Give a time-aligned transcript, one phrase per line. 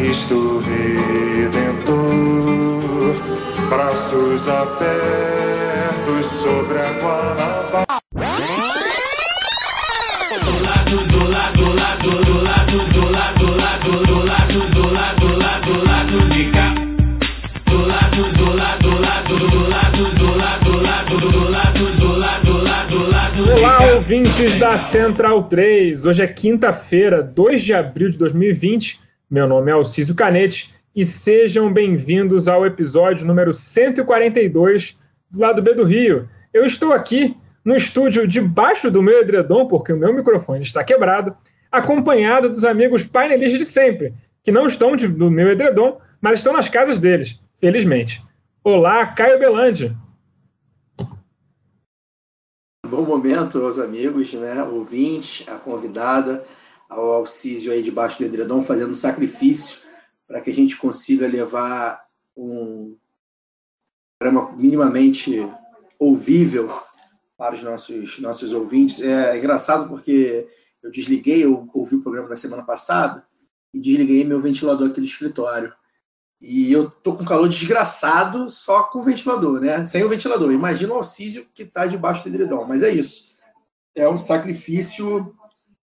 [0.00, 1.96] Cristo Redentor,
[3.68, 7.98] braços abertos sobre a Guanabara.
[23.94, 26.04] Ouvintes da Central 3.
[26.04, 29.07] Hoje é quinta-feira, 2 de abril de 2020.
[29.30, 34.98] Meu nome é Alcísio Canete e sejam bem-vindos ao episódio número 142
[35.30, 36.26] do lado B do Rio.
[36.50, 41.36] Eu estou aqui no estúdio debaixo do meu edredom, porque o meu microfone está quebrado,
[41.70, 46.54] acompanhado dos amigos painelistas de sempre, que não estão de, no meu edredom, mas estão
[46.54, 48.22] nas casas deles, felizmente.
[48.64, 49.94] Olá, Caio Belândia.
[52.86, 56.42] Bom momento aos amigos, né, ouvintes, a convidada,
[56.88, 59.80] ao Alcísio aí debaixo do edredom, fazendo sacrifício
[60.26, 62.96] para que a gente consiga levar um
[64.18, 65.40] programa minimamente
[65.98, 66.70] ouvível
[67.36, 69.00] para os nossos, nossos ouvintes.
[69.00, 70.46] É engraçado porque
[70.82, 73.26] eu desliguei, eu ouvi o programa da semana passada
[73.72, 75.72] e desliguei meu ventilador aqui do escritório.
[76.40, 79.84] E eu tô com calor desgraçado só com o ventilador, né?
[79.86, 80.52] Sem o ventilador.
[80.52, 82.64] Imagina o Alcísio que está debaixo do edredom.
[82.64, 83.34] Mas é isso.
[83.94, 85.34] É um sacrifício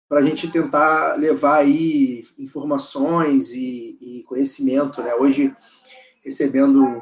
[0.09, 5.15] para a gente tentar levar aí informações e, e, conhecimento, né?
[5.15, 5.55] Hoje,
[6.25, 6.95] recebendo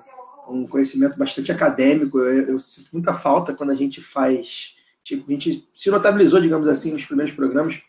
[0.48, 4.74] um conhecimento bastante acadêmico, eu, eu, sinto muita falta quando a gente faz...
[5.04, 7.80] Tipo, a gente se notabilizou, digamos assim, nos primeiros programas,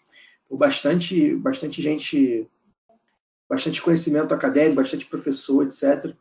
[0.47, 2.47] por bastante, bastante gente
[3.49, 6.13] bastante conhecimento acadêmico, bastante professor, etc.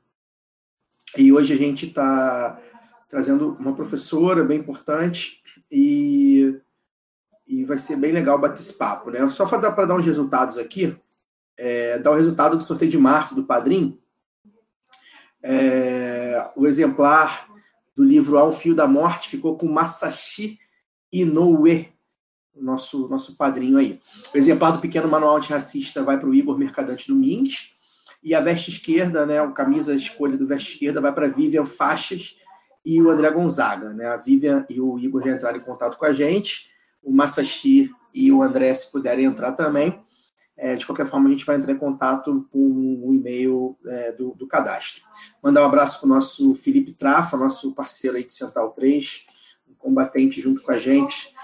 [1.16, 2.60] E hoje a gente está
[3.08, 6.58] trazendo uma professora bem importante e,
[7.46, 9.28] e vai ser bem legal bater esse papo, né?
[9.30, 10.96] Só para dar uns resultados aqui,
[11.56, 13.98] é, dar o resultado do sorteio de março do Padrim.
[15.42, 17.48] É, o exemplar
[17.94, 20.58] do livro Ao Fio da Morte ficou com Masashi
[21.12, 21.88] Inoue,
[22.54, 24.00] nosso, nosso padrinho aí.
[24.34, 27.74] O exemplar do Pequeno Manual Antirracista vai para o Igor Mercadante Domingues.
[28.22, 32.36] E a veste esquerda, né, a camisa escolha do veste esquerda, vai para Vivian Faixas
[32.84, 33.90] e o André Gonzaga.
[33.90, 34.06] Né?
[34.06, 36.68] A Vivian e o Igor já entraram em contato com a gente.
[37.06, 39.98] O Masashi e o André, se puderem entrar também.
[40.58, 44.34] É, de qualquer forma, a gente vai entrar em contato com o e-mail é, do,
[44.34, 45.02] do, cadastro.
[45.42, 49.24] Mandar um abraço para o nosso Felipe Trafa, nosso parceiro aí de Central 3,
[49.68, 51.36] um combatente junto com a gente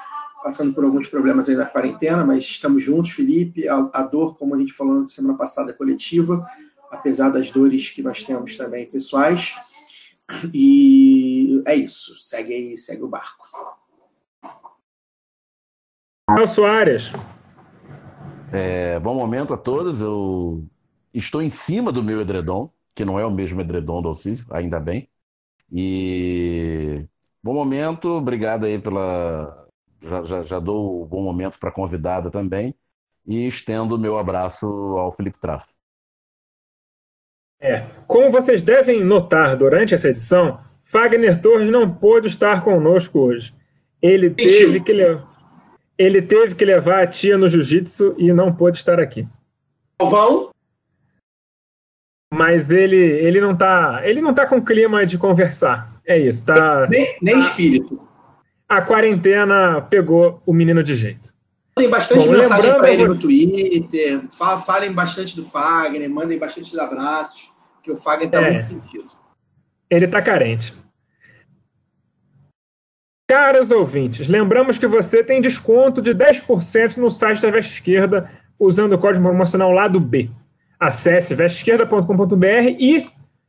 [0.42, 3.68] passando por alguns problemas aí na quarentena, mas estamos juntos, Felipe.
[3.68, 6.44] A, a, dor, como a gente falou na semana passada, é coletiva,
[6.90, 9.54] apesar das dores que nós temos também pessoais.
[10.52, 12.16] E é isso.
[12.16, 13.41] Segue aí, segue o barco.
[16.34, 17.12] Raul Soares.
[18.50, 20.00] É, bom momento a todos.
[20.00, 20.64] Eu
[21.12, 24.80] estou em cima do meu edredom, que não é o mesmo edredom do Alciso, ainda
[24.80, 25.08] bem.
[25.70, 27.04] E
[27.42, 29.66] bom momento, obrigado aí pela
[30.02, 32.74] já, já, já dou o bom momento para a convidada também
[33.26, 35.66] e estendo o meu abraço ao Felipe Traff.
[37.60, 43.54] É, como vocês devem notar durante essa edição, Fagner Torres não pôde estar conosco hoje.
[44.00, 45.20] Ele teve que, le...
[46.02, 49.26] ele teve que levar a tia no jiu-jitsu e não pôde estar aqui.
[50.00, 50.50] Vão?
[52.32, 56.00] Mas ele, ele não tá, ele não tá com clima de conversar.
[56.04, 56.86] É isso, tá.
[56.88, 57.48] Nem, nem tá...
[57.48, 58.12] espírito
[58.72, 61.34] a quarentena pegou o menino de jeito.
[61.76, 64.20] Mandem bastante Bom, mensagem para ele no Twitter,
[64.64, 67.52] falem bastante do Fagner, mandem bastante abraços,
[67.82, 69.06] que o Fagner está é, muito sentido.
[69.90, 70.74] Ele está carente.
[73.32, 78.92] Caros ouvintes, lembramos que você tem desconto de 10% no site da Veste Esquerda usando
[78.92, 80.28] o código promocional lado B.
[80.78, 83.06] Acesse vesteesquerda.com.br e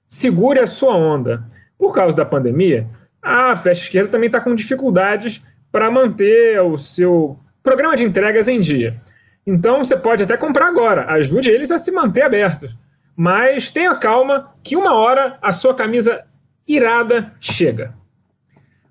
[0.08, 1.44] segure a sua onda.
[1.78, 2.88] Por causa da pandemia,
[3.22, 8.62] a Festa Esquerda também está com dificuldades para manter o seu programa de entregas em
[8.62, 9.02] dia.
[9.46, 12.74] Então você pode até comprar agora, ajude eles a se manter abertos.
[13.18, 16.24] Mas tenha calma que uma hora a sua camisa
[16.66, 18.02] irada chega.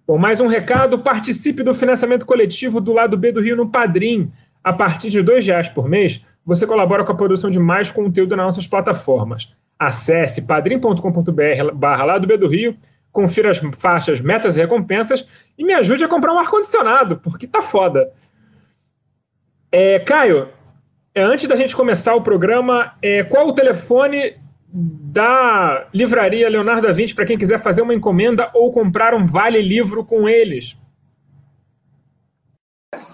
[0.06, 4.32] Bom, mais um recado: participe do financiamento coletivo do lado B do Rio no Padrim.
[4.62, 8.36] A partir de R$ reais por mês, você colabora com a produção de mais conteúdo
[8.36, 9.52] nas nossas plataformas.
[9.78, 12.76] Acesse padrim.com.br barra lá do B do Rio,
[13.10, 15.26] confira as faixas, metas e recompensas
[15.58, 18.12] e me ajude a comprar um ar-condicionado, porque tá foda.
[19.70, 20.48] É, Caio,
[21.14, 24.36] é, antes da gente começar o programa, é, qual o telefone
[24.72, 29.60] da livraria Leonardo da Vinci para quem quiser fazer uma encomenda ou comprar um vale
[29.60, 30.76] livro com eles?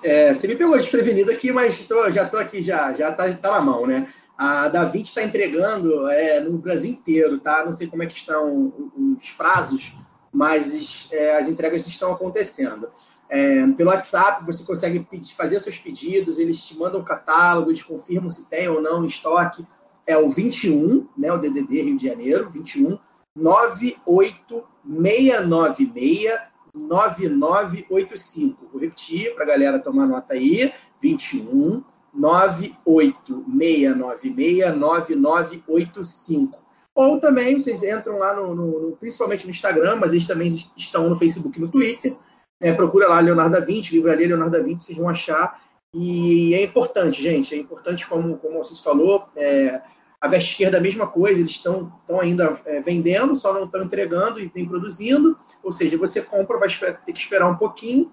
[0.05, 3.50] É, você me pegou desprevenido aqui, mas tô, já estou aqui, já, já tá, tá
[3.52, 4.06] na mão, né?
[4.37, 7.64] A Da Vinci está entregando é, no Brasil inteiro, tá?
[7.64, 8.72] Não sei como é que estão
[9.20, 9.94] os prazos,
[10.32, 12.88] mas é, as entregas estão acontecendo.
[13.28, 17.82] É, pelo WhatsApp você consegue pedir, fazer seus pedidos, eles te mandam o catálogo, eles
[17.82, 19.66] confirmam se tem ou não em estoque.
[20.08, 22.99] É o 21, né, o DDD Rio de Janeiro, 21
[23.37, 26.32] 98696
[26.75, 28.69] 9985.
[28.72, 30.72] Vou repetir para a galera tomar nota aí:
[31.02, 31.84] 21
[32.14, 36.66] 98696 9985.
[36.94, 41.16] Ou também vocês entram lá no, no, principalmente no Instagram, mas eles também estão no
[41.16, 42.16] Facebook e no Twitter
[42.61, 45.62] é, procura lá Leonardo da Vinci, livraria Leonardo da Vinci, vocês vão achar.
[45.94, 49.81] E é importante, gente, é importante, como, como vocês falou, é,
[50.20, 54.50] a Esquerda a mesma coisa, eles estão ainda é, vendendo, só não estão entregando e
[54.54, 55.38] nem produzindo.
[55.62, 58.12] Ou seja, você compra, vai ter que esperar um pouquinho,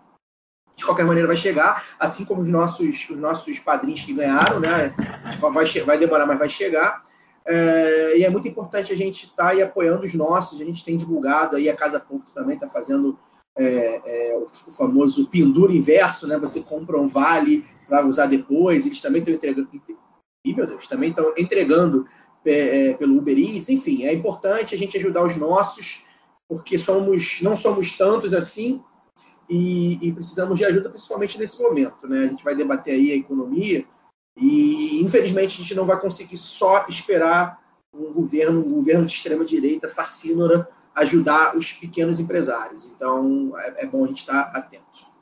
[0.75, 4.93] de qualquer maneira vai chegar, assim como os nossos, os nossos padrinhos que ganharam, né?
[5.39, 7.01] Vai, vai demorar, mas vai chegar.
[7.47, 10.83] É, e é muito importante a gente estar tá aí apoiando os nossos, a gente
[10.83, 13.17] tem divulgado aí, a Casa Porto também está fazendo
[13.57, 14.01] é,
[14.33, 16.37] é, o famoso pendura inverso, né?
[16.37, 19.33] Você compra um vale para usar depois, eles também estão
[20.53, 22.06] meu Deus, também estão entregando
[22.45, 26.03] é, é, pelo Uber Eats, enfim, é importante a gente ajudar os nossos,
[26.47, 28.83] porque somos, não somos tantos assim,
[29.50, 32.07] e, e, precisamos de ajuda, principalmente nesse momento.
[32.07, 32.25] Né?
[32.25, 33.86] A gente vai debater aí a economia,
[34.38, 37.59] e infelizmente a gente não vai conseguir só esperar
[37.94, 42.86] um governo, um governo de extrema direita fascínora ajudar os pequenos empresários.
[42.86, 45.14] Então, é, é bom a gente estar atento.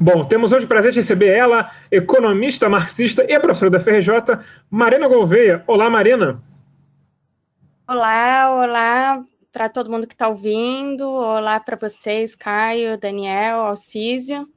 [0.00, 4.12] Bom, temos hoje o prazer de receber ela, economista, marxista e professora da FRJ,
[4.70, 5.62] Marina Gouveia.
[5.66, 6.42] Olá, Marina.
[7.88, 11.08] Olá, olá para todo mundo que está ouvindo.
[11.08, 14.48] Olá para vocês, Caio, Daniel, Alcísio.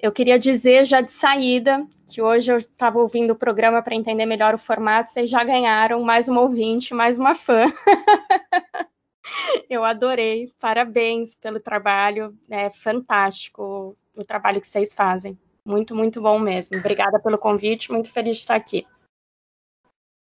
[0.00, 4.24] Eu queria dizer já de saída que hoje eu estava ouvindo o programa para entender
[4.24, 5.10] melhor o formato.
[5.10, 7.66] Vocês já ganharam mais uma ouvinte, mais uma fã.
[9.68, 15.38] Eu adorei, parabéns pelo trabalho, é fantástico o trabalho que vocês fazem.
[15.64, 16.76] Muito, muito bom mesmo.
[16.78, 18.86] Obrigada pelo convite, muito feliz de estar aqui.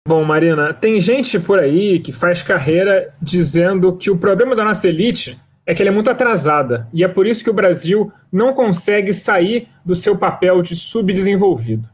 [0.07, 4.87] Bom, Marina, tem gente por aí que faz carreira dizendo que o problema da nossa
[4.87, 8.53] elite é que ela é muito atrasada e é por isso que o Brasil não
[8.53, 11.89] consegue sair do seu papel de subdesenvolvido.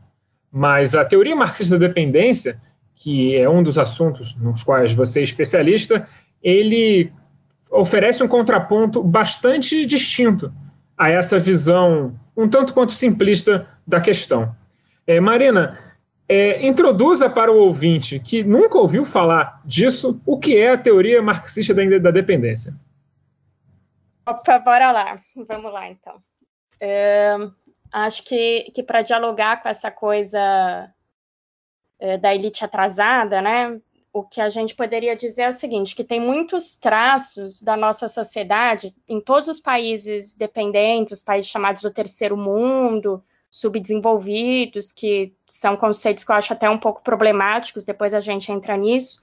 [0.51, 2.61] Mas a teoria marxista da dependência,
[2.95, 6.07] que é um dos assuntos nos quais você é especialista,
[6.41, 7.11] ele
[7.71, 10.53] oferece um contraponto bastante distinto
[10.97, 14.55] a essa visão um tanto quanto simplista da questão.
[15.05, 15.77] É, Marina,
[16.27, 21.21] é, introduza para o ouvinte que nunca ouviu falar disso o que é a teoria
[21.21, 22.73] marxista da, da dependência.
[24.25, 25.19] Opa, bora lá.
[25.47, 26.21] Vamos lá, então.
[26.79, 27.35] É,
[27.91, 30.89] acho que, que para dialogar com essa coisa
[31.99, 33.79] é, da elite atrasada, né,
[34.13, 38.07] o que a gente poderia dizer é o seguinte, que tem muitos traços da nossa
[38.07, 45.75] sociedade em todos os países dependentes, os países chamados do terceiro mundo, subdesenvolvidos, que são
[45.75, 49.19] conceitos que eu acho até um pouco problemáticos, depois a gente entra nisso,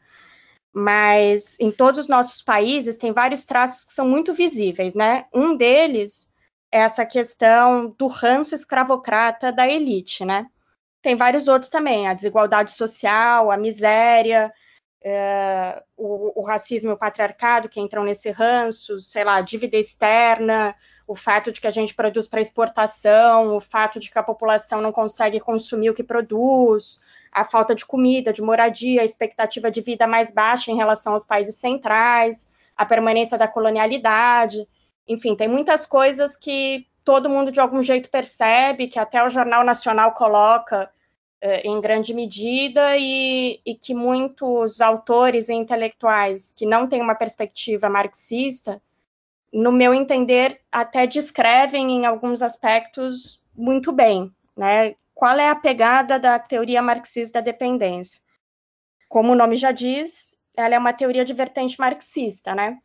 [0.72, 5.26] mas em todos os nossos países tem vários traços que são muito visíveis, né?
[5.32, 6.28] Um deles
[6.72, 10.48] é essa questão do ranço escravocrata da elite, né?
[11.00, 14.52] Tem vários outros também, a desigualdade social, a miséria,
[15.02, 20.74] é, o, o, racismo e o patriarcado que entram nesse ranço, sei lá, dívida externa,
[21.06, 24.80] o fato de que a gente produz para exportação, o fato de que a população
[24.80, 27.00] não consegue consumir o que produz,
[27.32, 31.24] a falta de comida, de moradia, a expectativa de vida mais baixa em relação aos
[31.24, 34.66] países centrais, a permanência da colonialidade,
[35.08, 39.64] enfim, tem muitas coisas que todo mundo de algum jeito percebe, que até o Jornal
[39.64, 40.90] Nacional coloca
[41.64, 47.88] em grande medida e, e, que muitos autores e intelectuais que não têm uma perspectiva
[47.88, 48.80] marxista,
[49.52, 54.94] no meu entender, até descrevem em alguns aspectos muito bem, né?
[55.14, 58.20] Qual é a pegada da teoria marxista da dependência?
[59.08, 62.78] Como o nome já diz, ela é uma teoria de vertente marxista, né?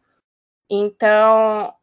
[0.69, 1.74] Então,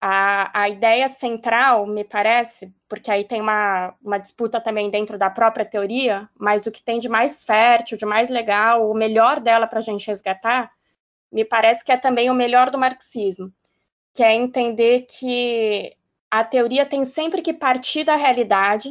[0.00, 5.28] a, a ideia central, me parece, porque aí tem uma, uma disputa também dentro da
[5.28, 9.66] própria teoria, mas o que tem de mais fértil, de mais legal, o melhor dela
[9.66, 10.70] para a gente resgatar,
[11.30, 13.52] me parece que é também o melhor do marxismo,
[14.14, 15.94] que é entender que
[16.30, 18.90] a teoria tem sempre que partir da realidade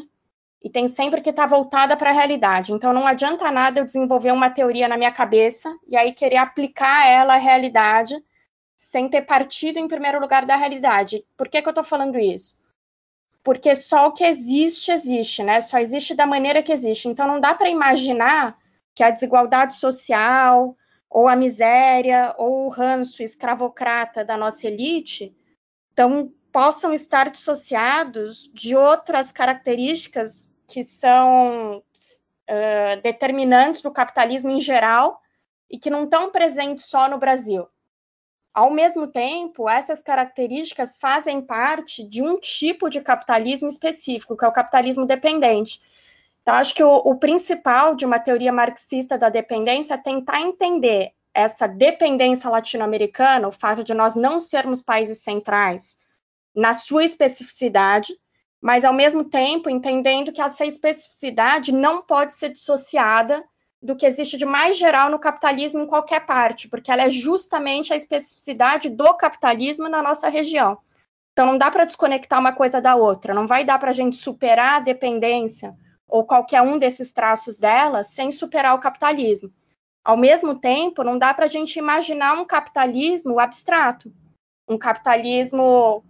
[0.62, 2.72] e tem sempre que estar tá voltada para a realidade.
[2.72, 7.08] Então não adianta nada eu desenvolver uma teoria na minha cabeça e aí querer aplicar
[7.08, 8.16] ela à realidade
[8.80, 11.26] sem ter partido em primeiro lugar da realidade.
[11.36, 12.58] Por que, que eu estou falando isso?
[13.44, 15.60] Porque só o que existe, existe, né?
[15.60, 17.10] Só existe da maneira que existe.
[17.10, 18.58] Então não dá para imaginar
[18.96, 20.78] que a desigualdade social,
[21.10, 25.36] ou a miséria, ou o ranço escravocrata da nossa elite
[25.92, 35.22] então, possam estar dissociados de outras características que são uh, determinantes do capitalismo em geral
[35.70, 37.68] e que não estão presentes só no Brasil.
[38.54, 44.48] Ao mesmo tempo, essas características fazem parte de um tipo de capitalismo específico, que é
[44.48, 45.82] o capitalismo dependente.
[46.42, 51.14] Então, acho que o, o principal de uma teoria marxista da dependência é tentar entender
[51.34, 55.98] essa dependência latino-americana, o fato de nós não sermos países centrais,
[56.56, 58.18] na sua especificidade,
[58.60, 63.44] mas ao mesmo tempo entendendo que essa especificidade não pode ser dissociada
[63.82, 67.94] do que existe de mais geral no capitalismo em qualquer parte, porque ela é justamente
[67.94, 70.78] a especificidade do capitalismo na nossa região.
[71.32, 74.18] Então não dá para desconectar uma coisa da outra, não vai dar para a gente
[74.18, 75.74] superar a dependência
[76.08, 79.52] ou qualquer um desses traços dela sem superar o capitalismo.
[80.04, 84.12] Ao mesmo tempo, não dá para a gente imaginar um capitalismo abstrato,
[84.68, 86.04] um capitalismo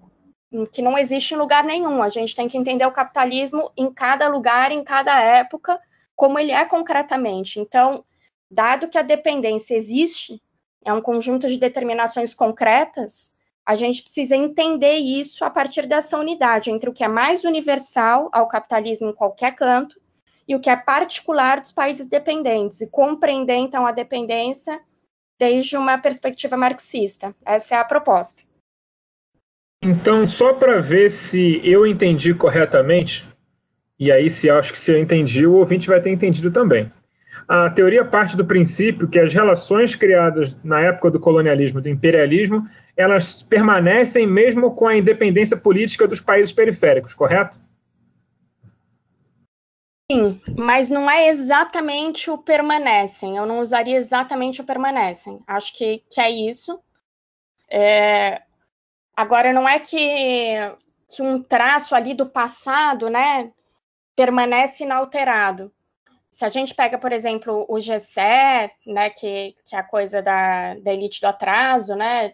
[0.72, 2.02] que não existe em lugar nenhum.
[2.02, 5.80] A gente tem que entender o capitalismo em cada lugar, em cada época,
[6.20, 7.62] como ele é concretamente.
[7.62, 8.04] Então,
[8.52, 10.42] dado que a dependência existe,
[10.84, 13.32] é um conjunto de determinações concretas,
[13.66, 18.28] a gente precisa entender isso a partir dessa unidade entre o que é mais universal
[18.34, 19.98] ao capitalismo em qualquer canto
[20.46, 24.82] e o que é particular dos países dependentes, e compreender, então, a dependência
[25.40, 27.34] desde uma perspectiva marxista.
[27.46, 28.44] Essa é a proposta.
[29.82, 33.26] Então, só para ver se eu entendi corretamente,
[34.00, 36.90] e aí, se acho que se eu entendi, o ouvinte vai ter entendido também.
[37.48, 42.64] A teoria parte do princípio que as relações criadas na época do colonialismo do imperialismo,
[42.96, 47.60] elas permanecem mesmo com a independência política dos países periféricos, correto?
[50.12, 53.36] Sim, mas não é exatamente o permanecem.
[53.36, 55.40] Eu não usaria exatamente o permanecem.
[55.46, 56.80] Acho que, que é isso.
[57.70, 58.42] É...
[59.16, 60.56] Agora, não é que,
[61.08, 63.52] que um traço ali do passado, né,
[64.20, 65.72] permanece inalterado.
[66.30, 70.76] Se a gente pega, por exemplo, o GCE, né, que, que é a coisa da,
[70.76, 72.34] da elite do atraso, né,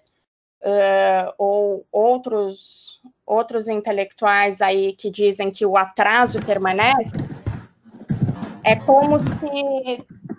[0.64, 7.18] uh, ou outros, outros intelectuais aí que dizem que o atraso permanece,
[8.64, 9.46] é como se,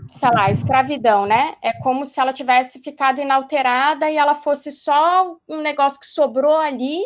[0.08, 1.54] sei lá, escravidão, né?
[1.62, 6.58] É como se ela tivesse ficado inalterada e ela fosse só um negócio que sobrou
[6.58, 7.00] ali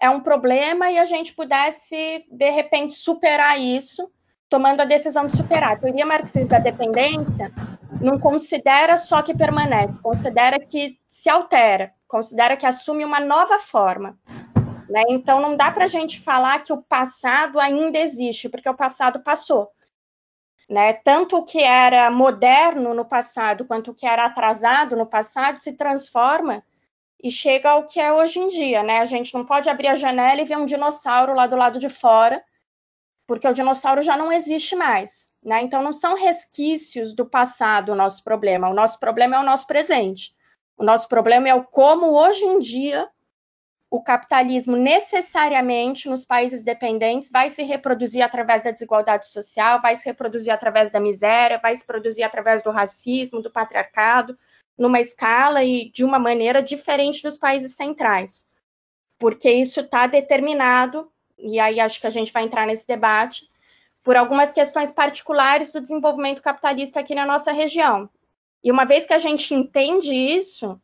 [0.00, 4.10] é um problema e a gente pudesse, de repente, superar isso,
[4.48, 5.72] tomando a decisão de superar.
[5.72, 7.52] A teoria marxista da dependência
[8.00, 14.18] não considera só que permanece, considera que se altera, considera que assume uma nova forma.
[14.88, 15.02] Né?
[15.08, 19.20] Então, não dá para a gente falar que o passado ainda existe, porque o passado
[19.20, 19.70] passou.
[20.68, 20.92] Né?
[20.92, 25.72] Tanto o que era moderno no passado quanto o que era atrasado no passado se
[25.72, 26.62] transforma
[27.26, 29.00] e chega ao que é hoje em dia, né?
[29.00, 31.88] A gente não pode abrir a janela e ver um dinossauro lá do lado de
[31.88, 32.40] fora,
[33.26, 35.60] porque o dinossauro já não existe mais, né?
[35.60, 39.66] Então não são resquícios do passado o nosso problema, o nosso problema é o nosso
[39.66, 40.36] presente.
[40.76, 43.08] O nosso problema é o como hoje em dia
[43.90, 50.04] o capitalismo necessariamente nos países dependentes vai se reproduzir através da desigualdade social, vai se
[50.04, 54.38] reproduzir através da miséria, vai se produzir através do racismo, do patriarcado,
[54.76, 58.46] numa escala e de uma maneira diferente dos países centrais,
[59.18, 63.50] porque isso está determinado, e aí acho que a gente vai entrar nesse debate,
[64.02, 68.08] por algumas questões particulares do desenvolvimento capitalista aqui na nossa região.
[68.62, 70.80] E uma vez que a gente entende isso,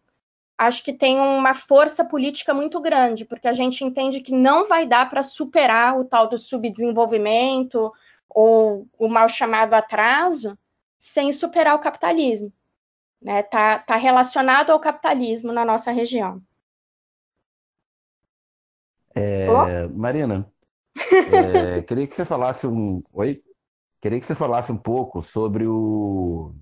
[0.58, 4.86] acho que tem uma força política muito grande, porque a gente entende que não vai
[4.86, 7.92] dar para superar o tal do subdesenvolvimento
[8.28, 10.58] ou o mal chamado atraso
[10.98, 12.52] sem superar o capitalismo
[13.22, 13.42] né?
[13.42, 16.42] Tá, tá relacionado ao capitalismo na nossa região.
[19.14, 20.50] É, Marina,
[21.76, 23.42] é, queria que você falasse um, oi,
[24.00, 26.54] queria que você falasse um pouco sobre o,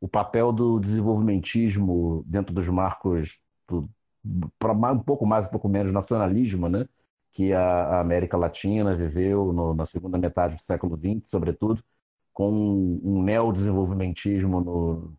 [0.00, 3.88] o papel do desenvolvimentismo dentro dos marcos do,
[4.58, 6.86] para um pouco mais, um pouco menos nacionalismo, né?
[7.32, 11.82] Que a, a América Latina viveu no, na segunda metade do século XX, sobretudo,
[12.32, 12.50] com
[13.02, 15.16] um neodesenvolvimentismo no,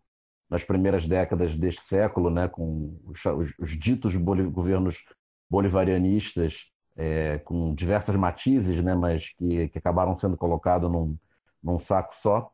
[0.49, 2.47] nas primeiras décadas deste século, né?
[2.47, 5.03] Com os, os, os ditos boli, governos
[5.49, 8.95] bolivarianistas, é, com diversas matizes, né?
[8.95, 11.17] Mas que, que acabaram sendo colocados num,
[11.63, 12.51] num saco só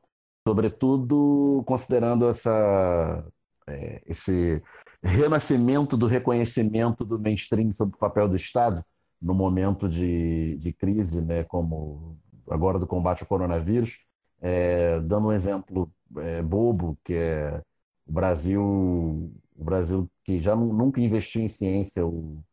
[0.48, 3.26] sobretudo considerando essa,
[3.68, 4.62] é, esse
[5.04, 8.84] renascimento do reconhecimento do mainstream sobre o papel do Estado
[9.22, 12.18] no momento de, de crise, né, como
[12.50, 14.00] agora do combate ao coronavírus,
[14.42, 17.62] é, dando um exemplo é, bobo, que é
[18.12, 18.62] o Brasil,
[19.56, 22.44] o Brasil que já nunca investiu em ciência o,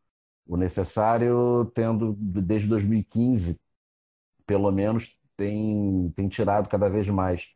[0.46, 3.60] o necessário, tendo desde 2015,
[4.46, 7.48] pelo menos, tem, tem tirado cada vez mais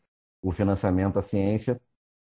[0.43, 1.81] o financiamento à ciência.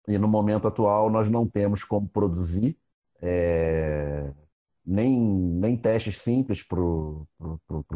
[0.07, 2.77] E no momento atual nós não temos como produzir
[3.21, 4.31] é,
[4.85, 7.27] nem, nem testes simples para o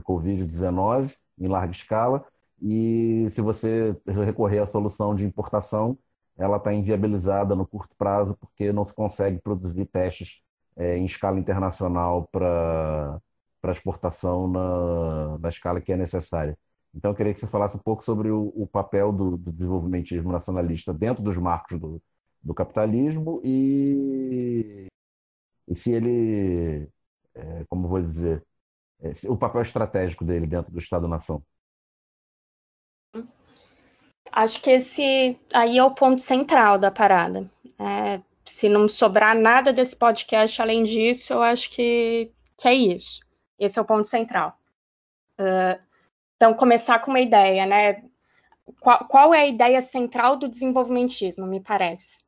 [0.03, 2.25] Covid-19 em larga escala.
[2.61, 5.97] E se você recorrer à solução de importação,
[6.37, 10.41] ela está inviabilizada no curto prazo porque não se consegue produzir testes
[10.75, 13.19] é, em escala internacional para
[13.71, 16.57] exportação na, na escala que é necessária.
[16.93, 20.31] Então, eu queria que você falasse um pouco sobre o, o papel do, do, desenvolvimentismo
[20.31, 22.01] nacionalista dentro dos marcos do,
[22.41, 24.87] do capitalismo e,
[25.67, 26.89] e, se ele,
[27.35, 28.43] é, como vou dizer,
[29.01, 31.43] é, o papel estratégico dele dentro do Estado-nação.
[34.31, 37.49] Acho que esse aí é o ponto central da parada.
[37.79, 43.21] É, se não sobrar nada desse podcast além disso, eu acho que, que é isso.
[43.59, 44.57] Esse é o ponto central.
[45.39, 45.79] Uh,
[46.35, 48.03] então, começar com uma ideia, né?
[48.79, 52.23] Qual, qual é a ideia central do desenvolvimentismo, me parece?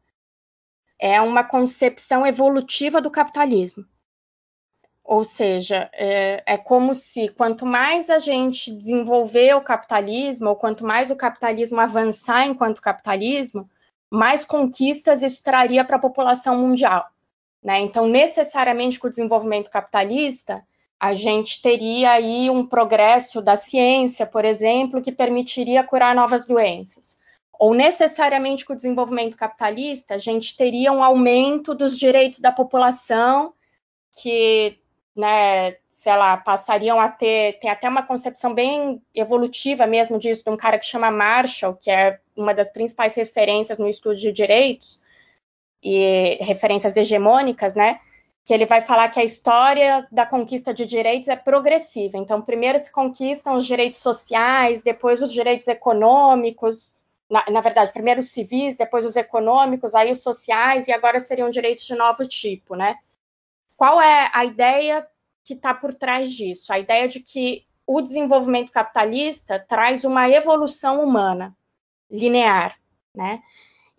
[0.99, 3.85] É uma concepção evolutiva do capitalismo.
[5.09, 10.85] Ou seja, é, é, como se quanto mais a gente desenvolver o capitalismo, ou quanto
[10.85, 13.67] mais o capitalismo avançar enquanto capitalismo,
[14.07, 17.07] mais conquistas isso traria para a população mundial.
[17.63, 17.79] Né?
[17.79, 20.63] Então, necessariamente, com o desenvolvimento capitalista,
[20.99, 27.17] a gente teria aí um progresso da ciência, por exemplo, que permitiria curar novas doenças.
[27.57, 33.55] Ou necessariamente com o desenvolvimento capitalista, a gente teria um aumento dos direitos da população,
[34.21, 34.77] que,
[35.19, 40.49] né, sei lá, passariam a ter, tem até uma concepção bem evolutiva mesmo disso, de
[40.49, 45.01] um cara que chama Marshall, que é uma das principais referências no estudo de direitos,
[45.83, 47.99] e referências hegemônicas, né,
[48.45, 52.17] que ele vai falar que a história da conquista de direitos é progressiva.
[52.17, 56.95] Então, primeiro se conquistam os direitos sociais, depois os direitos econômicos,
[57.29, 61.49] na, na, verdade, primeiro os civis, depois os econômicos, aí os sociais, e agora seriam
[61.49, 62.95] direitos de novo tipo, né?
[63.79, 65.07] Qual é a ideia
[65.41, 66.73] que está por trás disso?
[66.73, 71.55] A ideia de que o desenvolvimento capitalista traz uma evolução humana
[72.11, 72.75] linear,
[73.15, 73.41] né?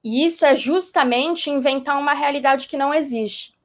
[0.04, 3.58] E isso é justamente inventar uma realidade que não existe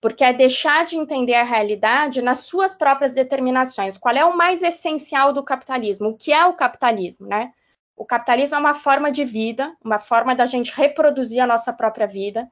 [0.00, 3.98] porque é deixar de entender a realidade nas suas próprias determinações.
[3.98, 6.08] Qual é o mais essencial do capitalismo?
[6.08, 7.52] O que é o capitalismo, né?
[7.94, 12.06] O capitalismo é uma forma de vida, uma forma da gente reproduzir a nossa própria
[12.06, 12.50] vida,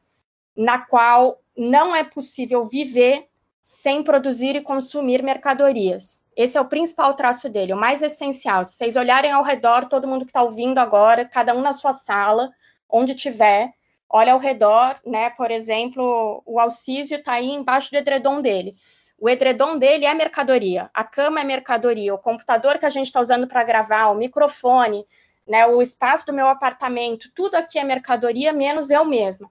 [0.54, 3.26] na qual não é possível viver
[3.60, 6.24] sem produzir e consumir mercadorias.
[6.36, 8.64] Esse é o principal traço dele, o mais essencial.
[8.64, 11.92] Se vocês olharem ao redor, todo mundo que está ouvindo agora, cada um na sua
[11.92, 12.50] sala,
[12.88, 13.72] onde tiver,
[14.08, 15.30] olha ao redor, né?
[15.30, 18.70] Por exemplo, o Alcísio está aí embaixo do edredom dele.
[19.18, 23.20] O edredom dele é mercadoria, a cama é mercadoria, o computador que a gente está
[23.20, 25.04] usando para gravar, o microfone,
[25.44, 29.50] né, o espaço do meu apartamento, tudo aqui é mercadoria, menos eu mesma.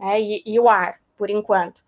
[0.00, 1.82] Né, e, e, o ar, por enquanto.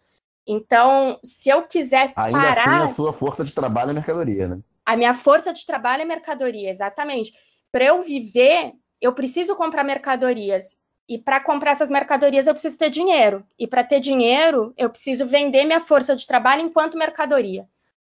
[0.46, 2.82] Então, se eu quiser Ainda parar...
[2.82, 4.60] assim, a sua força de trabalho é mercadoria, né?
[4.84, 7.32] A minha força de trabalho é mercadoria, exatamente.
[7.70, 10.78] Para eu viver, eu preciso comprar mercadorias.
[11.08, 13.44] E para comprar essas mercadorias eu preciso ter dinheiro.
[13.58, 17.66] E para ter dinheiro, eu preciso vender minha força de trabalho enquanto mercadoria.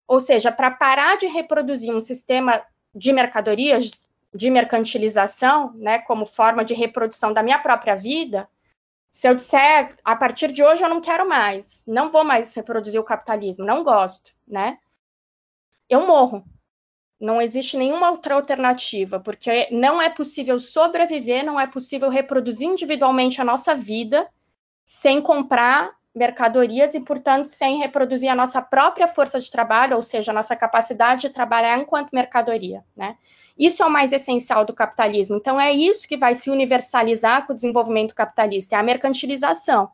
[0.07, 2.61] Ou seja, para parar de reproduzir um sistema
[2.93, 3.91] de mercadorias,
[4.33, 8.47] de mercantilização, né, como forma de reprodução da minha própria vida,
[9.11, 12.99] se eu disser a partir de hoje eu não quero mais, não vou mais reproduzir
[12.99, 14.79] o capitalismo, não gosto, né?
[15.89, 16.45] Eu morro.
[17.19, 23.41] Não existe nenhuma outra alternativa, porque não é possível sobreviver, não é possível reproduzir individualmente
[23.41, 24.27] a nossa vida
[24.83, 30.31] sem comprar mercadorias e, portanto, sem reproduzir a nossa própria força de trabalho, ou seja,
[30.31, 33.17] a nossa capacidade de trabalhar enquanto mercadoria, né?
[33.61, 35.37] Isso é o mais essencial do capitalismo.
[35.37, 39.91] Então, é isso que vai se universalizar com o desenvolvimento capitalista, é a mercantilização.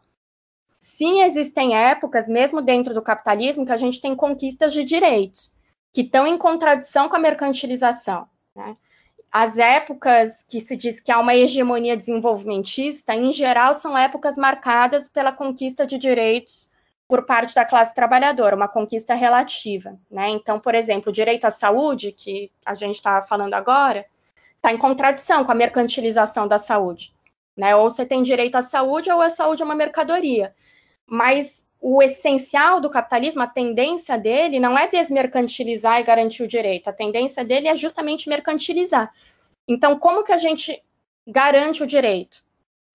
[0.80, 5.51] sim existem épocas, mesmo dentro do capitalismo, que a gente tem conquistas de direitos,
[5.91, 8.25] que estão em contradição com a mercantilização.
[8.56, 8.77] Né?
[9.30, 15.10] As épocas que se diz que há uma hegemonia desenvolvimentista, em geral, são épocas marcadas
[15.10, 16.71] pela conquista de direitos
[17.08, 19.98] por parte da classe trabalhadora, uma conquista relativa.
[20.12, 20.30] Né?
[20.30, 24.06] Então, por exemplo, o direito à saúde, que a gente está falando agora,
[24.56, 27.13] está em contradição com a mercantilização da saúde.
[27.56, 27.76] Né?
[27.76, 30.54] Ou você tem direito à saúde, ou a saúde é uma mercadoria.
[31.06, 36.89] Mas o essencial do capitalismo, a tendência dele não é desmercantilizar e garantir o direito,
[36.89, 39.13] a tendência dele é justamente mercantilizar.
[39.67, 40.84] Então, como que a gente
[41.26, 42.43] garante o direito?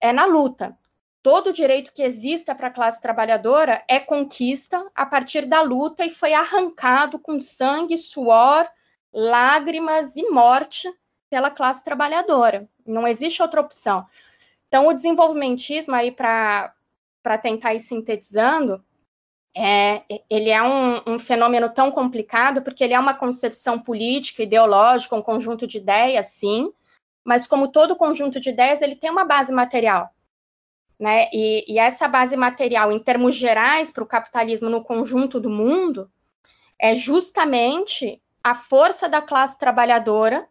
[0.01, 0.77] É na luta.
[1.23, 6.11] Todo direito que exista para a classe trabalhadora é conquista a partir da luta e
[6.11, 8.69] foi arrancado com sangue, suor,
[9.13, 10.93] lágrimas e morte
[11.31, 12.69] pela classe trabalhadora.
[12.85, 14.05] Não existe outra opção.
[14.67, 16.75] Então, o desenvolvimentismo aí para
[17.41, 18.85] tentar ir sintetizando,
[19.55, 25.15] é, ele é um, um, fenômeno tão complicado porque ele é uma concepção política, ideológica,
[25.15, 26.73] um conjunto de ideias, sim,
[27.23, 30.13] mas como todo conjunto de ideias, ele tem uma base material.
[31.03, 31.29] Né?
[31.33, 36.09] E, e essa base material, em termos gerais, para o capitalismo no conjunto do mundo,
[36.79, 40.47] é justamente a força da classe trabalhadora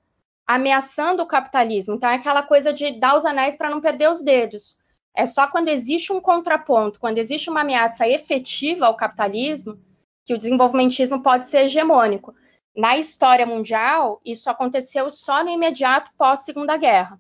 [0.45, 1.95] ameaçando o capitalismo.
[1.95, 4.77] Então, é aquela coisa de dar os anéis para não perder os dedos.
[5.15, 9.79] É só quando existe um contraponto, quando existe uma ameaça efetiva ao capitalismo,
[10.25, 12.35] que o desenvolvimentismo pode ser hegemônico.
[12.75, 17.17] Na história mundial, isso aconteceu só no imediato pós-Segunda Guerra,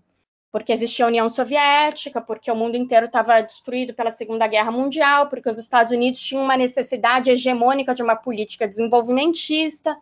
[0.51, 5.27] porque existia a União Soviética, porque o mundo inteiro estava destruído pela Segunda Guerra Mundial,
[5.27, 9.97] porque os Estados Unidos tinham uma necessidade hegemônica de uma política desenvolvimentista.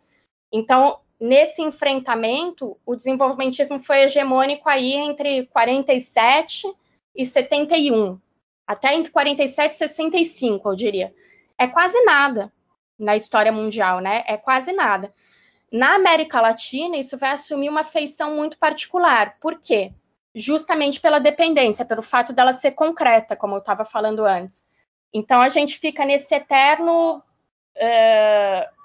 [0.52, 6.66] Então, nesse enfrentamento, o desenvolvimentismo foi hegemônico aí entre 47
[7.14, 8.18] e 71,
[8.66, 11.14] até entre 47 e 65, eu diria.
[11.56, 12.52] É quase nada
[12.98, 14.24] na história mundial, né?
[14.26, 15.12] É quase nada.
[15.70, 19.36] Na América Latina, isso vai assumir uma feição muito particular.
[19.40, 19.90] Por quê?
[20.34, 24.64] Justamente pela dependência, pelo fato dela ser concreta, como eu estava falando antes.
[25.12, 27.22] Então, a gente fica nesse eterno.
[27.76, 28.80] Uh,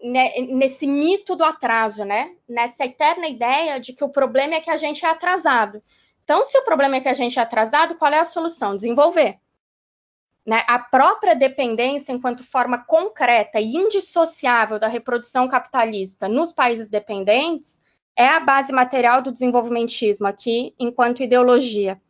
[0.00, 2.36] nesse mito do atraso, né?
[2.48, 5.82] Nessa eterna ideia de que o problema é que a gente é atrasado.
[6.22, 8.76] Então, se o problema é que a gente é atrasado, qual é a solução?
[8.76, 9.38] Desenvolver.
[10.46, 10.62] Né?
[10.66, 17.82] A própria dependência, enquanto forma concreta e indissociável da reprodução capitalista nos países dependentes,
[18.18, 22.02] é a base material do desenvolvimentismo aqui, enquanto ideologia.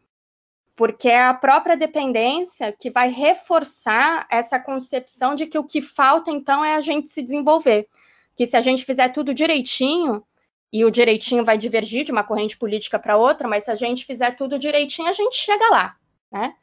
[0.74, 6.30] Porque é a própria dependência que vai reforçar essa concepção de que o que falta,
[6.30, 7.86] então, é a gente se desenvolver.
[8.34, 10.24] Que se a gente fizer tudo direitinho,
[10.72, 14.06] e o direitinho vai divergir de uma corrente política para outra, mas se a gente
[14.06, 15.96] fizer tudo direitinho, a gente chega lá,
[16.32, 16.54] né?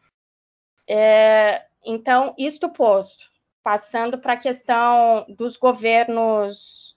[0.88, 3.30] É, então, isto posto,
[3.64, 6.95] passando para a questão dos governos,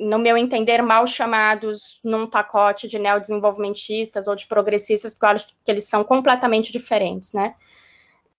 [0.00, 5.48] no meu entender, mal chamados num pacote de neodesenvolvimentistas ou de progressistas, porque eu acho
[5.48, 7.54] que eles são completamente diferentes, né?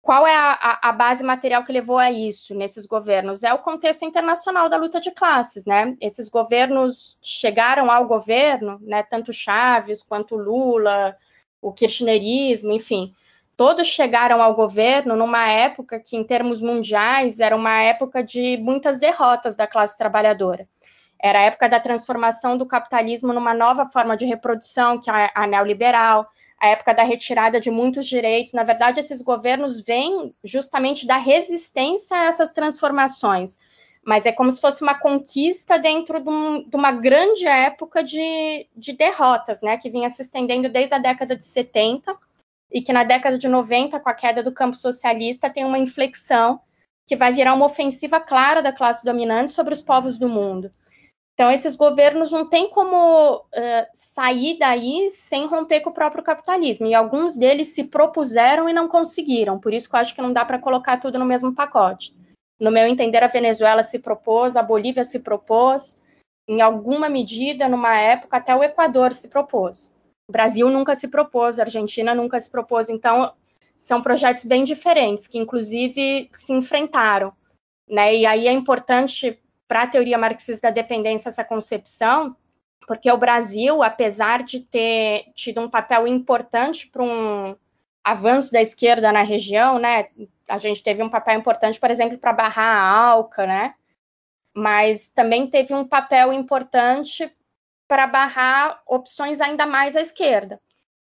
[0.02, 3.44] Qual é a, a, base material que levou a isso nesses governos?
[3.44, 5.96] É o contexto internacional da luta de classes, né?
[6.02, 9.04] Esses governos chegaram ao governo, né?
[9.04, 11.16] Tanto Chaves quanto Lula,
[11.62, 13.14] o kirchnerismo, enfim,
[13.56, 18.98] todos chegaram ao governo numa época que, em termos mundiais, era uma época de muitas
[18.98, 20.68] derrotas da classe trabalhadora.
[21.24, 25.46] Era a época da transformação do capitalismo numa nova forma de reprodução, que é a
[25.46, 26.28] neoliberal
[26.62, 28.54] a época da retirada de muitos direitos.
[28.54, 33.58] Na verdade, esses governos vêm justamente da resistência a essas transformações.
[34.06, 38.68] Mas é como se fosse uma conquista dentro de, um, de uma grande época de,
[38.76, 39.76] de derrotas, né?
[39.78, 42.16] Que vinha se estendendo desde a década de 70
[42.72, 46.62] e que na década de 90, com a queda do campo socialista, tem uma inflexão
[47.08, 50.72] que vai virar uma ofensiva clara da classe dominante sobre os povos do mundo.
[51.42, 56.86] Então, esses governos não têm como uh, sair daí sem romper com o próprio capitalismo.
[56.86, 59.58] E alguns deles se propuseram e não conseguiram.
[59.58, 62.16] Por isso que eu acho que não dá para colocar tudo no mesmo pacote.
[62.60, 66.00] No meu entender, a Venezuela se propôs, a Bolívia se propôs,
[66.48, 69.96] em alguma medida, numa época, até o Equador se propôs.
[70.30, 72.88] O Brasil nunca se propôs, a Argentina nunca se propôs.
[72.88, 73.34] Então,
[73.76, 77.34] são projetos bem diferentes, que inclusive se enfrentaram.
[77.90, 78.18] Né?
[78.18, 82.36] E aí é importante para a teoria marxista da dependência essa concepção,
[82.86, 87.56] porque o Brasil, apesar de ter tido um papel importante para um
[88.04, 90.10] avanço da esquerda na região, né?
[90.46, 93.76] A gente teve um papel importante, por exemplo, para barrar a ALCA, né?
[94.54, 97.34] Mas também teve um papel importante
[97.88, 100.60] para barrar opções ainda mais à esquerda,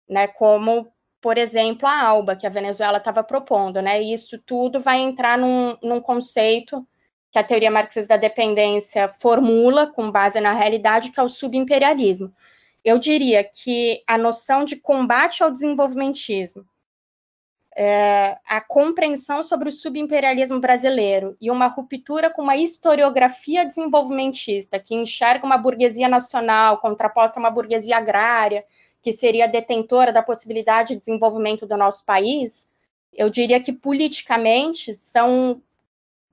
[0.08, 0.30] né?
[0.30, 0.90] Como
[1.20, 4.02] por exemplo, a ALBA, que a Venezuela estava propondo, né?
[4.02, 6.88] E isso tudo vai entrar num, num conceito
[7.36, 12.34] que a teoria marxista da dependência formula com base na realidade, que é o subimperialismo.
[12.82, 16.66] Eu diria que a noção de combate ao desenvolvimentismo,
[17.76, 24.96] é, a compreensão sobre o subimperialismo brasileiro e uma ruptura com uma historiografia desenvolvimentista que
[24.96, 28.64] enxerga uma burguesia nacional contraposta a uma burguesia agrária,
[29.02, 32.70] que seria detentora da possibilidade de desenvolvimento do nosso país,
[33.12, 35.62] eu diria que politicamente são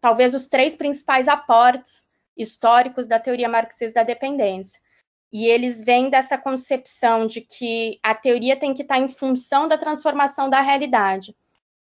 [0.03, 4.81] talvez os três principais aportes históricos da teoria marxista da dependência.
[5.33, 9.79] E eles vêm dessa concepção de que a teoria tem que estar em função da
[9.79, 11.35] transformação da realidade.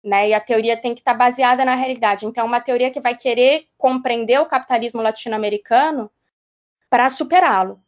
[0.04, 2.26] Né, e a teoria tem que estar baseada na realidade.
[2.26, 6.10] Então, uma teoria que vai querer compreender o capitalismo latino-americano
[6.90, 7.80] para superá-lo.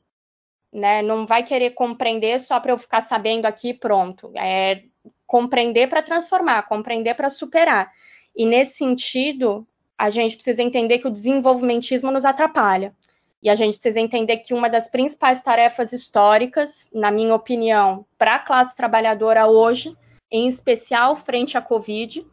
[0.72, 1.02] Né?
[1.02, 4.32] Não vai querer compreender só para eu ficar sabendo aqui pronto.
[4.36, 4.84] É
[5.26, 7.92] compreender para transformar, compreender para superar.
[8.36, 12.96] E nesse sentido, a gente precisa entender que o desenvolvimentismo nos atrapalha.
[13.42, 18.36] E a gente precisa entender que uma das principais tarefas históricas, na minha opinião, para
[18.36, 19.96] a classe trabalhadora hoje,
[20.32, 22.26] em especial frente à Covid,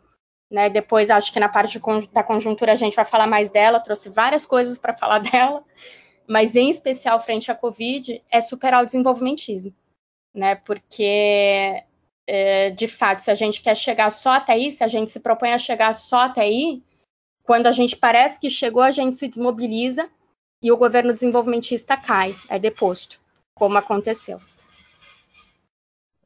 [0.51, 1.81] né, depois acho que na parte
[2.13, 5.63] da conjuntura a gente vai falar mais dela, trouxe várias coisas para falar dela,
[6.29, 9.75] mas em especial frente à Covid, é superar o desenvolvimentismo,
[10.35, 11.83] né, porque,
[12.27, 15.21] é, de fato, se a gente quer chegar só até aí, se a gente se
[15.21, 16.83] propõe a chegar só até aí,
[17.51, 20.09] quando a gente parece que chegou, a gente se desmobiliza
[20.63, 23.21] e o governo desenvolvimentista cai, é deposto,
[23.53, 24.41] como aconteceu.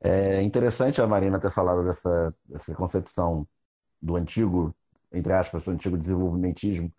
[0.02, 3.48] É interessante a Marina ter falado dessa, dessa concepção
[4.02, 4.74] do antigo,
[5.10, 6.92] entre aspas, do antigo desenvolvimentismo,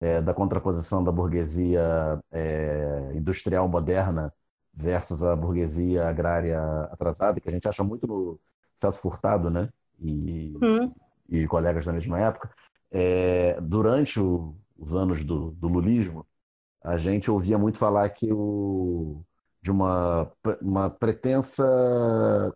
[0.00, 4.32] é, da contraposição da burguesia é, industrial moderna
[4.72, 8.38] versus a burguesia agrária atrasada, que a gente acha muito no
[8.76, 9.68] Celso Furtado, né?
[9.98, 10.94] E, hum.
[11.28, 12.48] e colegas da mesma época.
[12.92, 16.26] É, durante o, os anos do, do lulismo,
[16.84, 19.24] a gente ouvia muito falar que o,
[19.62, 21.64] de uma, uma pretensa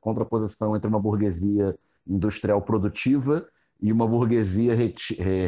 [0.01, 3.49] contraposição entre uma burguesia industrial produtiva
[3.81, 4.75] e uma burguesia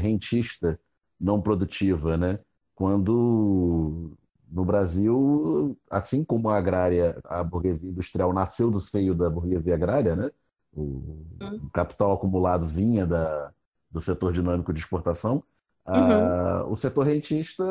[0.01, 0.79] rentista
[1.20, 2.38] não produtiva, né?
[2.74, 4.16] Quando
[4.51, 10.16] no Brasil, assim como a agrária, a burguesia industrial nasceu do seio da burguesia agrária,
[10.16, 10.31] né?
[10.72, 11.27] O,
[11.64, 13.53] o capital acumulado vinha da,
[13.90, 15.42] do setor dinâmico de exportação.
[15.87, 16.70] Uhum.
[16.70, 17.64] o setor rentista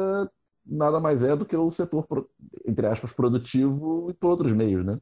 [0.65, 2.05] nada mais é do que o setor,
[2.65, 4.99] entre aspas, produtivo e por outros meios, né?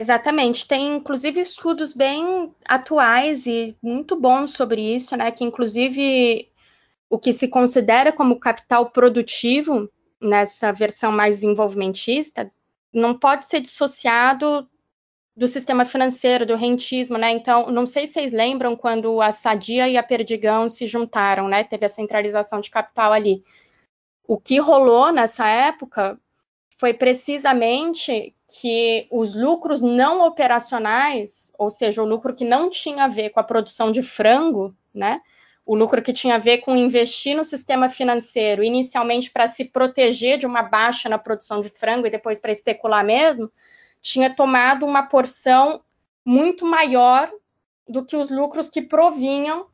[0.00, 0.66] Exatamente.
[0.66, 5.30] Tem, inclusive, estudos bem atuais e muito bons sobre isso, né?
[5.30, 6.50] Que, inclusive,
[7.10, 12.50] o que se considera como capital produtivo nessa versão mais desenvolvimentista
[12.92, 14.66] não pode ser dissociado
[15.36, 17.30] do sistema financeiro, do rentismo, né?
[17.30, 21.64] Então, não sei se vocês lembram quando a Sadia e a Perdigão se juntaram, né?
[21.64, 23.42] Teve a centralização de capital ali.
[24.26, 26.18] O que rolou nessa época
[26.78, 33.08] foi precisamente que os lucros não operacionais, ou seja, o lucro que não tinha a
[33.08, 35.20] ver com a produção de frango, né?
[35.64, 40.38] O lucro que tinha a ver com investir no sistema financeiro, inicialmente para se proteger
[40.38, 43.50] de uma baixa na produção de frango e depois para especular mesmo,
[44.02, 45.82] tinha tomado uma porção
[46.24, 47.30] muito maior
[47.88, 49.66] do que os lucros que provinham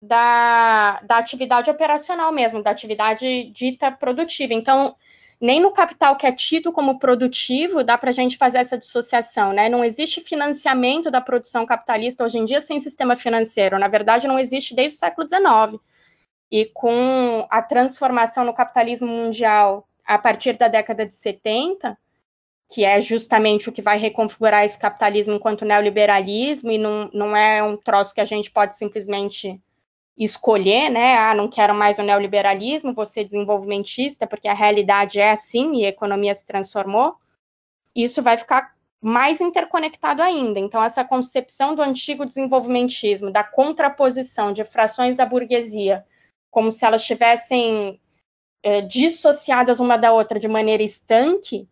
[0.00, 4.52] da, da atividade operacional mesmo, da atividade dita produtiva.
[4.52, 4.94] Então,
[5.40, 9.52] nem no capital que é tido como produtivo dá para a gente fazer essa dissociação,
[9.52, 9.68] né?
[9.68, 13.78] Não existe financiamento da produção capitalista hoje em dia sem sistema financeiro.
[13.78, 15.80] Na verdade, não existe desde o século XIX.
[16.50, 21.96] E com a transformação no capitalismo mundial a partir da década de 70,
[22.74, 27.62] que é justamente o que vai reconfigurar esse capitalismo enquanto neoliberalismo, e não, não é
[27.62, 29.62] um troço que a gente pode simplesmente
[30.18, 31.16] escolher, né?
[31.16, 35.86] Ah, não quero mais o neoliberalismo, vou ser desenvolvimentista, porque a realidade é assim e
[35.86, 37.14] a economia se transformou.
[37.94, 40.58] Isso vai ficar mais interconectado ainda.
[40.58, 46.04] Então, essa concepção do antigo desenvolvimentismo, da contraposição de frações da burguesia,
[46.50, 48.00] como se elas estivessem
[48.64, 51.68] é, dissociadas uma da outra de maneira estanque,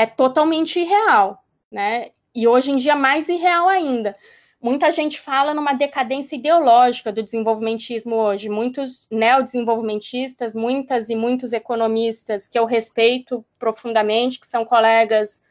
[0.00, 2.12] é totalmente irreal, né?
[2.34, 4.16] E hoje em dia mais irreal ainda.
[4.58, 8.48] Muita gente fala numa decadência ideológica do desenvolvimentismo hoje.
[8.48, 15.42] Muitos neodesenvolvimentistas, muitas e muitos economistas que eu respeito profundamente, que são colegas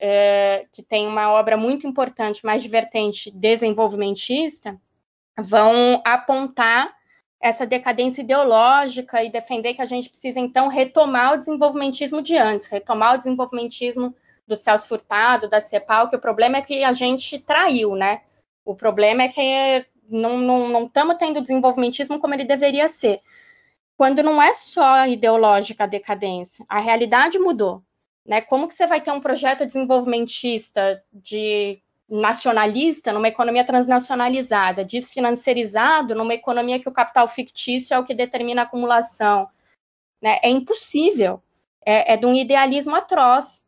[0.00, 4.76] é, que têm uma obra muito importante, mais divertente, desenvolvimentista,
[5.38, 6.92] vão apontar
[7.42, 12.68] essa decadência ideológica e defender que a gente precisa, então, retomar o desenvolvimentismo de antes,
[12.68, 14.14] retomar o desenvolvimentismo
[14.46, 18.22] do Celso Furtado, da CEPAL, que o problema é que a gente traiu, né?
[18.64, 23.20] O problema é que não estamos tendo desenvolvimentismo como ele deveria ser.
[23.96, 27.82] Quando não é só ideológica a decadência, a realidade mudou.
[28.24, 28.40] Né?
[28.40, 36.34] Como que você vai ter um projeto desenvolvimentista de nacionalista numa economia transnacionalizada, desfinanciarizado numa
[36.34, 39.48] economia que o capital fictício é o que determina a acumulação?
[40.20, 40.38] Né?
[40.42, 41.42] É impossível.
[41.84, 43.64] É, é de um idealismo atroz.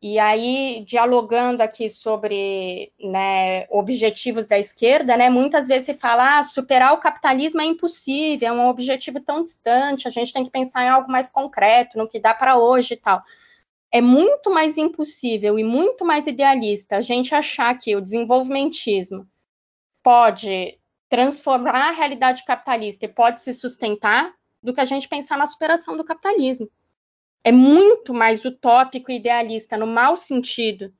[0.00, 6.44] E aí, dialogando aqui sobre né, objetivos da esquerda, né, muitas vezes se fala, ah,
[6.44, 10.84] superar o capitalismo é impossível, é um objetivo tão distante, a gente tem que pensar
[10.84, 13.22] em algo mais concreto, no que dá para hoje e tal.
[13.94, 19.28] É muito mais impossível e muito mais idealista a gente achar que o desenvolvimentismo
[20.02, 20.78] pode
[21.08, 25.96] transformar a realidade capitalista e pode se sustentar do que a gente pensar na superação
[25.96, 26.68] do capitalismo
[27.44, 30.90] é muito mais utópico e idealista, no mau sentido,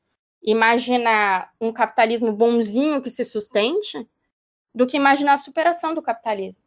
[0.42, 4.07] imaginar um capitalismo bonzinho que se sustente,
[4.74, 6.62] do que imaginar a superação do capitalismo.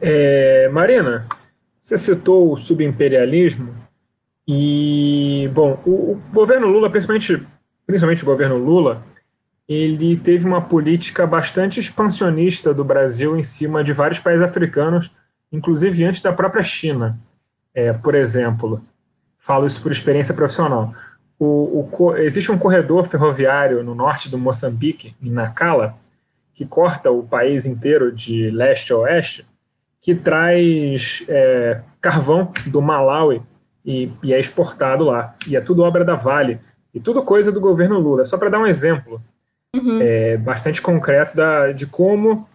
[0.00, 1.28] É, Marina,
[1.84, 3.74] você citou o subimperialismo
[4.48, 7.46] e, bom, o, o, governo Lula, principalmente,
[7.86, 9.02] principalmente o governo Lula,
[9.68, 15.10] ele teve uma política bastante expansionista do Brasil em cima de vários países africanos,
[15.52, 17.18] inclusive antes da própria China.
[17.74, 18.82] É, por exemplo,
[19.38, 20.94] falo isso por experiência profissional.
[21.38, 25.98] O, o, existe um corredor ferroviário no norte do Moçambique, em Nacala,
[26.54, 29.44] que corta o país inteiro de leste a oeste,
[30.04, 33.40] que traz é, carvão do Malawi
[33.82, 35.34] e, e, é exportado lá.
[35.48, 36.60] E é tudo obra da Vale.
[36.92, 38.26] E tudo coisa do governo Lula.
[38.26, 39.18] Só para dar um exemplo
[39.74, 39.98] uhum.
[40.02, 42.46] é, bastante concreto da, de como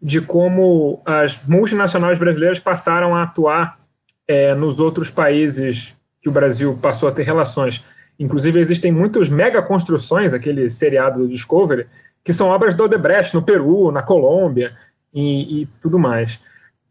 [0.00, 3.78] de como as multinacionais brasileiras passaram a atuar
[4.26, 7.84] é, nos outros países que o Brasil passou a ter relações.
[8.18, 11.86] Inclusive, existem muitas mega construções, aquele seriado do Discovery,
[12.24, 14.72] que são obras do Odebrecht no Peru, na Colômbia
[15.12, 16.38] e, e tudo mais.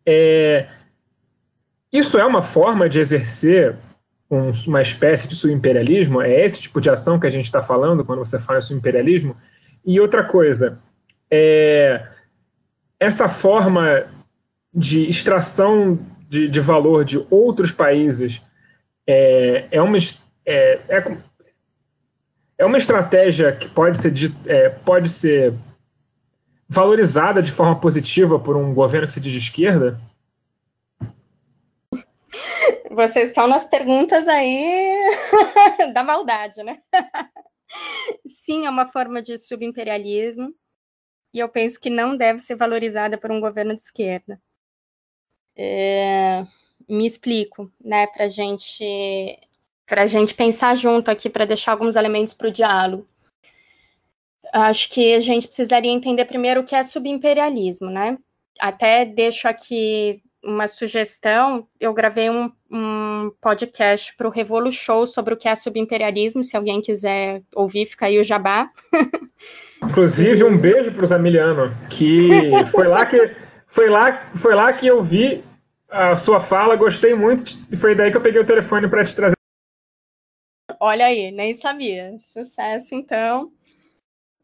[0.05, 0.67] É,
[1.91, 3.75] isso é uma forma de exercer
[4.29, 6.21] um, uma espécie de subimperialismo?
[6.21, 9.35] É esse tipo de ação que a gente está falando quando você fala em subimperialismo?
[9.85, 10.79] E outra coisa,
[11.29, 12.05] é,
[12.99, 14.05] essa forma
[14.73, 18.41] de extração de, de valor de outros países
[19.07, 19.97] é, é, uma,
[20.45, 21.17] é, é,
[22.57, 24.13] é uma estratégia que pode ser,
[24.47, 25.53] é, pode ser
[26.67, 29.99] valorizada de forma positiva por um governo que se diz de esquerda?
[32.91, 34.95] Vocês estão nas perguntas aí
[35.93, 36.81] da maldade, né?
[38.27, 40.53] Sim, é uma forma de subimperialismo
[41.33, 44.41] e eu penso que não deve ser valorizada por um governo de esquerda.
[45.57, 46.45] É,
[46.87, 48.83] me explico, né, para gente,
[49.87, 53.07] a gente pensar junto aqui, para deixar alguns elementos para o diálogo.
[54.53, 58.17] Acho que a gente precisaria entender primeiro o que é subimperialismo, né?
[58.59, 61.67] Até deixo aqui uma sugestão.
[61.79, 66.43] Eu gravei um, um podcast para o Revolu Show sobre o que é subimperialismo.
[66.43, 68.67] Se alguém quiser ouvir, fica aí o jabá.
[69.83, 72.29] Inclusive, um beijo para o Zamiliano, que
[72.71, 73.35] foi lá que
[73.67, 75.43] foi lá, foi lá que eu vi
[75.89, 79.15] a sua fala, gostei muito e foi daí que eu peguei o telefone para te
[79.15, 79.35] trazer.
[80.79, 82.15] Olha aí, nem sabia.
[82.17, 83.51] Sucesso, então.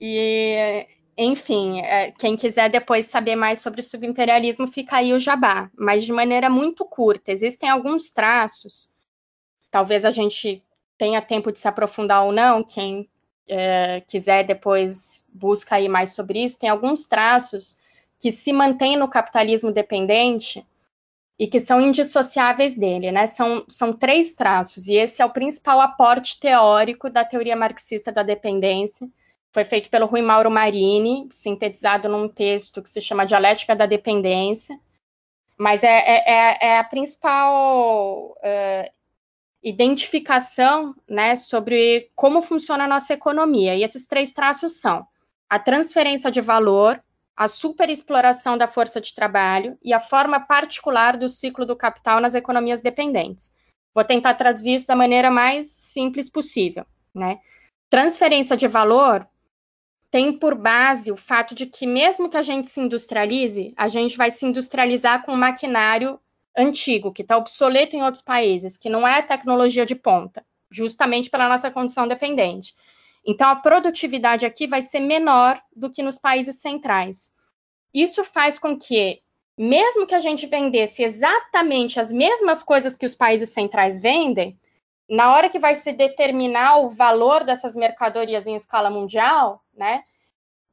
[0.01, 5.69] E, enfim, é, quem quiser depois saber mais sobre o subimperialismo, fica aí o jabá,
[5.77, 7.31] mas de maneira muito curta.
[7.31, 8.89] Existem alguns traços,
[9.69, 10.63] talvez a gente
[10.97, 13.07] tenha tempo de se aprofundar ou não, quem
[13.47, 17.79] é, quiser depois busca aí mais sobre isso, tem alguns traços
[18.19, 20.65] que se mantém no capitalismo dependente
[21.37, 23.25] e que são indissociáveis dele, né?
[23.25, 28.23] São, são três traços, e esse é o principal aporte teórico da teoria marxista da
[28.23, 29.07] dependência.
[29.51, 34.79] Foi feito pelo Rui Mauro Marini, sintetizado num texto que se chama Dialética da Dependência.
[35.57, 38.91] Mas é, é, é, é a principal uh,
[39.61, 43.75] identificação né, sobre como funciona a nossa economia.
[43.75, 45.05] E esses três traços são
[45.49, 47.03] a transferência de valor,
[47.35, 52.35] a superexploração da força de trabalho e a forma particular do ciclo do capital nas
[52.35, 53.51] economias dependentes.
[53.93, 57.39] Vou tentar traduzir isso da maneira mais simples possível, né?
[57.89, 59.27] Transferência de valor
[60.11, 64.17] tem por base o fato de que mesmo que a gente se industrialize, a gente
[64.17, 66.19] vai se industrializar com um maquinário
[66.55, 71.47] antigo, que está obsoleto em outros países, que não é tecnologia de ponta, justamente pela
[71.47, 72.75] nossa condição dependente.
[73.25, 77.31] Então, a produtividade aqui vai ser menor do que nos países centrais.
[77.93, 79.21] Isso faz com que,
[79.57, 84.59] mesmo que a gente vendesse exatamente as mesmas coisas que os países centrais vendem,
[85.11, 90.05] na hora que vai se determinar o valor dessas mercadorias em escala mundial, né,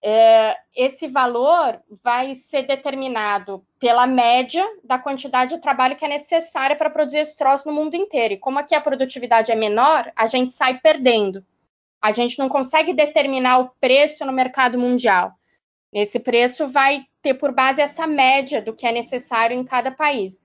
[0.00, 6.76] é, esse valor vai ser determinado pela média da quantidade de trabalho que é necessária
[6.76, 8.34] para produzir esse troço no mundo inteiro.
[8.34, 11.44] E como aqui a produtividade é menor, a gente sai perdendo.
[12.00, 15.32] A gente não consegue determinar o preço no mercado mundial.
[15.92, 20.44] Esse preço vai ter por base essa média do que é necessário em cada país.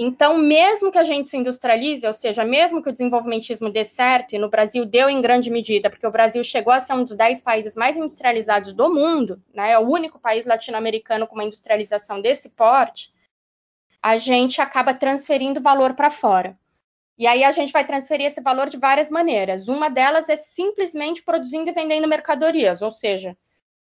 [0.00, 4.32] Então, mesmo que a gente se industrialize, ou seja, mesmo que o desenvolvimentismo dê certo,
[4.32, 7.16] e no Brasil deu em grande medida, porque o Brasil chegou a ser um dos
[7.16, 12.20] dez países mais industrializados do mundo, né, é o único país latino-americano com uma industrialização
[12.20, 13.12] desse porte,
[14.00, 16.56] a gente acaba transferindo valor para fora.
[17.18, 19.66] E aí a gente vai transferir esse valor de várias maneiras.
[19.66, 23.36] Uma delas é simplesmente produzindo e vendendo mercadorias, ou seja,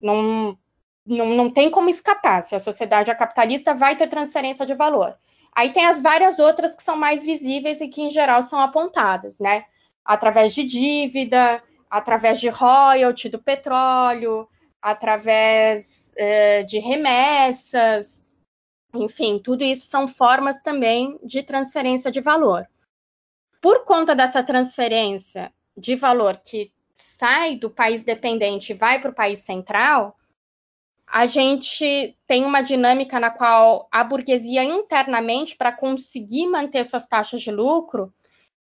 [0.00, 0.58] não,
[1.04, 2.42] não, não tem como escapar.
[2.42, 5.14] Se a sociedade é capitalista, vai ter transferência de valor.
[5.58, 9.40] Aí tem as várias outras que são mais visíveis e que, em geral, são apontadas,
[9.40, 9.64] né?
[10.04, 14.48] Através de dívida, através de royalty do petróleo,
[14.80, 18.24] através eh, de remessas,
[18.94, 22.64] enfim, tudo isso são formas também de transferência de valor.
[23.60, 29.14] Por conta dessa transferência de valor que sai do país dependente e vai para o
[29.14, 30.16] país central,
[31.10, 37.40] a gente tem uma dinâmica na qual a burguesia internamente, para conseguir manter suas taxas
[37.40, 38.12] de lucro,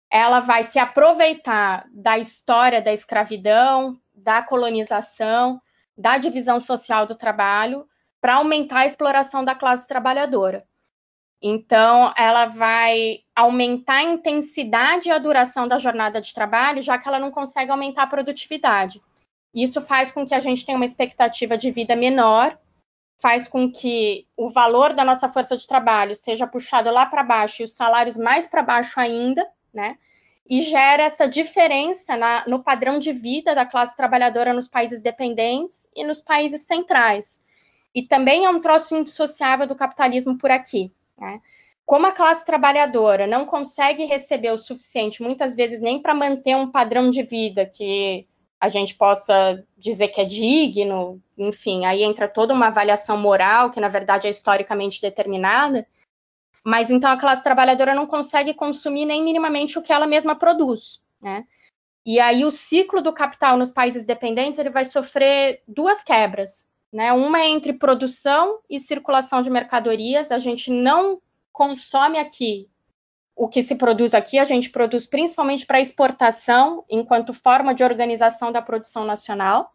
[0.09, 5.61] ela vai se aproveitar da história da escravidão, da colonização,
[5.97, 7.85] da divisão social do trabalho,
[8.21, 10.65] para aumentar a exploração da classe trabalhadora.
[11.41, 17.07] Então, ela vai aumentar a intensidade e a duração da jornada de trabalho, já que
[17.07, 19.01] ela não consegue aumentar a produtividade.
[19.53, 22.57] Isso faz com que a gente tenha uma expectativa de vida menor,
[23.17, 27.61] faz com que o valor da nossa força de trabalho seja puxado lá para baixo
[27.61, 29.97] e os salários mais para baixo ainda, né?
[30.49, 35.87] E gera essa diferença na, no padrão de vida da classe trabalhadora nos países dependentes
[35.95, 37.43] e nos países centrais.
[37.93, 40.91] E também é um troço indissociável do capitalismo por aqui.
[41.17, 41.39] Né?
[41.85, 46.71] Como a classe trabalhadora não consegue receber o suficiente, muitas vezes nem para manter um
[46.71, 48.27] padrão de vida que
[48.59, 53.79] a gente possa dizer que é digno, enfim, aí entra toda uma avaliação moral, que
[53.79, 55.87] na verdade é historicamente determinada,
[56.63, 61.01] mas então a classe trabalhadora não consegue consumir nem minimamente o que ela mesma produz,
[61.21, 61.45] né?
[62.05, 67.13] E aí o ciclo do capital nos países dependentes ele vai sofrer duas quebras, né?
[67.13, 72.69] Uma é entre produção e circulação de mercadorias, a gente não consome aqui
[73.39, 78.51] o que se produz aqui, a gente produz principalmente para exportação, enquanto forma de organização
[78.51, 79.71] da produção nacional.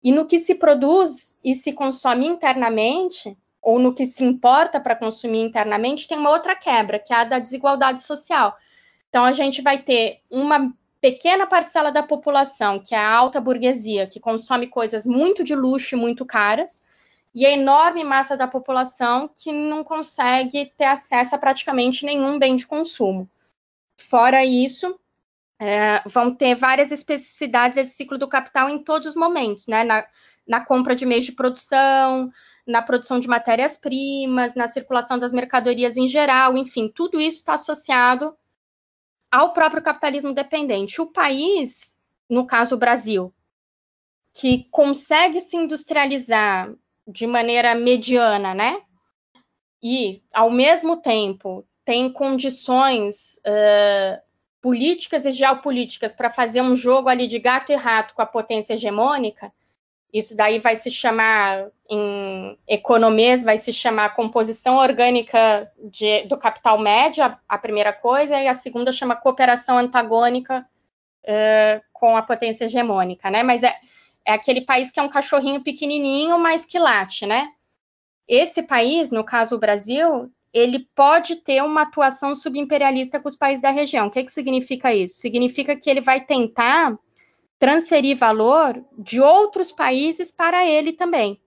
[0.00, 4.94] E no que se produz e se consome internamente, ou no que se importa para
[4.94, 8.56] consumir internamente, tem uma outra quebra, que é a da desigualdade social.
[9.08, 14.06] Então, a gente vai ter uma pequena parcela da população, que é a alta burguesia,
[14.06, 16.84] que consome coisas muito de luxo e muito caras,
[17.34, 22.54] e a enorme massa da população que não consegue ter acesso a praticamente nenhum bem
[22.54, 23.28] de consumo.
[23.96, 24.98] Fora isso,
[25.58, 29.82] é, vão ter várias especificidades desse ciclo do capital em todos os momentos, né?
[29.82, 30.06] Na,
[30.46, 32.30] na compra de meios de produção,
[32.66, 38.36] na produção de matérias-primas, na circulação das mercadorias em geral, enfim, tudo isso está associado
[39.30, 41.00] ao próprio capitalismo dependente.
[41.00, 41.96] O país,
[42.28, 43.34] no caso o Brasil,
[44.32, 46.72] que consegue se industrializar
[47.06, 48.80] de maneira mediana, né?
[49.82, 54.20] E, ao mesmo tempo, tem condições uh,
[54.60, 58.74] políticas e geopolíticas para fazer um jogo ali de gato e rato com a potência
[58.74, 59.52] hegemônica,
[60.14, 66.78] isso daí vai se chamar, em economias, vai se chamar composição orgânica de, do capital
[66.78, 70.64] médio, a, a, primeira coisa, e a segunda chama cooperação antagônica
[71.24, 73.42] uh, com a potência hegemônica, né?
[73.42, 73.74] Mas é,
[74.26, 77.52] é aquele país que é um cachorrinho pequenininho, mas que late, né?
[78.26, 83.60] Esse país, no caso o Brasil, ele pode ter uma atuação subimperialista com os países
[83.60, 84.06] da região.
[84.06, 85.16] O que, que significa isso?
[85.16, 86.98] Significa que ele vai tentar
[87.58, 91.40] transferir valor de outros países para ele também.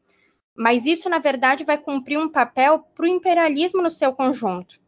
[0.55, 4.79] Mas isso, na verdade, vai cumprir um papel para o imperialismo no seu conjunto.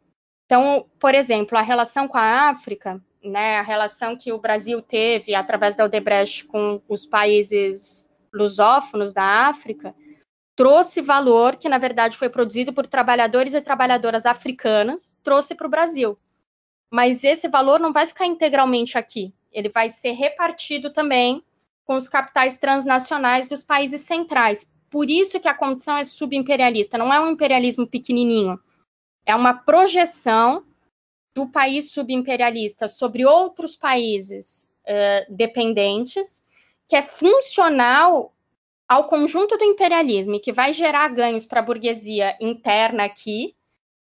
[0.46, 5.36] Então, por exemplo, a relação com a África né, a relação que o Brasil teve
[5.36, 9.94] através da Odebrecht com os países lusófonos da África,
[10.56, 15.70] trouxe valor que, na verdade, foi produzido por trabalhadores e trabalhadoras africanas, trouxe para o
[15.70, 16.18] Brasil.
[16.92, 21.44] Mas esse valor não vai ficar integralmente aqui, ele vai ser repartido também
[21.86, 24.70] com os capitais transnacionais dos países centrais.
[24.90, 28.60] Por isso que a condição é subimperialista, não é um imperialismo pequenininho,
[29.26, 30.66] é uma projeção
[31.34, 36.44] do país subimperialista sobre outros países uh, dependentes,
[36.88, 38.34] que é funcional
[38.88, 43.56] ao conjunto do imperialismo e que vai gerar ganhos para a burguesia interna aqui,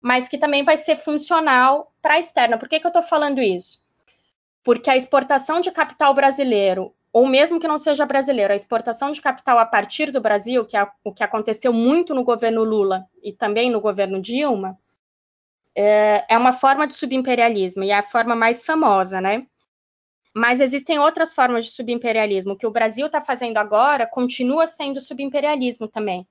[0.00, 2.58] mas que também vai ser funcional para a externa.
[2.58, 3.80] Por que, que eu estou falando isso?
[4.64, 9.20] Porque a exportação de capital brasileiro, ou mesmo que não seja brasileiro, a exportação de
[9.20, 13.32] capital a partir do Brasil, que é o que aconteceu muito no governo Lula e
[13.32, 14.76] também no governo Dilma,
[15.74, 19.46] é, é uma forma de subimperialismo e é a forma mais famosa, né?
[20.34, 22.52] Mas existem outras formas de subimperialismo.
[22.52, 26.26] O que o Brasil está fazendo agora continua sendo subimperialismo também.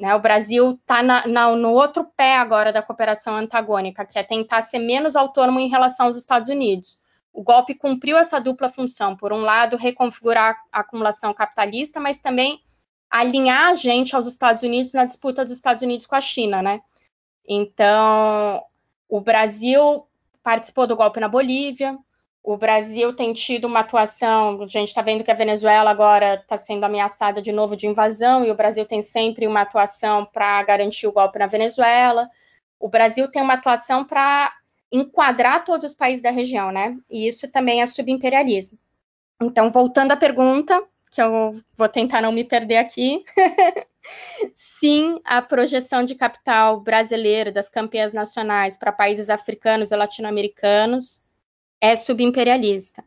[0.00, 0.14] Né?
[0.14, 5.16] O Brasil está no outro pé agora da cooperação antagônica, que é tentar ser menos
[5.16, 7.00] autônomo em relação aos Estados Unidos.
[7.32, 9.16] O golpe cumpriu essa dupla função.
[9.16, 12.62] Por um lado, reconfigurar a acumulação capitalista, mas também
[13.10, 16.80] alinhar a gente aos Estados Unidos na disputa dos Estados Unidos com a China, né?
[17.48, 18.62] Então,
[19.08, 20.06] o Brasil
[20.42, 21.96] participou do golpe na Bolívia,
[22.42, 26.56] o Brasil tem tido uma atuação, a gente está vendo que a Venezuela agora está
[26.56, 31.06] sendo ameaçada de novo de invasão, e o Brasil tem sempre uma atuação para garantir
[31.06, 32.28] o golpe na Venezuela.
[32.78, 34.52] O Brasil tem uma atuação para
[34.90, 36.96] enquadrar todos os países da região, né?
[37.10, 38.78] E isso também é subimperialismo.
[39.40, 43.24] Então, voltando à pergunta, que eu vou tentar não me perder aqui.
[44.54, 51.24] Sim, a projeção de capital brasileiro das campeãs nacionais para países africanos e latino-americanos
[51.80, 53.04] é subimperialista.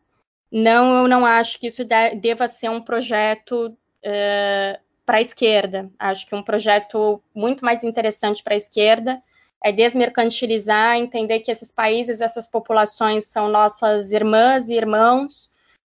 [0.50, 1.82] Não, eu não acho que isso
[2.20, 5.90] deva ser um projeto uh, para a esquerda.
[5.98, 9.22] Acho que um projeto muito mais interessante para a esquerda
[9.64, 15.51] é desmercantilizar, entender que esses países, essas populações são nossas irmãs e irmãos,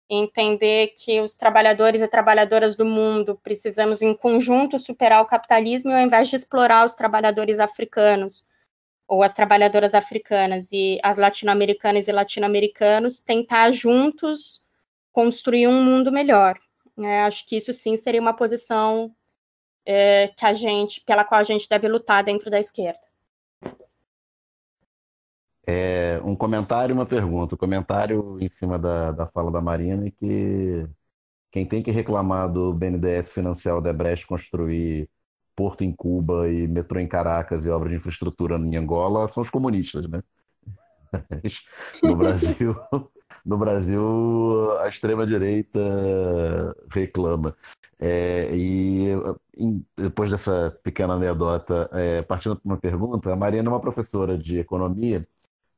[0.09, 5.99] entender que os trabalhadores e trabalhadoras do mundo precisamos, em conjunto, superar o capitalismo ao
[5.99, 8.45] invés de explorar os trabalhadores africanos
[9.07, 14.63] ou as trabalhadoras africanas e as latino-americanas e latino-americanos tentar juntos
[15.11, 16.57] construir um mundo melhor.
[16.99, 19.13] É, acho que isso sim seria uma posição
[19.85, 23.06] é, que a gente, pela qual a gente deve lutar dentro da esquerda.
[25.69, 27.55] É, um comentário e uma pergunta.
[27.55, 30.87] O comentário em cima da, da fala da Marina é que
[31.51, 35.09] quem tem que reclamar do BNDES financiar o Debrecht construir
[35.55, 39.49] porto em Cuba e metrô em Caracas e obra de infraestrutura em Angola são os
[39.49, 40.23] comunistas, né?
[42.03, 42.75] no Brasil,
[43.45, 45.79] no Brasil a extrema direita
[46.89, 47.55] reclama.
[47.99, 49.07] É, e
[49.57, 54.37] em, depois dessa pequena anedota, é, partindo para uma pergunta, a Mariana é uma professora
[54.37, 55.27] de economia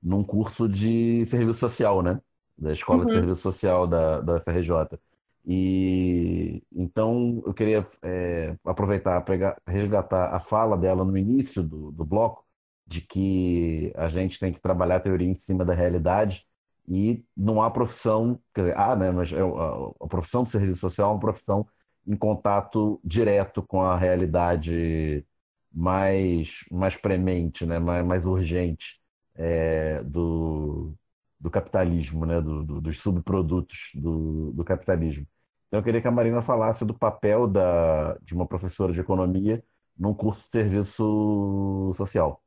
[0.01, 2.19] num curso de serviço social, né?
[2.57, 3.05] Da Escola uhum.
[3.05, 4.99] de Serviço Social da, da FRJ.
[5.45, 12.05] E então eu queria é, aproveitar para resgatar a fala dela no início do, do
[12.05, 12.45] bloco,
[12.85, 16.45] de que a gente tem que trabalhar a teoria em cima da realidade
[16.87, 20.81] e não há profissão, quer dizer, ah, né, mas é, a, a profissão do serviço
[20.81, 21.65] social é uma profissão
[22.07, 25.25] em contato direto com a realidade
[25.71, 28.98] mais, mais premente, né, mais, mais urgente
[29.39, 30.93] é, do,
[31.39, 35.27] do capitalismo, né, do, do, dos subprodutos do, do capitalismo.
[35.67, 39.63] Então, eu queria que a Marina falasse do papel da, de uma professora de economia
[39.97, 42.43] num curso de serviço social.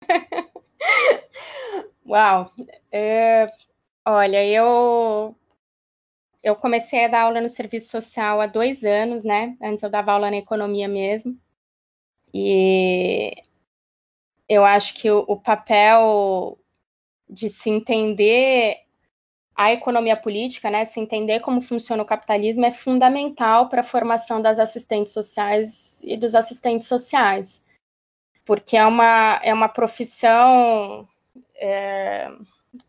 [2.06, 2.52] Uau!
[2.90, 3.50] É,
[4.06, 5.36] olha, eu
[6.42, 9.56] eu comecei a dar aula no serviço social há dois anos, né?
[9.62, 11.38] Antes eu dava aula na economia mesmo.
[12.34, 13.32] E
[14.52, 16.58] eu acho que o, o papel
[17.28, 18.76] de se entender
[19.54, 24.40] a economia política, né, se entender como funciona o capitalismo é fundamental para a formação
[24.40, 27.64] das assistentes sociais e dos assistentes sociais,
[28.44, 31.06] porque é uma, é uma profissão
[31.56, 32.30] é,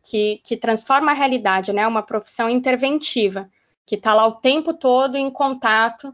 [0.01, 3.49] que, que transforma a realidade, né, uma profissão interventiva,
[3.85, 6.13] que está lá o tempo todo em contato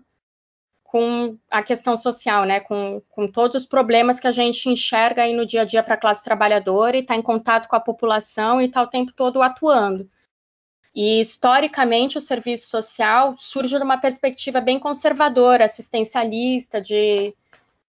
[0.92, 5.36] com a questão social, né, com, com todos os problemas que a gente enxerga aí
[5.36, 8.60] no dia a dia para a classe trabalhadora e está em contato com a população
[8.60, 10.10] e está o tempo todo atuando.
[10.96, 17.36] E historicamente o serviço social surge de uma perspectiva bem conservadora, assistencialista, de,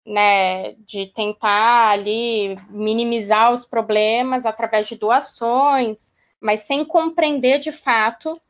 [0.06, 8.40] né, de tentar ali minimizar os problemas através de doações, mas sem compreender de fato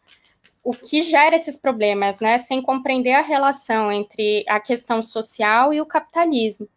[0.66, 2.38] o que gera esses problemas, né?
[2.38, 6.68] Sem compreender a relação entre a questão social e o capitalismo.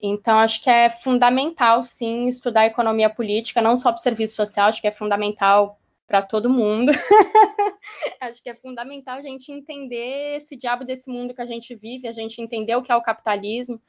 [0.00, 4.68] Então, acho que é fundamental, sim, estudar economia política, não só para o serviço social,
[4.68, 6.92] acho que é fundamental para todo mundo.
[8.22, 12.06] acho que é fundamental a gente entender esse diabo desse mundo que a gente vive,
[12.06, 13.82] a gente entender o que é o capitalismo,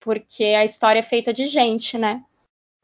[0.00, 2.24] porque a história é feita de gente, né?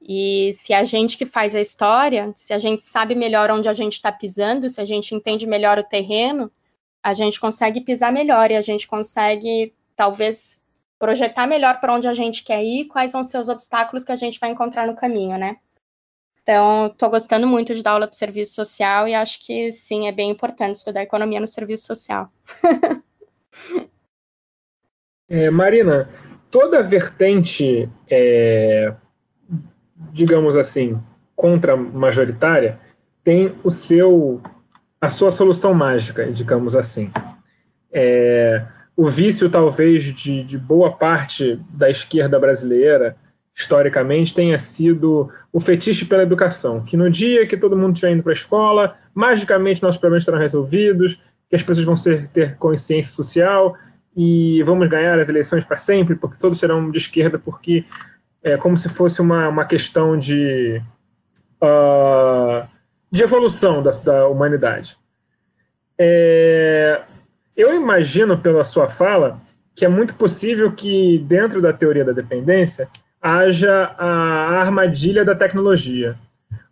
[0.01, 3.75] E se a gente que faz a história, se a gente sabe melhor onde a
[3.75, 6.51] gente está pisando, se a gente entende melhor o terreno,
[7.03, 10.67] a gente consegue pisar melhor e a gente consegue, talvez,
[10.99, 14.17] projetar melhor para onde a gente quer ir, quais vão ser os obstáculos que a
[14.17, 15.57] gente vai encontrar no caminho, né?
[16.43, 20.13] Então, estou gostando muito de dar aula para serviço social e acho que sim, é
[20.13, 22.31] bem importante estudar economia no serviço social.
[25.29, 26.09] é, Marina,
[26.51, 28.95] toda vertente, é,
[30.13, 30.99] digamos assim,
[31.37, 32.79] contra-majoritária
[33.23, 34.41] tem o seu,
[35.01, 37.11] a sua solução mágica, digamos assim.
[37.93, 38.65] É,
[38.97, 43.17] o vício, talvez, de, de boa parte da esquerda brasileira
[43.55, 48.23] historicamente, tenha sido o fetiche pela educação, que no dia que todo mundo estiver indo
[48.23, 53.13] para a escola, magicamente nossos problemas estarão resolvidos, que as pessoas vão ser, ter consciência
[53.13, 53.77] social
[54.17, 57.85] e vamos ganhar as eleições para sempre, porque todos serão de esquerda, porque
[58.43, 60.83] é como se fosse uma, uma questão de,
[61.63, 62.67] uh,
[63.11, 64.97] de evolução da, da humanidade.
[65.99, 67.03] É,
[67.57, 69.41] eu imagino, pela sua fala,
[69.75, 72.89] que é muito possível que, dentro da teoria da dependência,
[73.21, 76.17] haja a armadilha da tecnologia.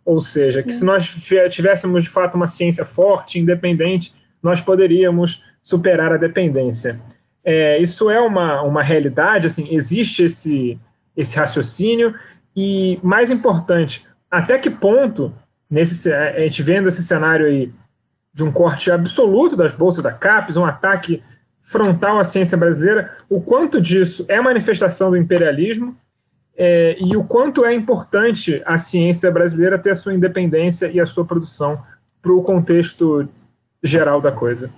[0.03, 1.07] Ou seja, que se nós
[1.51, 6.99] tivéssemos de fato uma ciência forte, independente, nós poderíamos superar a dependência.
[7.43, 10.79] É, isso é uma, uma realidade, assim, existe esse,
[11.15, 12.15] esse raciocínio,
[12.55, 15.33] e mais importante, até que ponto,
[15.69, 17.71] nesse, a gente vendo esse cenário aí
[18.33, 21.23] de um corte absoluto das bolsas da CAPES, um ataque
[21.61, 25.95] frontal à ciência brasileira, o quanto disso é manifestação do imperialismo
[26.57, 31.05] é, e o quanto é importante a ciência brasileira ter a sua independência e a
[31.05, 31.81] sua produção
[32.21, 33.29] para o contexto
[33.83, 34.69] geral da coisa.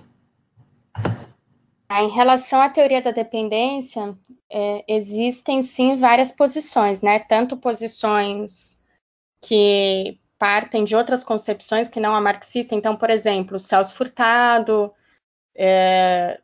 [1.90, 4.14] Em relação à teoria da dependência,
[4.52, 7.18] é, existem sim várias posições, né?
[7.20, 8.78] Tanto posições
[9.40, 12.74] que partem de outras concepções que não a marxista.
[12.74, 14.92] Então, por exemplo, Celso Furtado,
[15.54, 16.40] é,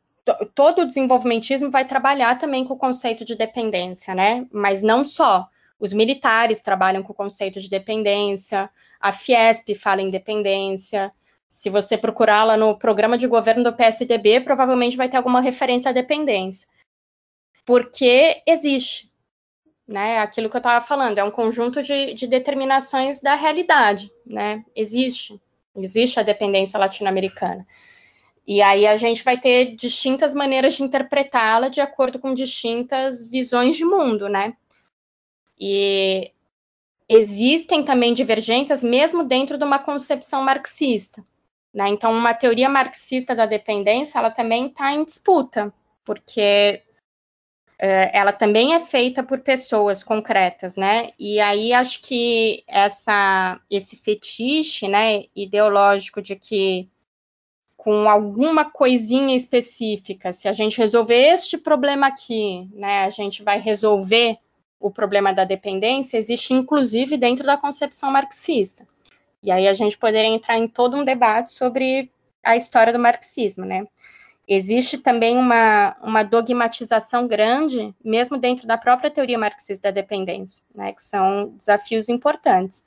[0.54, 4.46] todo o desenvolvimentismo vai trabalhar também com o conceito de dependência, né?
[4.50, 5.48] Mas não só.
[5.78, 11.12] Os militares trabalham com o conceito de dependência, a Fiesp fala em dependência.
[11.46, 15.90] Se você procurar lá no programa de governo do PSDB, provavelmente vai ter alguma referência
[15.90, 16.66] à dependência.
[17.68, 19.12] Porque existe.
[19.86, 20.20] Né?
[20.20, 24.10] Aquilo que eu estava falando, é um conjunto de, de determinações da realidade.
[24.24, 24.64] Né?
[24.74, 25.38] Existe.
[25.76, 27.66] Existe a dependência latino-americana.
[28.46, 33.76] E aí a gente vai ter distintas maneiras de interpretá-la de acordo com distintas visões
[33.76, 34.56] de mundo, né?
[35.60, 36.32] E
[37.06, 41.22] existem também divergências mesmo dentro de uma concepção marxista.
[41.74, 41.90] Né?
[41.90, 45.70] Então, uma teoria marxista da dependência, ela também está em disputa,
[46.02, 46.82] porque
[48.12, 51.10] ela também é feita por pessoas concretas, né?
[51.18, 56.88] E aí acho que essa, esse fetiche, né, ideológico de que
[57.76, 63.60] com alguma coisinha específica, se a gente resolver este problema aqui, né, a gente vai
[63.60, 64.36] resolver
[64.80, 68.86] o problema da dependência, existe inclusive dentro da concepção marxista.
[69.42, 72.10] E aí a gente poderia entrar em todo um debate sobre
[72.42, 73.86] a história do marxismo, né?
[74.50, 80.94] Existe também uma, uma dogmatização grande, mesmo dentro da própria teoria marxista da dependência, né?
[80.94, 82.82] Que são desafios importantes.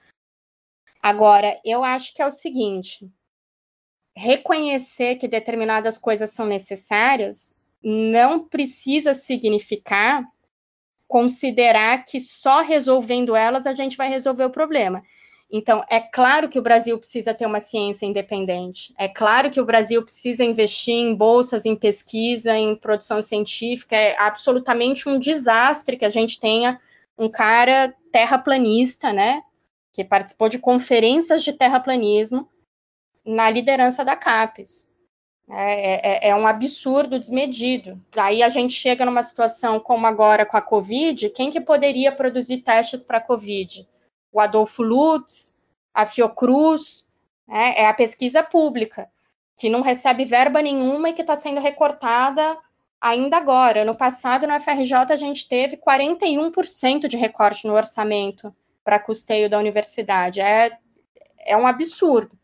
[1.00, 3.08] Agora, eu acho que é o seguinte:
[4.16, 10.28] reconhecer que determinadas coisas são necessárias não precisa significar
[11.08, 15.04] considerar que só resolvendo elas a gente vai resolver o problema.
[15.52, 18.94] Então, é claro que o Brasil precisa ter uma ciência independente.
[18.98, 23.94] É claro que o Brasil precisa investir em bolsas, em pesquisa, em produção científica.
[23.94, 26.80] É absolutamente um desastre que a gente tenha
[27.18, 29.44] um cara terraplanista, né?
[29.92, 32.48] Que participou de conferências de terraplanismo
[33.26, 34.90] na liderança da CAPES.
[35.50, 38.02] É, é, é, um absurdo desmedido.
[38.16, 42.60] Aí a gente chega numa situação como agora com a Covid, quem que poderia produzir
[42.60, 43.86] testes para a Covid?
[44.32, 45.58] O Adolfo Lutz,
[45.94, 47.08] a Fiocruz,
[47.48, 47.74] né?
[47.76, 49.10] é a pesquisa pública,
[49.58, 52.58] que não recebe verba nenhuma e que está sendo recortada
[53.02, 53.84] ainda agora.
[53.84, 59.58] No passado, no FRJ, a gente teve 41% de recorte no orçamento para custeio da
[59.58, 60.40] universidade.
[60.40, 60.78] É,
[61.40, 62.38] é um absurdo.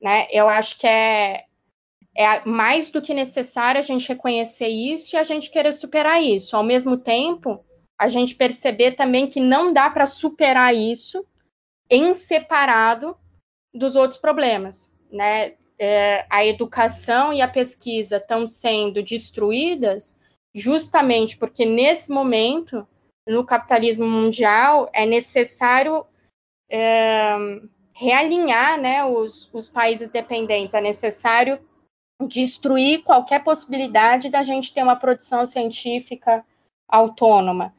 [0.00, 0.28] Né?
[0.30, 1.44] Eu acho que é,
[2.16, 6.56] é mais do que necessário a gente reconhecer isso e a gente querer superar isso.
[6.56, 7.64] Ao mesmo tempo,
[7.98, 11.24] a gente perceber também que não dá para superar isso
[11.90, 13.16] em separado
[13.74, 14.92] dos outros problemas.
[15.10, 15.54] Né?
[15.78, 20.18] É, a educação e a pesquisa estão sendo destruídas
[20.54, 22.86] justamente porque, nesse momento,
[23.28, 26.06] no capitalismo mundial, é necessário
[26.70, 27.34] é,
[27.92, 30.74] realinhar né, os, os países dependentes.
[30.74, 31.60] É necessário
[32.26, 36.44] destruir qualquer possibilidade da gente ter uma produção científica
[36.88, 37.74] autônoma.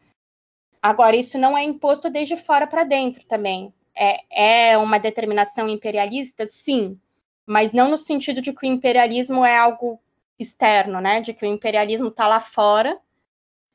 [0.88, 3.74] Agora, isso não é imposto desde fora para dentro também.
[3.94, 6.48] É, é uma determinação imperialista?
[6.48, 6.98] Sim,
[7.46, 10.00] mas não no sentido de que o imperialismo é algo
[10.40, 11.20] externo, né?
[11.20, 12.98] De que o imperialismo está lá fora,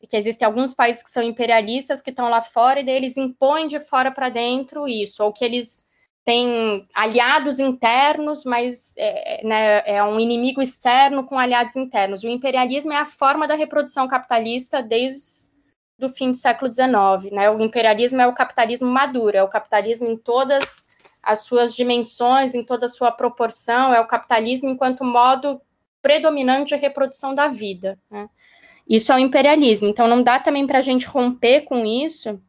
[0.01, 3.19] e que existem alguns países que são imperialistas que estão lá fora, e daí eles
[3.19, 5.87] impõem de fora para dentro isso, ou que eles
[6.25, 12.23] tem aliados internos, mas é, né, é, um inimigo externo com aliados internos.
[12.23, 15.52] O imperialismo é a forma da reprodução capitalista desde
[16.07, 17.33] o fim do século XIX.
[17.33, 17.51] Né?
[17.51, 20.85] O imperialismo é o capitalismo maduro, é o capitalismo em todas
[21.23, 25.61] as suas dimensões, em toda a sua proporção, é o capitalismo enquanto modo
[26.01, 27.99] predominante de reprodução da vida.
[28.11, 28.29] Né?
[28.89, 29.89] Isso é o imperialismo.
[29.89, 32.41] Então, não dá também para a gente romper com isso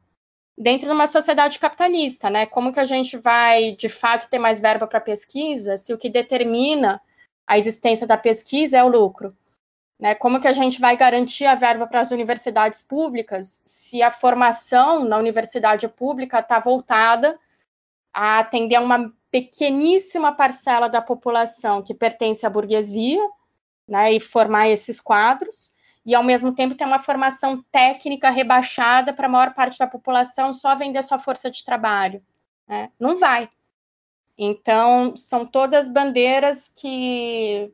[0.57, 2.45] dentro de uma sociedade capitalista, né?
[2.45, 6.09] Como que a gente vai, de fato, ter mais verba para pesquisa se o que
[6.09, 7.01] determina
[7.45, 9.35] a existência da pesquisa é o lucro?
[10.03, 10.13] Né?
[10.13, 15.05] Como que a gente vai garantir a verba para as universidades públicas se a formação
[15.05, 17.39] na universidade pública está voltada
[18.13, 23.25] a atender uma pequeníssima parcela da população que pertence à burguesia,
[23.87, 25.71] né, e formar esses quadros,
[26.05, 30.53] e ao mesmo tempo ter uma formação técnica rebaixada para a maior parte da população
[30.53, 32.21] só vender sua força de trabalho.
[32.67, 32.91] Né?
[32.99, 33.49] Não vai.
[34.37, 37.73] Então, são todas bandeiras que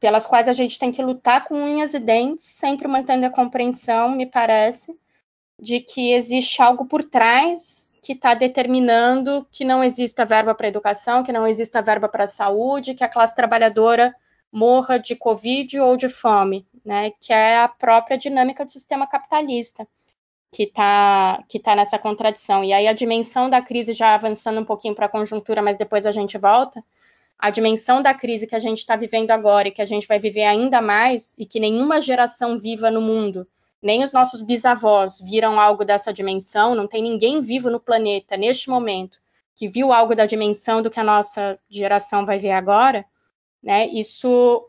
[0.00, 4.10] pelas quais a gente tem que lutar com unhas e dentes, sempre mantendo a compreensão,
[4.10, 4.96] me parece,
[5.60, 11.22] de que existe algo por trás que está determinando que não exista verba para educação,
[11.22, 14.14] que não exista verba para saúde, que a classe trabalhadora
[14.50, 17.10] morra de Covid ou de fome, né?
[17.20, 19.86] Que é a própria dinâmica do sistema capitalista
[20.50, 22.64] que está que tá nessa contradição.
[22.64, 26.06] E aí a dimensão da crise, já avançando um pouquinho para a conjuntura, mas depois
[26.06, 26.82] a gente volta,
[27.38, 30.18] a dimensão da crise que a gente está vivendo agora e que a gente vai
[30.18, 33.46] viver ainda mais, e que nenhuma geração viva no mundo,
[33.80, 38.68] nem os nossos bisavós viram algo dessa dimensão, não tem ninguém vivo no planeta neste
[38.68, 39.18] momento
[39.54, 43.04] que viu algo da dimensão do que a nossa geração vai ver agora,
[43.60, 43.88] né?
[43.88, 44.64] Isso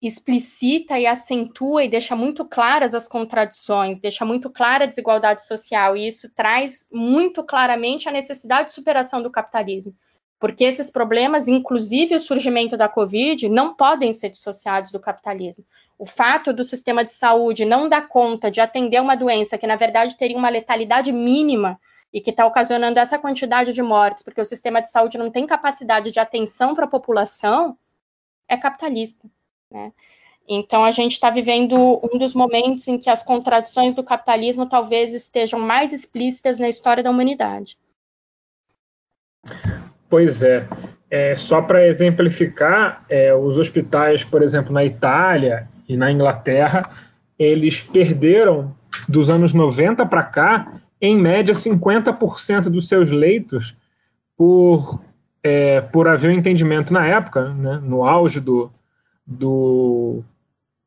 [0.00, 5.96] explicita e acentua e deixa muito claras as contradições, deixa muito clara a desigualdade social,
[5.96, 9.92] e isso traz muito claramente a necessidade de superação do capitalismo.
[10.38, 15.64] Porque esses problemas, inclusive o surgimento da Covid, não podem ser dissociados do capitalismo.
[15.98, 19.74] O fato do sistema de saúde não dar conta de atender uma doença que, na
[19.74, 21.78] verdade, teria uma letalidade mínima
[22.12, 25.44] e que está ocasionando essa quantidade de mortes, porque o sistema de saúde não tem
[25.44, 27.76] capacidade de atenção para a população,
[28.46, 29.28] é capitalista.
[29.70, 29.92] Né?
[30.48, 35.12] Então, a gente está vivendo um dos momentos em que as contradições do capitalismo talvez
[35.12, 37.76] estejam mais explícitas na história da humanidade.
[40.08, 40.66] Pois é.
[41.10, 46.90] é só para exemplificar, é, os hospitais, por exemplo, na Itália e na Inglaterra,
[47.38, 48.74] eles perderam
[49.08, 53.76] dos anos 90 para cá, em média, 50% dos seus leitos
[54.36, 55.00] por
[55.42, 58.70] é, por haver um entendimento na época, né, no auge do,
[59.26, 60.22] do,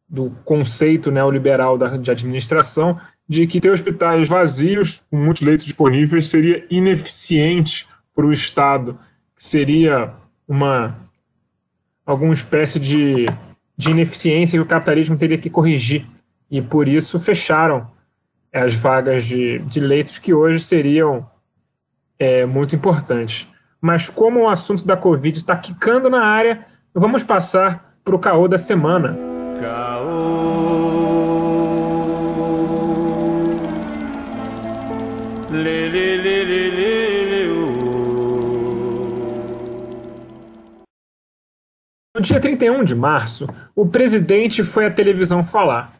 [0.07, 6.27] do conceito neoliberal da, de administração, de que ter hospitais vazios, com muitos leitos disponíveis,
[6.27, 8.99] seria ineficiente para o Estado,
[9.41, 10.13] seria
[10.47, 10.95] uma
[12.05, 13.25] alguma espécie de,
[13.75, 16.05] de ineficiência que o capitalismo teria que corrigir.
[16.49, 17.89] E por isso fecharam
[18.53, 21.27] as vagas de, de leitos que hoje seriam
[22.19, 23.47] é, muito importantes.
[23.81, 28.47] Mas como o assunto da Covid está quicando na área, vamos passar para o caô
[28.47, 29.17] da semana.
[29.59, 30.51] Caô.
[35.49, 35.80] Lê,
[42.21, 45.91] No dia 31 de março, o presidente foi à televisão falar.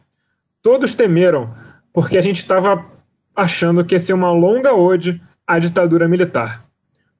[0.62, 1.52] Todos temeram,
[1.92, 2.86] porque a gente estava
[3.34, 6.62] achando que ia ser uma longa ode à ditadura militar.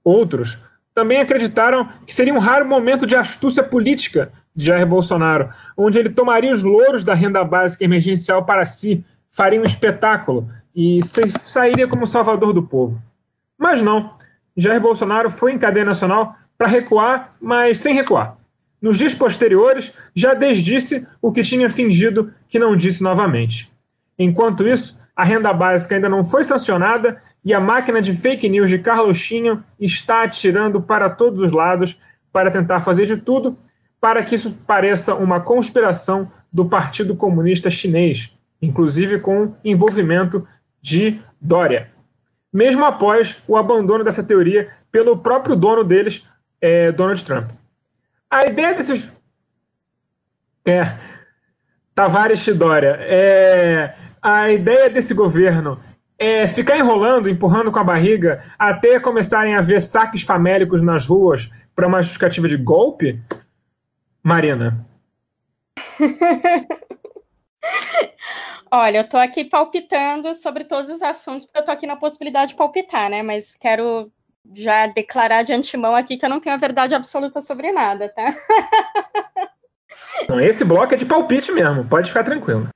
[0.05, 0.57] Outros
[0.94, 6.11] também acreditaram que seria um raro momento de astúcia política de Jair Bolsonaro, onde ele
[6.11, 11.00] tomaria os louros da renda básica emergencial para si, faria um espetáculo e
[11.42, 13.03] sairia como salvador do povo.
[13.59, 14.14] Mas não.
[14.57, 18.40] Jair Bolsonaro foi em cadeia nacional para recuar, mas sem recuar.
[18.83, 23.72] Nos dias posteriores, já desdisse o que tinha fingido que não disse novamente.
[24.18, 28.68] Enquanto isso, a renda básica ainda não foi sancionada e a máquina de fake news
[28.68, 31.97] de Carlochinho está atirando para todos os lados
[32.33, 33.57] para tentar fazer de tudo
[34.01, 40.47] para que isso pareça uma conspiração do Partido Comunista Chinês, inclusive com envolvimento
[40.80, 41.89] de Dória.
[42.53, 46.26] Mesmo após o abandono dessa teoria pelo próprio dono deles,
[46.61, 47.51] é, Donald Trump.
[48.33, 49.07] A ideia desses.
[50.64, 50.97] É.
[51.95, 52.97] Tavares Dória.
[53.01, 55.78] É, a ideia desse governo
[56.18, 61.51] é ficar enrolando, empurrando com a barriga, até começarem a ver saques famélicos nas ruas
[61.76, 63.20] para uma justificativa de golpe?
[64.22, 64.87] Marina.
[68.72, 72.53] Olha, eu tô aqui palpitando sobre todos os assuntos, porque eu tô aqui na possibilidade
[72.53, 73.22] de palpitar, né?
[73.22, 74.11] Mas quero
[74.55, 78.34] já declarar de antemão aqui que eu não tenho a verdade absoluta sobre nada, tá?
[80.22, 82.68] Então, esse bloco é de palpite mesmo, pode ficar tranquilo.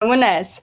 [0.00, 0.62] Vamos nessa.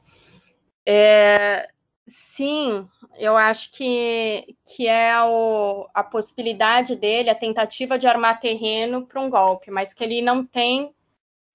[0.86, 1.70] É,
[2.08, 2.88] sim,
[3.18, 9.22] eu acho que, que é o, a possibilidade dele, a tentativa de armar terreno para
[9.22, 10.94] um golpe, mas que ele não tem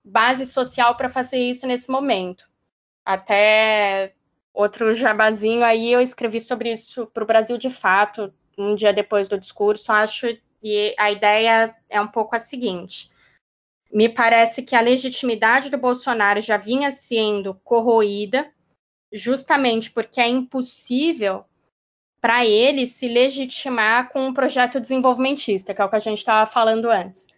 [0.04, 2.48] base social para fazer isso nesse momento.
[3.04, 4.14] Até
[4.54, 9.28] outro jabazinho aí, eu escrevi sobre isso para o Brasil de Fato, um dia depois
[9.28, 13.10] do discurso, acho que a ideia é um pouco a seguinte.
[13.92, 18.50] Me parece que a legitimidade do Bolsonaro já vinha sendo corroída,
[19.12, 21.44] justamente porque é impossível
[22.20, 26.50] para ele se legitimar com um projeto desenvolvimentista, que é o que a gente estava
[26.50, 27.28] falando antes.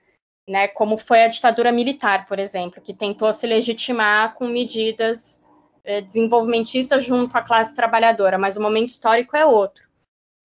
[0.48, 5.44] Né, como foi a ditadura militar, por exemplo, que tentou se legitimar com medidas
[5.84, 9.87] eh, desenvolvimentistas junto à classe trabalhadora, mas o momento histórico é outro.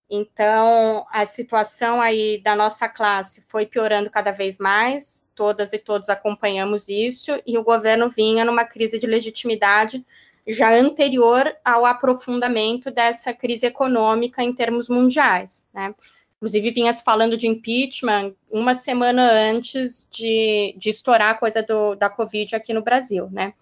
[0.10, 6.10] Então, a situação aí da nossa classe foi piorando cada vez mais, todas e todos
[6.10, 10.06] acompanhamos isso, e o governo vinha numa crise de legitimidade
[10.48, 15.96] já anterior ao aprofundamento dessa crise econômica em termos mundiais, né?
[16.36, 21.96] Inclusive, vinha se falando de impeachment uma semana antes de, de estourar a coisa do,
[21.96, 23.54] da Covid aqui no Brasil, né?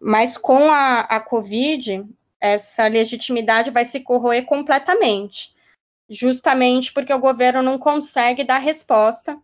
[0.00, 2.04] Mas com a, a Covid,
[2.40, 5.53] essa legitimidade vai se corroer completamente
[6.08, 9.38] justamente porque o governo não consegue dar resposta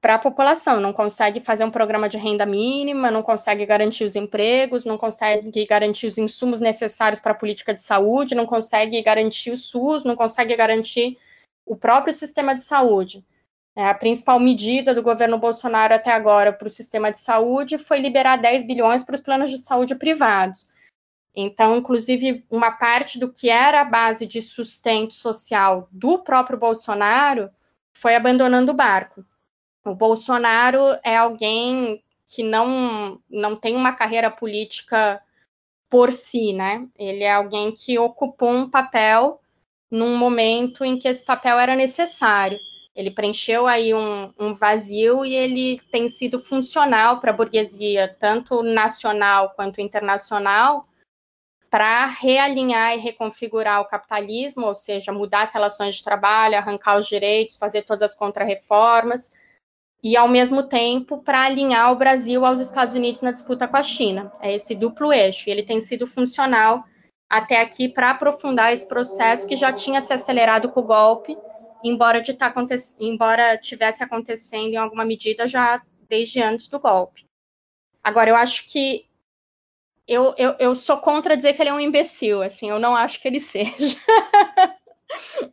[0.00, 4.16] para a população, não consegue fazer um programa de renda mínima, não consegue garantir os
[4.16, 9.52] empregos, não consegue garantir os insumos necessários para a política de saúde, não consegue garantir
[9.52, 11.18] o SUS, não consegue garantir
[11.64, 13.24] o próprio sistema de saúde.
[13.76, 18.00] É, a principal medida do governo Bolsonaro até agora para o sistema de saúde foi
[18.00, 20.68] liberar 10 bilhões para os planos de saúde privados.
[21.34, 27.50] Então, inclusive, uma parte do que era a base de sustento social do próprio Bolsonaro
[27.92, 29.24] foi abandonando o barco.
[29.84, 35.20] O Bolsonaro é alguém que não, não tem uma carreira política
[35.88, 36.86] por si, né?
[36.98, 39.40] Ele é alguém que ocupou um papel
[39.90, 42.58] num momento em que esse papel era necessário.
[42.94, 48.62] Ele preencheu aí um, um vazio e ele tem sido funcional para a burguesia, tanto
[48.62, 50.82] nacional quanto internacional,
[51.72, 57.08] para realinhar e reconfigurar o capitalismo, ou seja, mudar as relações de trabalho, arrancar os
[57.08, 59.32] direitos, fazer todas as contrarreformas,
[60.04, 63.82] e ao mesmo tempo para alinhar o Brasil aos Estados Unidos na disputa com a
[63.82, 64.30] China.
[64.42, 66.84] É esse duplo eixo, e ele tem sido funcional
[67.26, 71.38] até aqui para aprofundar esse processo que já tinha se acelerado com o golpe,
[71.82, 72.52] embora, de tá
[73.00, 77.24] embora tivesse acontecendo em alguma medida já desde antes do golpe.
[78.04, 79.06] Agora, eu acho que
[80.06, 83.20] eu, eu, eu sou contra dizer que ele é um imbecil, assim, eu não acho
[83.20, 83.96] que ele seja.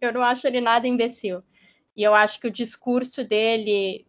[0.02, 1.44] eu não acho ele nada imbecil.
[1.96, 4.08] E eu acho que o discurso dele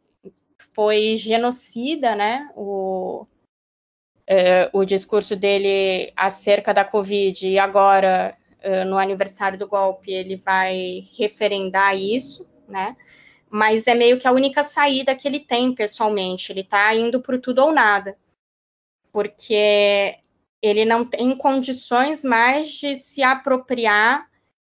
[0.72, 2.48] foi genocida, né?
[2.54, 3.26] O,
[4.26, 10.36] é, o discurso dele acerca da Covid e agora, é, no aniversário do golpe, ele
[10.36, 12.96] vai referendar isso, né?
[13.50, 16.52] Mas é meio que a única saída que ele tem, pessoalmente.
[16.52, 18.16] Ele está indo por tudo ou nada.
[19.12, 20.20] Porque
[20.62, 24.28] ele não tem condições mais de se apropriar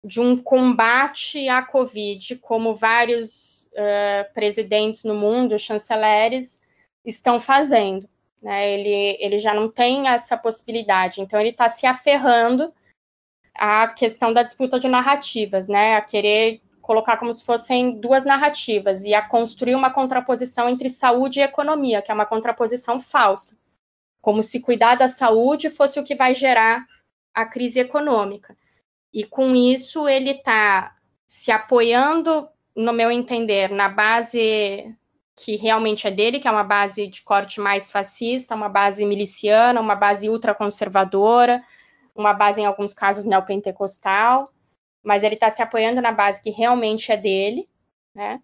[0.05, 6.61] de um combate à Covid, como vários uh, presidentes no mundo, chanceleres,
[7.05, 8.09] estão fazendo.
[8.43, 8.73] Né?
[8.73, 12.73] Ele, ele já não tem essa possibilidade, então ele está se aferrando
[13.55, 15.97] à questão da disputa de narrativas, né?
[15.97, 21.41] a querer colocar como se fossem duas narrativas e a construir uma contraposição entre saúde
[21.41, 23.60] e economia, que é uma contraposição falsa
[24.21, 26.85] como se cuidar da saúde fosse o que vai gerar
[27.35, 28.57] a crise econômica.
[29.13, 30.97] E com isso ele está
[31.27, 34.95] se apoiando, no meu entender, na base
[35.37, 39.81] que realmente é dele, que é uma base de corte mais fascista, uma base miliciana,
[39.81, 41.59] uma base ultraconservadora,
[42.15, 44.53] uma base, em alguns casos, neopentecostal,
[45.03, 47.69] mas ele está se apoiando na base que realmente é dele,
[48.15, 48.43] né?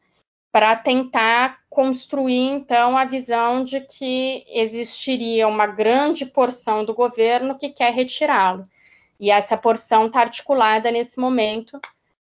[0.57, 7.69] Para tentar construir, então, a visão de que existiria uma grande porção do governo que
[7.69, 8.67] quer retirá-lo.
[9.21, 11.79] E essa porção está articulada nesse momento,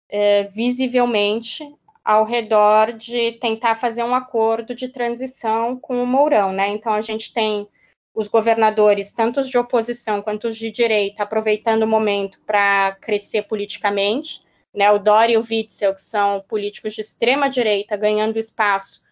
[0.08, 1.68] é, visivelmente,
[2.04, 6.68] ao redor de tentar fazer um acordo de transição com o Mourão, né?
[6.68, 7.66] Então a gente tem
[8.14, 13.42] os governadores, tanto os de oposição quanto os de direita, aproveitando o momento para crescer
[13.48, 14.44] politicamente,
[14.74, 14.90] né?
[14.90, 19.02] O Dória e o Witzel, que são políticos de extrema direita, ganhando espaço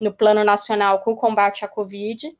[0.00, 2.36] no plano nacional com o combate à Covid.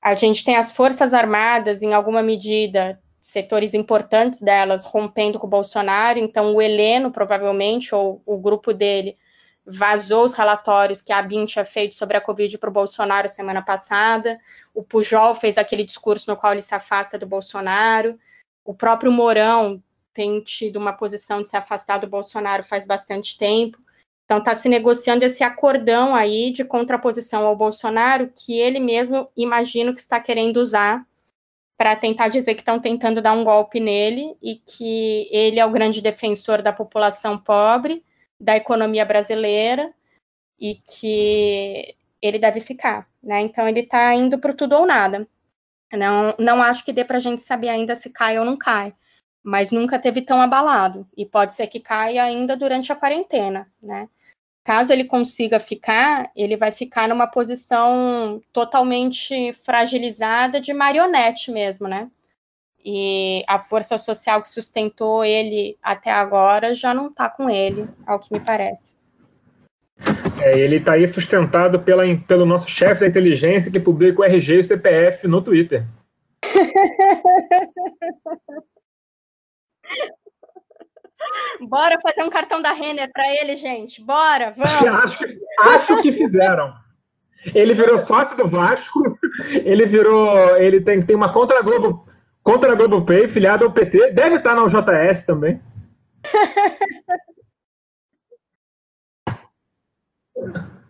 [0.00, 5.50] A gente tem as Forças Armadas, em alguma medida, setores importantes delas rompendo com o
[5.50, 9.16] Bolsonaro, então o Heleno, provavelmente, ou o grupo dele,
[9.64, 13.62] vazou os relatórios que a BIM tinha feito sobre a Covid para o Bolsonaro semana
[13.62, 14.36] passada,
[14.74, 18.18] o Pujol fez aquele discurso no qual ele se afasta do Bolsonaro,
[18.64, 19.80] o próprio Mourão
[20.14, 23.78] tem tido uma posição de se afastar do Bolsonaro faz bastante tempo,
[24.24, 29.94] então está se negociando esse acordão aí de contraposição ao Bolsonaro, que ele mesmo imagino
[29.94, 31.06] que está querendo usar
[31.76, 35.70] para tentar dizer que estão tentando dar um golpe nele e que ele é o
[35.70, 38.04] grande defensor da população pobre,
[38.40, 39.92] da economia brasileira
[40.58, 43.40] e que ele deve ficar, né?
[43.40, 45.26] Então ele está indo para tudo ou nada.
[45.92, 48.94] Não, não acho que dê para a gente saber ainda se cai ou não cai,
[49.42, 54.08] mas nunca teve tão abalado e pode ser que caia ainda durante a quarentena, né?
[54.64, 62.08] Caso ele consiga ficar, ele vai ficar numa posição totalmente fragilizada de marionete mesmo, né?
[62.84, 68.20] E a força social que sustentou ele até agora já não está com ele, ao
[68.20, 69.00] que me parece.
[70.40, 74.54] É, ele está aí sustentado pela, pelo nosso chefe da inteligência que publica o RG
[74.54, 75.84] e o CPF no Twitter.
[81.60, 84.02] Bora fazer um cartão da Renner para ele, gente.
[84.02, 84.72] Bora, vamos.
[85.04, 86.72] Acho que, acho que fizeram.
[87.54, 89.18] Ele virou sócio do Vasco.
[89.48, 90.56] Ele virou.
[90.56, 92.06] Ele tem, tem uma contra a Globo,
[92.42, 94.12] contra a Globo Pay, filiado ao PT.
[94.12, 95.60] Deve estar na JS também.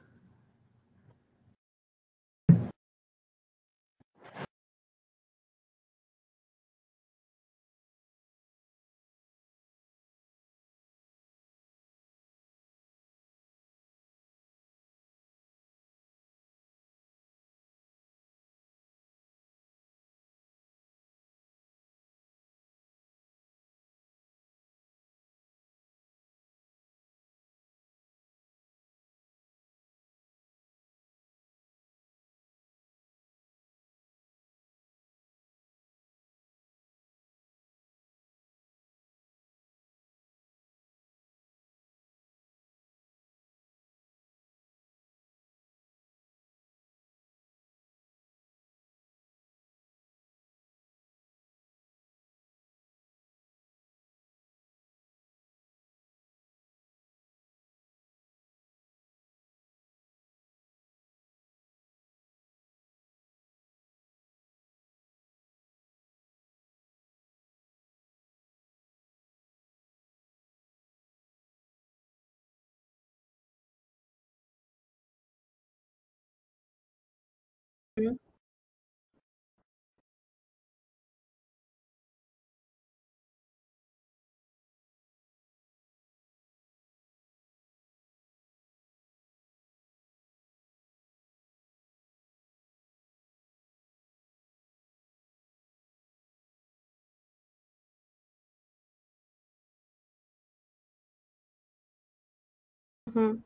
[103.07, 103.43] Uhum.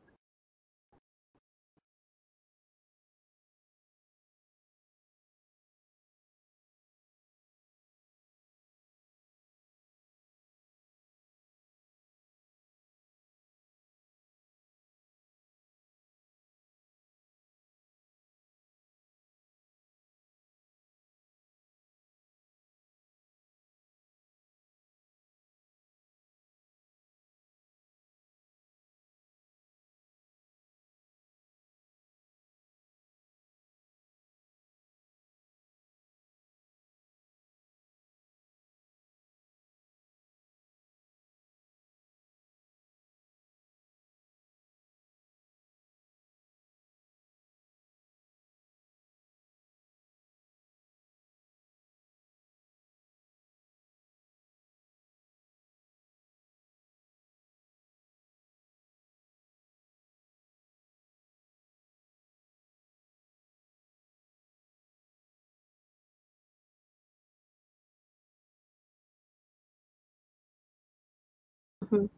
[71.91, 72.09] Uhum.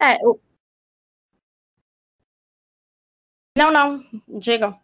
[0.00, 0.18] É,
[3.56, 4.02] Não, não,
[4.40, 4.78] diga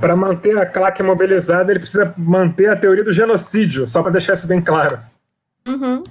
[0.00, 4.34] Para manter a claque mobilizada, ele precisa manter a teoria do genocídio, só para deixar
[4.34, 5.00] isso bem claro.
[5.66, 6.02] Uhum.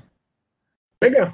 [1.01, 1.33] Legal.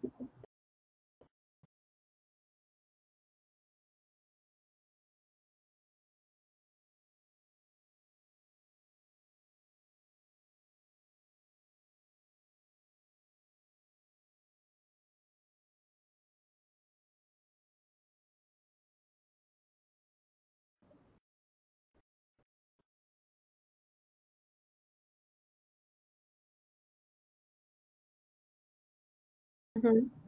[29.83, 30.20] Uhum.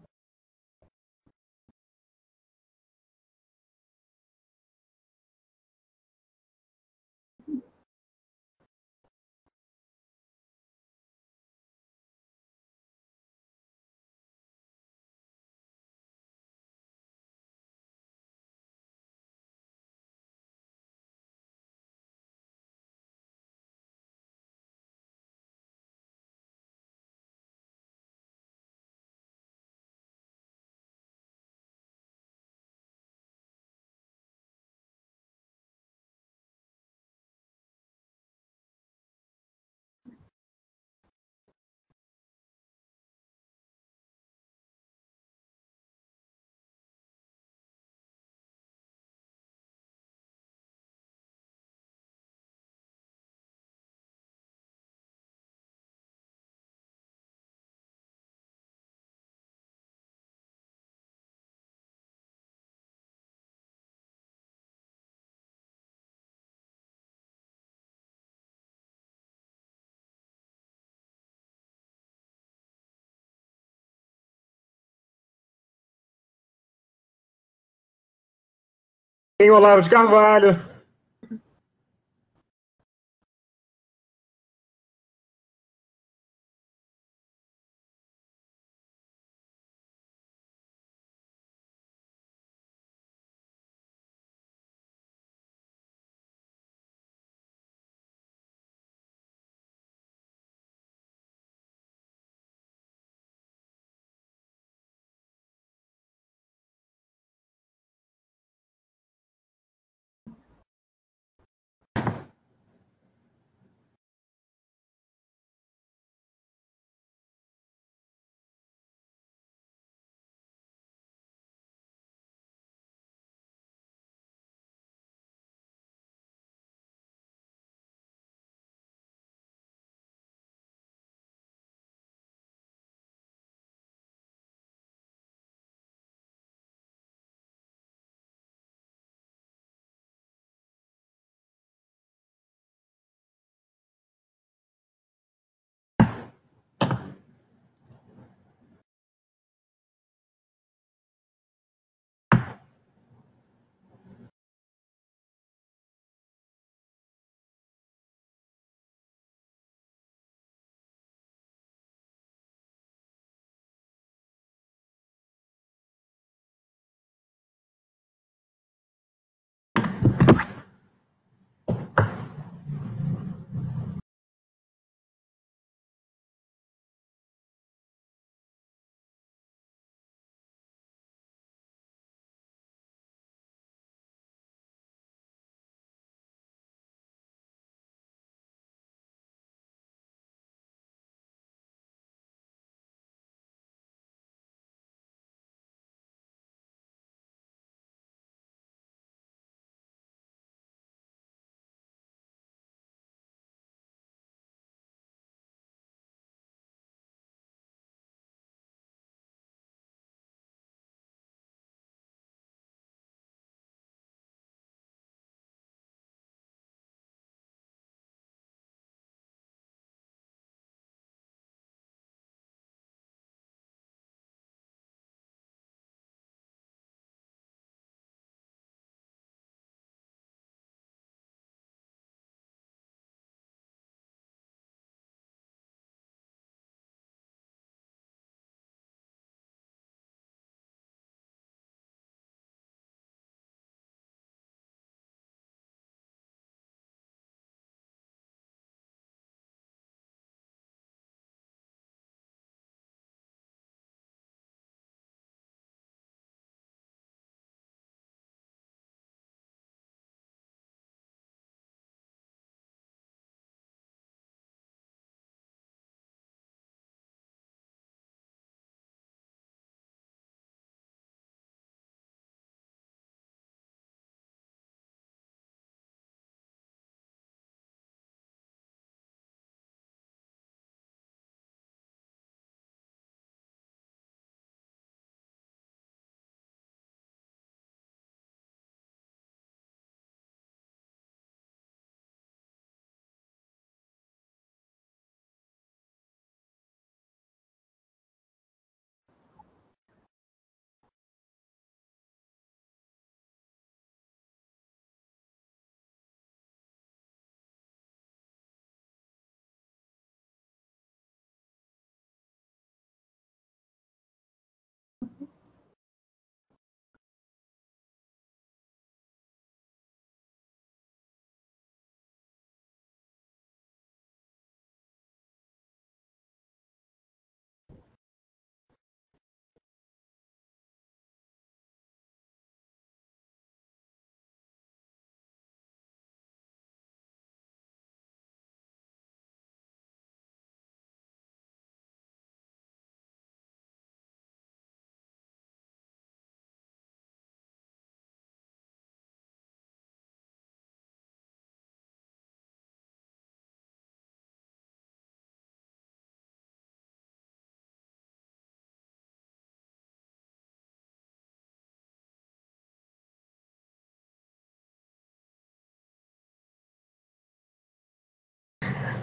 [79.44, 80.57] Tem Olavo de Carvalho.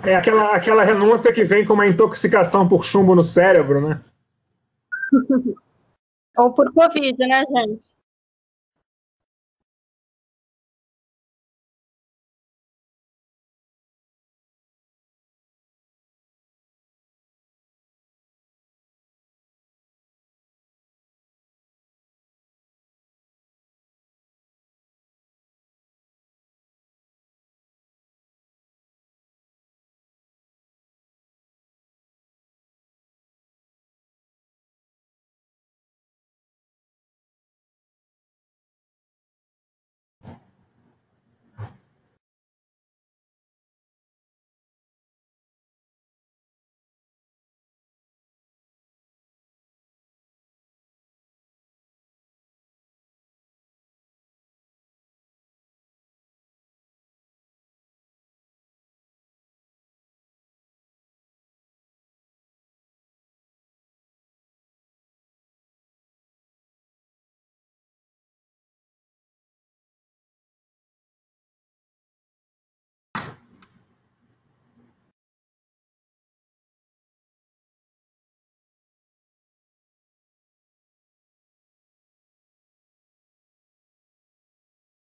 [0.02, 4.00] É aquela, aquela renúncia que vem com uma intoxicação por chumbo no cérebro, né?
[6.38, 7.84] Ou por Covid, né, gente?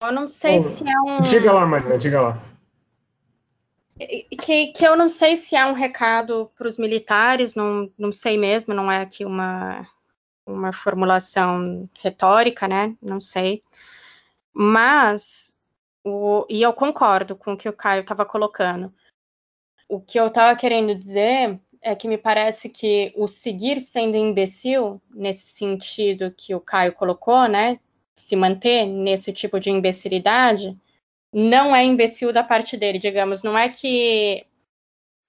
[0.00, 1.22] Eu não sei se é um.
[1.22, 2.42] Diga lá, Marina, diga lá.
[3.98, 8.38] Que, que eu não sei se é um recado para os militares, não, não sei
[8.38, 9.84] mesmo, não é aqui uma,
[10.46, 12.96] uma formulação retórica, né?
[13.02, 13.64] Não sei.
[14.52, 15.58] Mas,
[16.04, 18.94] o, e eu concordo com o que o Caio estava colocando.
[19.88, 25.02] O que eu estava querendo dizer é que me parece que o seguir sendo imbecil,
[25.12, 27.80] nesse sentido que o Caio colocou, né?
[28.18, 30.76] Se manter nesse tipo de imbecilidade,
[31.32, 33.44] não é imbecil da parte dele, digamos.
[33.44, 34.44] Não é que,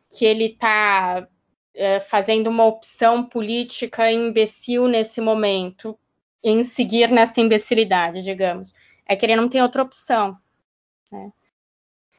[0.09, 1.27] que ele está
[1.75, 5.97] é, fazendo uma opção política imbecil nesse momento,
[6.43, 8.73] em seguir nessa imbecilidade, digamos.
[9.05, 10.35] É que ele não tem outra opção.
[11.11, 11.31] Né?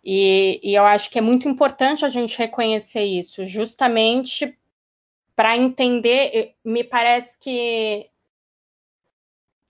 [0.05, 4.56] E, e eu acho que é muito importante a gente reconhecer isso, justamente
[5.34, 6.55] para entender.
[6.64, 8.09] Me parece que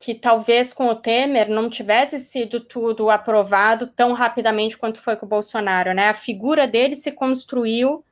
[0.01, 5.27] que talvez com o Temer não tivesse sido tudo aprovado tão rapidamente quanto foi com
[5.27, 6.09] o Bolsonaro, né?
[6.09, 8.03] A figura dele se construiu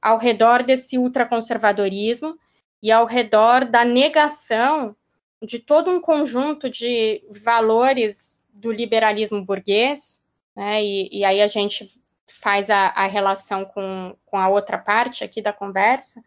[0.00, 2.38] ao redor desse ultraconservadorismo
[2.82, 4.94] e ao redor da negação
[5.42, 10.22] de todo um conjunto de valores do liberalismo burguês,
[10.54, 10.84] né?
[10.84, 15.40] E, e aí a gente faz a, a relação com, com a outra parte aqui
[15.40, 16.22] da conversa,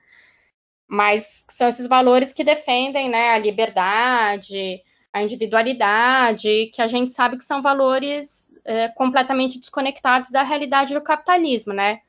[0.88, 4.82] mas são esses valores que defendem né, a liberdade,
[5.16, 11.00] a individualidade, que a gente sabe que são valores é, completamente desconectados da realidade do
[11.00, 12.02] capitalismo, né?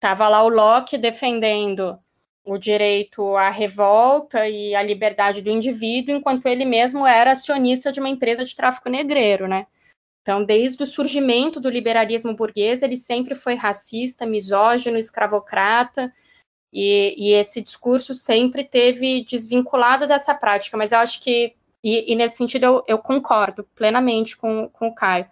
[0.00, 1.98] Tava lá o Locke defendendo
[2.42, 8.00] o direito à revolta e à liberdade do indivíduo, enquanto ele mesmo era acionista de
[8.00, 9.66] uma empresa de tráfico negreiro, né?
[10.22, 16.10] Então, desde o surgimento do liberalismo burguês, ele sempre foi racista, misógino, escravocrata,
[16.72, 20.74] e, e esse discurso sempre teve desvinculado dessa prática.
[20.78, 21.54] Mas eu acho que
[21.86, 25.30] e, e nesse sentido eu, eu, concordo plenamente com, com o Caio.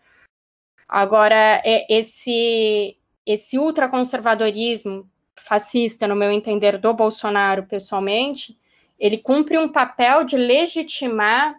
[0.88, 8.56] Agora, é, esse, esse ultraconservadorismo fascista, no meu entender, do Bolsonaro pessoalmente,
[8.96, 11.56] ele cumpre um papel de legitimar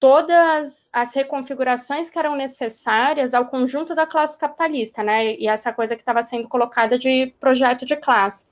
[0.00, 5.34] todas as reconfigurações que eram necessárias ao conjunto da classe capitalista, né?
[5.34, 8.46] E essa coisa que estava sendo colocada de projeto de classe.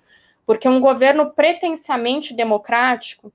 [0.45, 3.33] Porque um governo pretensamente democrático,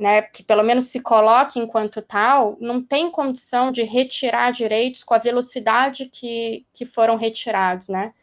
[0.00, 5.12] né, que pelo menos se coloque enquanto tal, não tem condição de retirar direitos com
[5.12, 8.14] a velocidade que, que foram retirados, né?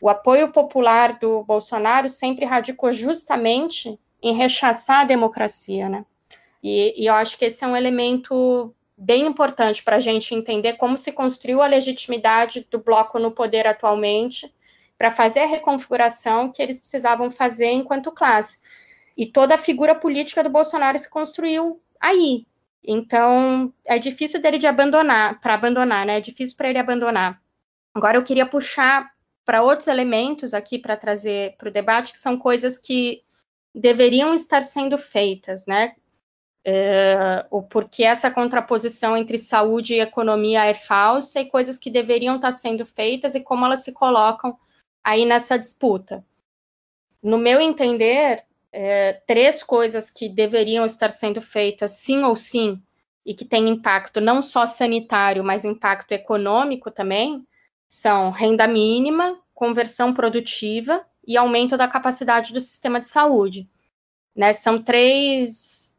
[0.00, 6.06] O apoio popular do Bolsonaro sempre radicou justamente em rechaçar a democracia, né?
[6.62, 10.78] E, e eu acho que esse é um elemento bem importante para a gente entender
[10.78, 14.50] como se construiu a legitimidade do bloco no poder atualmente,
[14.96, 18.58] para fazer a reconfiguração que eles precisavam fazer enquanto classe.
[19.16, 22.46] E toda a figura política do Bolsonaro se construiu aí.
[22.86, 26.18] Então, é difícil dele de abandonar, para abandonar, né?
[26.18, 27.42] É difícil para ele abandonar.
[27.94, 29.10] Agora eu queria puxar
[29.44, 33.22] para outros elementos aqui para trazer para o debate, que são coisas que
[33.74, 35.94] deveriam estar sendo feitas, né?
[36.68, 42.36] É, o porquê essa contraposição entre saúde e economia é falsa e coisas que deveriam
[42.36, 44.58] estar sendo feitas e como elas se colocam
[45.04, 46.24] aí nessa disputa.
[47.22, 48.44] No meu entender,
[48.78, 52.78] é, três coisas que deveriam estar sendo feitas sim ou sim,
[53.24, 57.46] e que têm impacto não só sanitário, mas impacto econômico também,
[57.88, 63.66] são renda mínima, conversão produtiva e aumento da capacidade do sistema de saúde.
[64.36, 64.52] Né?
[64.52, 65.96] São três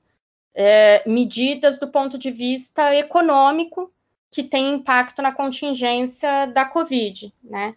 [0.54, 3.92] é, medidas do ponto de vista econômico
[4.30, 7.34] que têm impacto na contingência da Covid.
[7.44, 7.76] Né?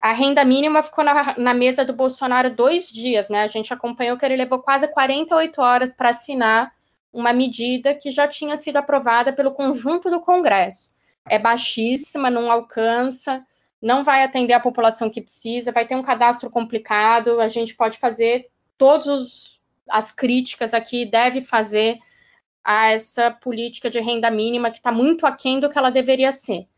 [0.00, 3.42] A renda mínima ficou na, na, mesa do Bolsonaro dois dias, né?
[3.42, 6.72] A gente acompanhou que ele levou quase 48 horas para assinar
[7.12, 10.94] uma medida que já tinha sido aprovada pelo conjunto do Congresso.
[11.28, 13.44] É baixíssima, não alcança,
[13.82, 17.98] não vai atender a população que precisa, vai ter um cadastro complicado, a gente pode
[17.98, 21.98] fazer todas as críticas aqui, deve fazer
[22.62, 26.68] a essa política de renda mínima que está muito aquém do que ela deveria ser.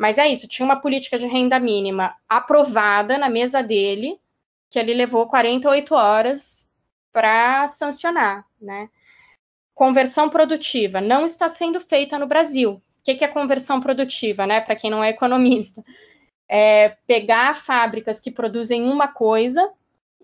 [0.00, 4.18] Mas é isso, tinha uma política de renda mínima aprovada na mesa dele,
[4.70, 6.72] que ele levou 48 horas
[7.12, 8.88] para sancionar, né?
[9.74, 12.80] Conversão produtiva não está sendo feita no Brasil.
[12.80, 14.62] O que é conversão produtiva, né?
[14.62, 15.84] Para quem não é economista,
[16.48, 19.70] é pegar fábricas que produzem uma coisa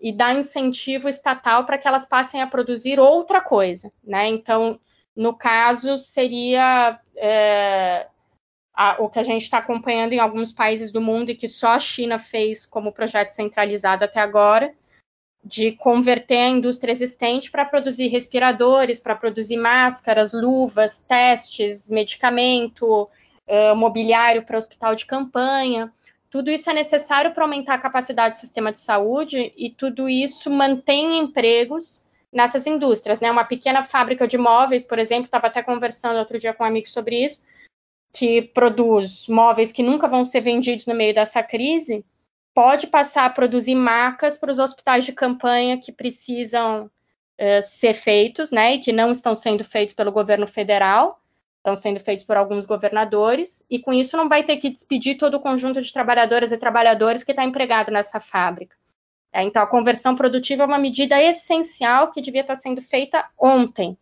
[0.01, 4.27] e dar incentivo estatal para que elas passem a produzir outra coisa, né?
[4.27, 4.79] Então,
[5.15, 8.07] no caso, seria é,
[8.77, 11.69] a, o que a gente está acompanhando em alguns países do mundo e que só
[11.69, 14.71] a China fez como projeto centralizado até agora,
[15.43, 23.09] de converter a indústria existente para produzir respiradores, para produzir máscaras, luvas, testes, medicamento,
[23.47, 25.91] uh, mobiliário para hospital de campanha.
[26.29, 30.51] Tudo isso é necessário para aumentar a capacidade do sistema de saúde e tudo isso
[30.51, 33.19] mantém empregos nessas indústrias.
[33.19, 33.31] Né?
[33.31, 36.87] Uma pequena fábrica de móveis, por exemplo, estava até conversando outro dia com um amigo
[36.87, 37.41] sobre isso,
[38.17, 42.03] que produz móveis que nunca vão ser vendidos no meio dessa crise,
[42.51, 48.49] pode passar a produzir marcas para os hospitais de campanha que precisam uh, ser feitos,
[48.49, 51.21] né, e que não estão sendo feitos pelo governo federal,
[51.57, 55.35] estão sendo feitos por alguns governadores, e com isso não vai ter que despedir todo
[55.35, 58.75] o conjunto de trabalhadoras e trabalhadores que está empregado nessa fábrica.
[59.31, 63.95] É, então, a conversão produtiva é uma medida essencial que devia estar sendo feita ontem,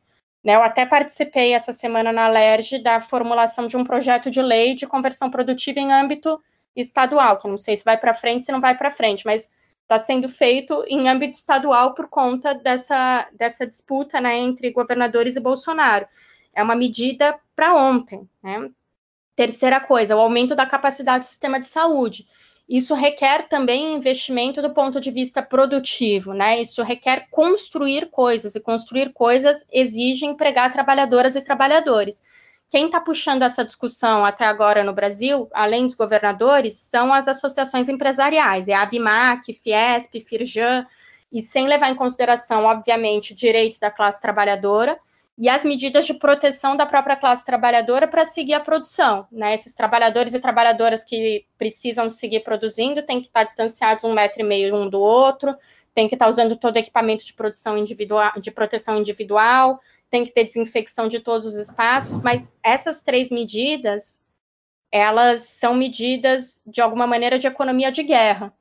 [0.46, 4.76] né, eu até participei essa semana na LERJ da formulação de um projeto de lei
[4.76, 6.40] de conversão produtiva em âmbito
[6.76, 9.50] estadual, que não sei se vai para frente, se não vai para frente, mas
[9.82, 15.40] está sendo feito em âmbito estadual por conta dessa, dessa disputa né, entre governadores e
[15.40, 16.08] Bolsonaro.
[16.54, 18.30] É uma medida para ontem.
[18.44, 18.70] Né?
[19.36, 22.28] Terceira coisa, o aumento da capacidade do sistema de saúde.
[22.68, 26.60] Isso requer também investimento do ponto de vista produtivo, né?
[26.60, 32.24] Isso requer construir coisas, e construir coisas exige empregar trabalhadoras e trabalhadores.
[32.70, 37.88] Quem está puxando essa discussão até agora no Brasil, além dos governadores, são as associações
[37.88, 40.88] empresariais, é a ABMAC, Fiesp, Firjan,
[41.32, 44.98] e sem levar em consideração, obviamente, direitos da classe trabalhadora,
[45.38, 49.28] e as medidas de proteção da própria classe trabalhadora para seguir a produção.
[49.30, 49.54] Né?
[49.54, 54.46] Esses trabalhadores e trabalhadoras que precisam seguir produzindo têm que estar distanciados um metro e
[54.46, 55.56] meio um do outro,
[55.94, 59.80] tem que estar usando todo o equipamento de produção individual, de proteção individual,
[60.10, 64.22] tem que ter desinfecção de todos os espaços, mas essas três medidas,
[64.90, 68.54] elas são medidas, de alguma maneira, de economia de guerra.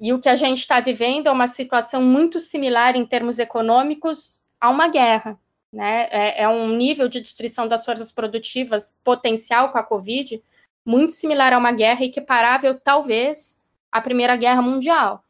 [0.00, 4.42] E o que a gente está vivendo é uma situação muito similar em termos econômicos
[4.58, 5.38] a uma guerra
[5.72, 6.08] né?
[6.10, 10.42] É, é, um nível de destruição das forças produtivas potencial com a Covid
[10.84, 13.60] muito similar a uma guerra equiparável, talvez,
[13.92, 15.22] à Primeira Guerra Mundial.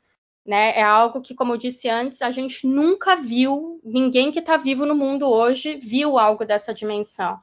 [0.46, 0.78] Né?
[0.78, 4.86] É algo que, como eu disse antes, a gente nunca viu, ninguém que está vivo
[4.86, 7.38] no mundo hoje viu algo dessa dimensão.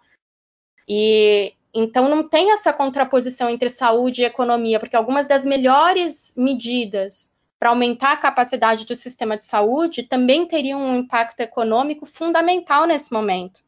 [0.88, 7.35] E então não tem essa contraposição entre saúde e economia, porque algumas das melhores medidas
[7.66, 13.12] para aumentar a capacidade do sistema de saúde também teria um impacto econômico fundamental nesse
[13.12, 13.60] momento.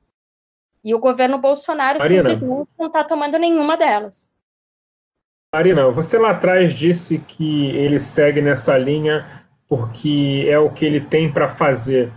[0.86, 4.32] E o governo Bolsonaro Marina, simplesmente não está tomando nenhuma delas.
[5.52, 9.26] Marina, você lá atrás disse que ele segue nessa linha
[9.68, 12.12] porque é o que ele tem para fazer.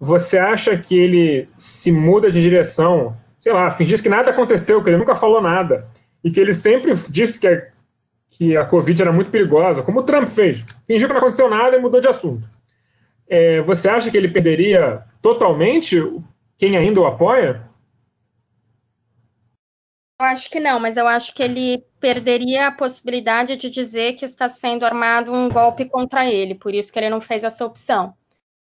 [0.00, 4.88] Você acha que ele se muda de direção, sei lá, fingir que nada aconteceu, que
[4.88, 5.86] ele nunca falou nada,
[6.24, 7.70] e que ele sempre disse que é
[8.38, 10.64] que a Covid era muito perigosa, como o Trump fez.
[10.86, 12.48] Fingiu que não aconteceu nada e mudou de assunto.
[13.28, 16.00] É, você acha que ele perderia totalmente
[16.56, 17.68] quem ainda o apoia?
[20.20, 24.24] Eu acho que não, mas eu acho que ele perderia a possibilidade de dizer que
[24.24, 28.14] está sendo armado um golpe contra ele, por isso que ele não fez essa opção.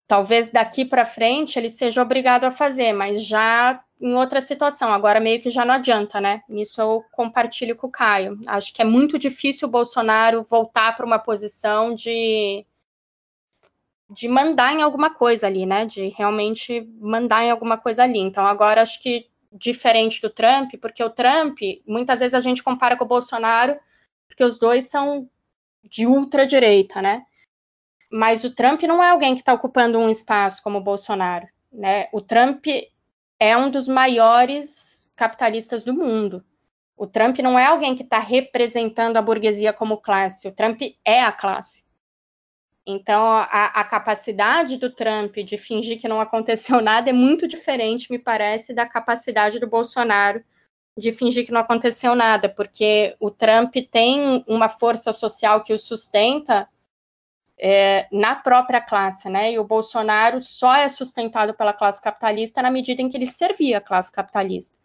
[0.08, 4.92] Talvez daqui para frente ele seja obrigado a fazer, mas já em outra situação.
[4.92, 6.42] Agora meio que já não adianta, né?
[6.50, 8.40] Isso eu compartilho com o Caio.
[8.48, 12.66] Acho que é muito difícil o Bolsonaro voltar para uma posição de
[14.10, 15.86] de mandar em alguma coisa ali, né?
[15.86, 18.20] De realmente mandar em alguma coisa ali.
[18.20, 22.98] Então agora acho que diferente do Trump, porque o Trump, muitas vezes a gente compara
[22.98, 23.78] com o Bolsonaro,
[24.28, 25.30] porque os dois são
[25.84, 27.24] de ultradireita, né?
[28.12, 32.08] Mas o Trump não é alguém que está ocupando um espaço como o Bolsonaro, né?
[32.12, 32.66] O Trump
[33.42, 36.46] é um dos maiores capitalistas do mundo.
[36.96, 40.48] O Trump não é alguém que está representando a burguesia como classe.
[40.48, 41.84] O Trump é a classe.
[42.86, 48.12] Então, a, a, capacidade do Trump de fingir que não aconteceu nada é muito diferente,
[48.12, 50.44] me parece, da capacidade do Bolsonaro
[50.96, 55.80] de fingir que não aconteceu nada, porque o Trump tem uma força social que o
[55.80, 56.68] sustenta
[57.64, 59.52] é, na própria classe, né?
[59.52, 63.78] E o Bolsonaro só é sustentado pela classe capitalista na medida em que ele servia
[63.78, 64.76] a classe capitalista.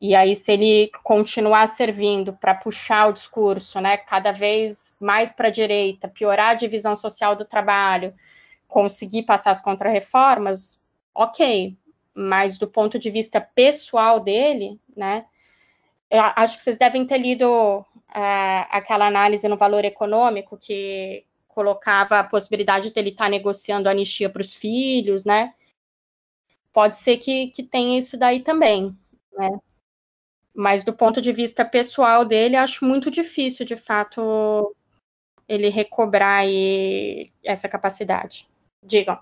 [0.00, 5.48] E aí, se ele continuar servindo para puxar o discurso, né, cada vez mais para
[5.48, 8.12] a direita, piorar a divisão social do trabalho,
[8.66, 10.82] conseguir passar as contrarreformas,
[11.14, 11.76] ok.
[12.14, 15.26] Mas do ponto de vista pessoal dele, né,
[16.10, 21.24] eu acho que vocês devem ter lido uh, aquela análise no valor econômico que
[21.60, 25.52] colocava a possibilidade de ele estar tá negociando anistia para os filhos, né?
[26.72, 28.96] Pode ser que, que tenha isso daí também,
[29.34, 29.60] né?
[30.54, 34.74] Mas do ponto de vista pessoal dele, acho muito difícil, de fato,
[35.46, 36.44] ele recobrar
[37.44, 38.48] essa capacidade.
[38.82, 39.18] Digam.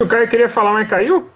[0.00, 1.30] O Caio queria falar, mas caiu?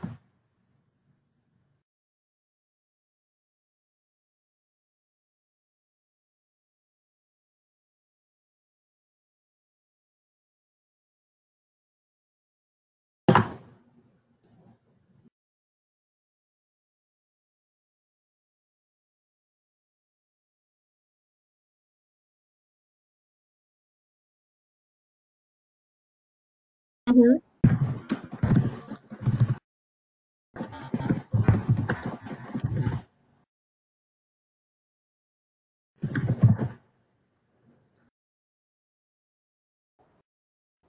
[27.12, 27.42] Uhum.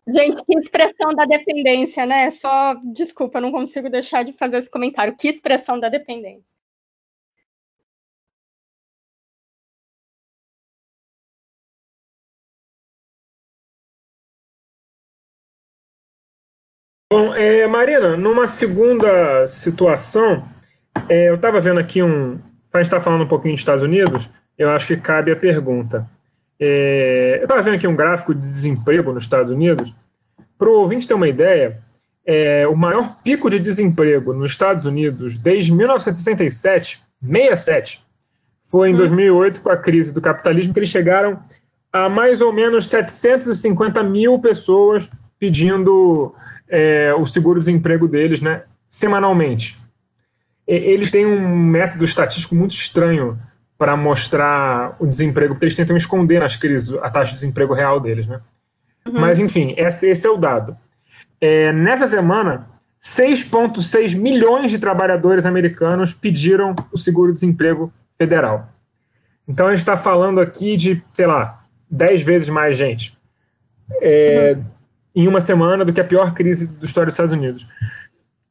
[0.07, 2.29] Gente, que expressão da dependência, né?
[2.31, 5.15] Só, desculpa, não consigo deixar de fazer esse comentário.
[5.17, 6.53] Que expressão da dependência.
[17.13, 20.43] Bom, é, Marina, numa segunda situação,
[21.07, 22.39] é, eu estava vendo aqui um.
[22.73, 24.27] A gente está falando um pouquinho dos Estados Unidos,
[24.57, 26.09] eu acho que cabe a pergunta.
[26.59, 29.93] É, eu estava vendo aqui um gráfico de desemprego nos Estados Unidos.
[30.57, 31.77] Para o ouvinte ter uma ideia,
[32.25, 38.01] é, o maior pico de desemprego nos Estados Unidos desde 1967, 67,
[38.63, 41.39] foi em 2008 com a crise do capitalismo, que eles chegaram
[41.91, 45.07] a mais ou menos 750 mil pessoas
[45.37, 46.33] pedindo
[46.69, 49.77] é, o seguro-desemprego deles né, semanalmente.
[50.67, 53.37] E, eles têm um método estatístico muito estranho
[53.77, 57.99] para mostrar o desemprego, porque eles tentam esconder nas crises a taxa de desemprego real
[57.99, 58.27] deles.
[58.27, 58.39] Né?
[59.07, 59.19] Uhum.
[59.19, 60.77] Mas, enfim, esse, esse, é o dado.
[61.41, 62.67] É, nessa semana,
[63.01, 68.69] 6,6 milhões de trabalhadores americanos pediram o seguro-desemprego federal.
[69.45, 73.17] Então, a gente está falando aqui de, sei lá, 10 vezes mais gente.
[74.01, 74.72] É, uhum
[75.15, 77.67] em uma semana do que a pior crise da história dos Estados Unidos.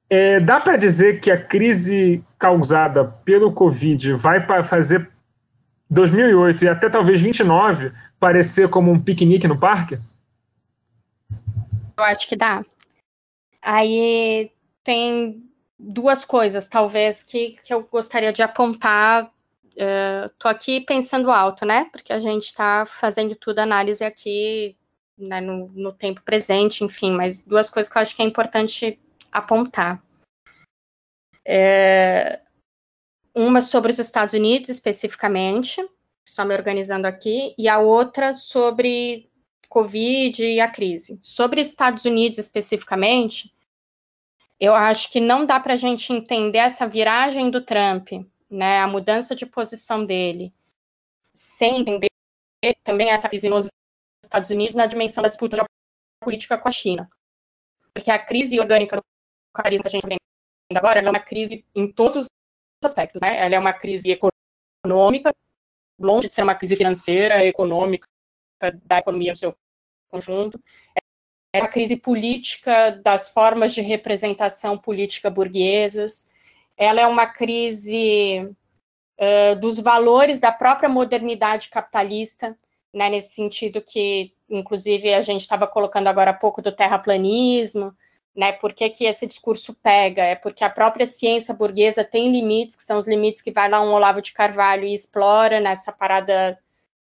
[0.09, 5.11] É, dá para dizer que a crise causada pelo Covid vai fazer
[5.89, 9.99] 2008 e até talvez 29 parecer como um piquenique no parque?
[11.97, 12.65] Eu acho que dá.
[13.61, 14.51] Aí
[14.85, 15.43] tem
[15.79, 19.31] duas coisas, talvez, que, que eu gostaria de apontar.
[19.75, 21.87] Estou uh, aqui pensando alto, né?
[21.91, 24.77] Porque a gente está fazendo tudo análise aqui
[25.17, 28.99] né, no, no tempo presente, enfim, mas duas coisas que eu acho que é importante
[29.31, 30.03] apontar.
[31.45, 32.41] É,
[33.35, 35.85] uma sobre os Estados Unidos especificamente,
[36.25, 39.31] só me organizando aqui, e a outra sobre
[39.69, 41.19] Covid e a crise.
[41.21, 43.55] Sobre Estados Unidos especificamente,
[44.61, 48.11] eu acho que não dá para a gente entender essa viragem do Trump,
[48.49, 50.53] né, a mudança de posição dele,
[51.35, 52.09] sem entender
[52.85, 53.67] também essa crise nos
[54.25, 55.65] Estados Unidos na dimensão da disputa
[56.23, 57.11] política com a China.
[57.93, 59.03] Porque a crise orgânica do
[59.55, 60.19] capitalismo que a gente vem
[60.75, 62.27] agora é uma crise em todos os
[62.85, 63.21] aspectos.
[63.21, 63.39] Né?
[63.39, 64.19] Ela é uma crise
[64.85, 65.33] econômica,
[65.99, 68.07] longe de ser uma crise financeira, econômica,
[68.85, 69.55] da economia no seu
[70.09, 70.63] conjunto.
[71.55, 76.31] É uma crise política das formas de representação política burguesas.
[76.77, 78.49] Ela é uma crise
[79.19, 82.57] uh, dos valores da própria modernidade capitalista
[82.93, 87.95] né, nesse sentido que, inclusive, a gente estava colocando agora há pouco do terraplanismo,
[88.35, 88.53] Né?
[88.53, 90.23] Por que, que esse discurso pega?
[90.23, 93.83] É porque a própria ciência burguesa tem limites, que são os limites que vai lá
[93.83, 96.59] um Olavo de Carvalho e explora nessa parada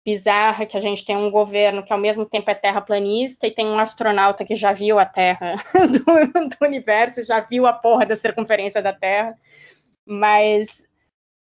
[0.03, 3.67] bizarra que a gente tem um governo que ao mesmo tempo é terraplanista e tem
[3.67, 5.55] um astronauta que já viu a Terra
[5.87, 9.37] do, do universo, já viu a porra da circunferência da Terra,
[10.05, 10.89] mas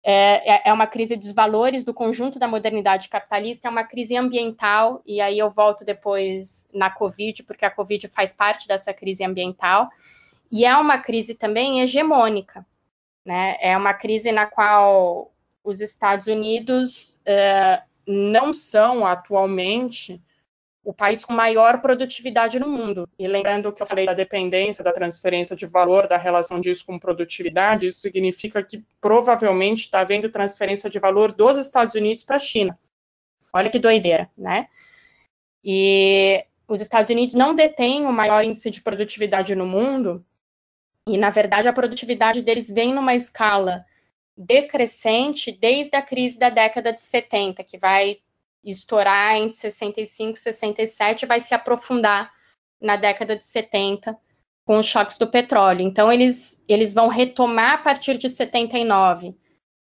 [0.04, 5.02] é, é uma crise dos valores do conjunto da modernidade capitalista, é uma crise ambiental,
[5.06, 9.90] e aí eu volto depois na Covid, porque a Covid faz parte dessa crise ambiental,
[10.52, 12.66] e é uma crise também hegemônica,
[13.26, 13.58] né?
[13.60, 15.32] É uma crise na qual
[15.64, 20.22] os Estados Unidos uh, não são atualmente
[20.90, 23.08] o país com maior produtividade no mundo.
[23.20, 26.98] E lembrando que eu falei da dependência, da transferência de valor, da relação disso com
[26.98, 32.40] produtividade, isso significa que provavelmente está havendo transferência de valor dos Estados Unidos para a
[32.40, 32.76] China.
[33.54, 34.68] Olha que doideira, né?
[35.64, 40.26] E os Estados Unidos não detêm o maior índice de produtividade no mundo,
[41.08, 43.86] e na verdade a produtividade deles vem numa escala
[44.36, 48.18] decrescente desde a crise da década de 70, que vai
[48.64, 52.32] estourar entre 65 e 67 e vai se aprofundar
[52.82, 54.18] na década de 70
[54.66, 55.82] com os choques do petróleo.
[55.82, 59.36] Então, eles, eles vão retomar a partir de 79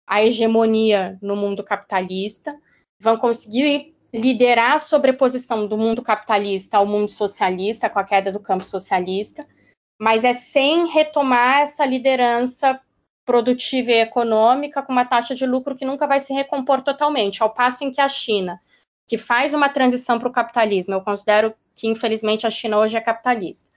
[0.06, 2.54] a hegemonia no mundo capitalista,
[3.00, 8.38] vão conseguir liderar a sobreposição do mundo capitalista ao mundo socialista, com a queda do
[8.38, 9.46] campo socialista,
[9.98, 12.80] mas é sem retomar essa liderança
[13.24, 17.50] produtiva e econômica com uma taxa de lucro que nunca vai se recompor totalmente, ao
[17.50, 18.60] passo em que a China,
[19.06, 23.00] que faz uma transição para o capitalismo, eu considero que infelizmente a China hoje é
[23.00, 23.70] capitalista,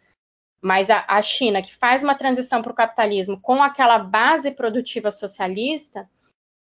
[0.62, 5.12] mas a, a China, que faz uma transição para o capitalismo com aquela base produtiva
[5.12, 6.10] socialista,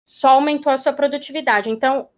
[0.06, 1.70] só aumentou a sua produtividade.
[1.70, 2.10] Então,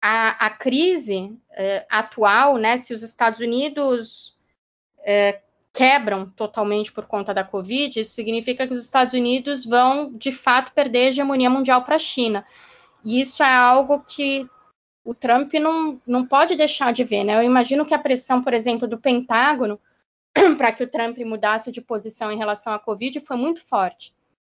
[0.00, 4.36] a, a crise eh, atual, né, se os Estados Unidos
[5.04, 5.40] eh,
[5.74, 10.72] quebram totalmente por conta da Covid, isso significa que os Estados Unidos vão, de fato,
[10.72, 12.46] perder a hegemonia mundial para a China.
[13.04, 14.48] E isso é algo que
[15.04, 17.36] o Trump não, não pode deixar de ver, né?
[17.36, 19.78] Eu imagino que a pressão, por exemplo, do Pentágono
[20.56, 24.14] para que o Trump mudasse de posição em relação à Covid foi muito forte.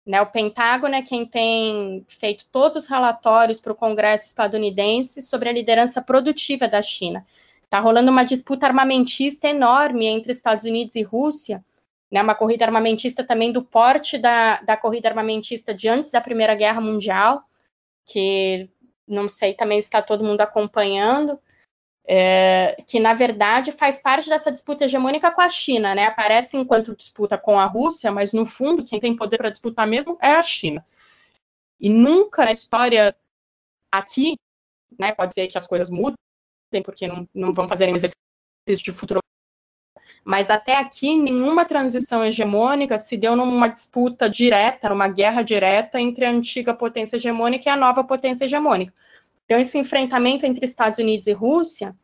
[0.07, 5.49] Né, o Pentágono é quem tem feito todos os relatórios para o Congresso estadunidense sobre
[5.49, 7.27] a liderança produtiva da China.
[7.67, 11.65] Está rolando uma disputa armamentista enorme entre Estados Unidos e Rússia,
[12.11, 16.55] né, uma corrida armamentista também do porte da, da corrida armamentista de antes da Primeira
[16.55, 17.45] Guerra Mundial,
[18.05, 18.71] que
[19.07, 21.39] não sei também está todo mundo acompanhando,
[22.07, 26.07] é, que na verdade faz parte dessa disputa hegemônica com a China, né?
[26.07, 30.17] Aparece enquanto disputa com a Rússia, mas no fundo quem tem poder para disputar mesmo
[30.23, 30.87] é a China.
[31.81, 33.15] E nunca na história
[33.91, 34.37] aqui,
[34.99, 35.13] né?
[35.13, 36.17] Pode ser que as coisas mudem,
[36.85, 38.17] porque não, não vão fazer exercício
[38.67, 39.21] de futuro.
[40.25, 46.25] Mas até aqui, nenhuma transição hegemônica se deu numa disputa direta, numa guerra direta entre
[46.25, 48.93] a antiga potência hegemônica e a nova potência hegemônica.
[49.45, 51.95] Então, esse enfrentamento entre Estados Unidos e Rússia,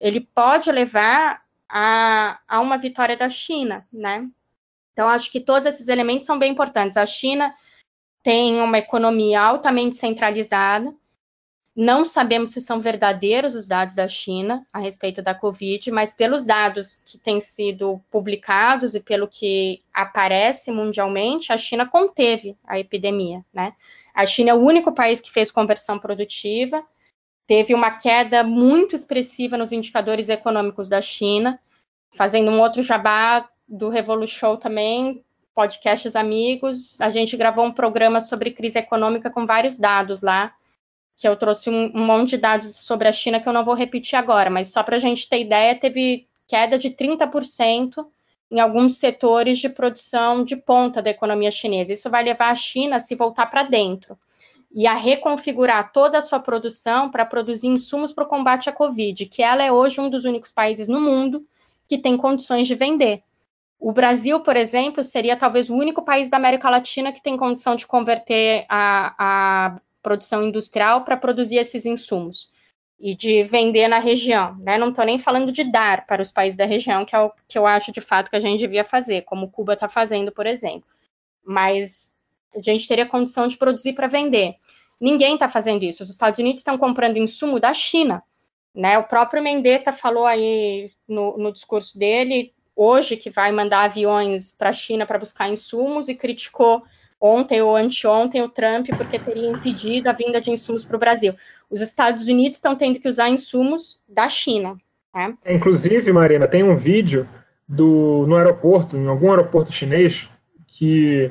[0.00, 4.28] ele pode levar a, a uma vitória da China, né?
[4.92, 6.96] Então, acho que todos esses elementos são bem importantes.
[6.96, 7.54] A China
[8.24, 10.92] tem uma economia altamente centralizada,
[11.80, 16.42] não sabemos se são verdadeiros os dados da China a respeito da Covid, mas pelos
[16.42, 23.44] dados que têm sido publicados e pelo que aparece mundialmente, a China conteve a epidemia,
[23.54, 23.74] né?
[24.12, 26.82] A China é o único país que fez conversão produtiva,
[27.46, 31.60] teve uma queda muito expressiva nos indicadores econômicos da China,
[32.10, 35.24] fazendo um outro jabá do Revolution também,
[35.54, 40.52] podcasts amigos, a gente gravou um programa sobre crise econômica com vários dados lá,
[41.18, 43.74] que eu trouxe um, um, monte de dados sobre a China que eu não vou
[43.74, 48.06] repetir agora, mas só para a gente ter ideia, teve queda de 30%
[48.50, 51.92] em alguns setores de produção de ponta da economia chinesa.
[51.92, 54.16] Isso vai levar a China a se voltar para dentro
[54.72, 59.26] e a reconfigurar toda a sua produção para produzir insumos para o combate à Covid,
[59.26, 61.44] que ela é hoje um dos únicos países no mundo
[61.88, 63.22] que tem condições de vender.
[63.80, 67.74] O Brasil, por exemplo, seria talvez o único país da América Latina que tem condição
[67.74, 72.50] de converter a, a produção industrial para produzir esses insumos
[72.98, 74.76] e de vender na região, né?
[74.76, 77.56] Não estou nem falando de dar para os países da região, que é o que
[77.56, 80.88] eu acho de fato que a gente devia fazer, como Cuba está fazendo, por exemplo.
[81.44, 82.16] Mas
[82.54, 84.56] a gente teria condição de produzir para vender.
[85.00, 86.02] Ninguém está fazendo isso.
[86.02, 88.22] Os Estados Unidos estão comprando insumo da China.
[88.74, 88.98] Né?
[88.98, 94.70] O próprio Mendetta falou aí no, no discurso dele hoje que vai mandar aviões para
[94.70, 96.84] a China para buscar insumos e criticou
[97.20, 101.34] ontem ou anteontem o Trump porque teria impedido a vinda de insumos para o Brasil.
[101.70, 104.76] Os Estados Unidos estão tendo que usar insumos da China.
[105.14, 105.36] Né?
[105.46, 107.28] Inclusive, Marina, tem um vídeo
[107.66, 110.28] do, no aeroporto, em algum aeroporto chinês,
[110.66, 111.30] que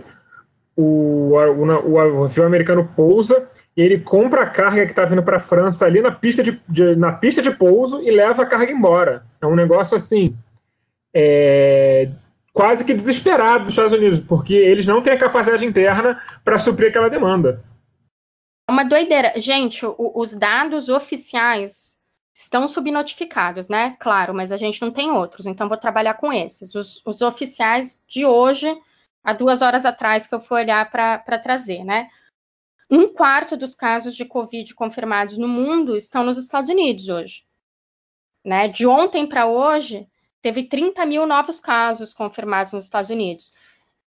[0.76, 5.38] o, o, o avião americano pousa e ele compra a carga que está vindo para
[5.38, 8.72] a França ali na pista de, de, na pista de pouso e leva a carga
[8.72, 9.24] embora.
[9.40, 10.36] É um negócio assim,
[11.14, 12.10] é,
[12.58, 16.90] quase que desesperado dos Estados Unidos, porque eles não têm a capacidade interna para suprir
[16.90, 17.64] aquela demanda.
[18.68, 19.34] É uma doideira.
[19.36, 22.00] Gente, o, os dados oficiais
[22.34, 23.96] estão subnotificados, né?
[24.00, 26.74] Claro, mas a gente não tem outros, então vou trabalhar com esses.
[26.74, 28.76] Os, os oficiais de hoje,
[29.24, 32.10] há duas horas atrás que eu fui olhar para trazer, né?
[32.90, 37.46] Um quarto dos casos de Covid confirmados no mundo estão nos Estados Unidos hoje.
[38.44, 38.68] Né?
[38.68, 40.08] De ontem para hoje,
[40.48, 43.52] teve 30 mil novos casos confirmados nos Estados Unidos,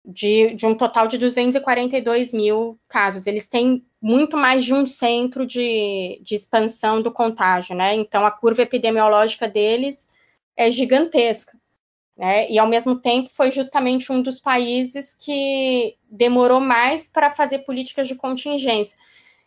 [0.05, 3.27] de, de, um total de 242 mil casos.
[3.27, 7.95] Eles têm muito mais de um centro de, de expansão do contágio, né?
[7.95, 10.09] Então, a curva epidemiológica deles
[10.55, 11.59] é gigantesca.
[12.15, 12.49] Né?
[12.49, 18.07] E, ao mesmo tempo, foi justamente um dos países que demorou mais para fazer políticas
[18.07, 18.97] de contingência.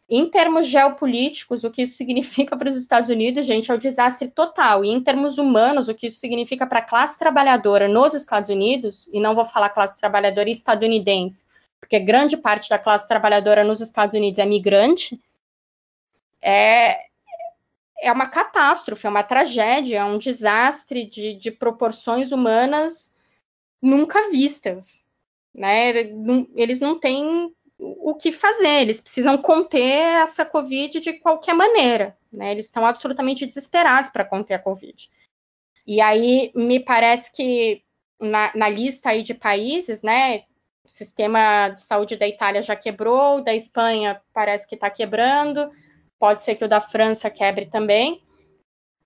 [0.08, 3.80] Em termos geopolíticos, o que isso significa para os Estados Unidos, gente, é o um
[3.80, 4.84] desastre total.
[4.84, 9.08] E em termos humanos, o que isso significa para a classe trabalhadora nos Estados Unidos,
[9.12, 11.46] e não vou falar classe trabalhadora estadunidense,
[11.80, 15.18] porque grande parte da classe trabalhadora nos Estados Unidos é migrante,
[16.42, 17.06] é,
[18.02, 23.14] é uma catástrofe, é uma tragédia, é um desastre de, de proporções humanas
[23.80, 25.02] nunca vistas.
[25.54, 26.10] Né?
[26.54, 32.16] Eles não têm o que fazer, eles precisam conter essa Covid de qualquer maneira.
[32.32, 32.52] Né?
[32.52, 35.10] Eles estão absolutamente desesperados para conter a Covid.
[35.86, 37.82] E aí me parece que
[38.20, 40.44] na, na lista aí de países, né,
[40.84, 45.70] o sistema de saúde da Itália já quebrou, da Espanha parece que está quebrando,
[46.18, 48.22] pode ser que o da França quebre também,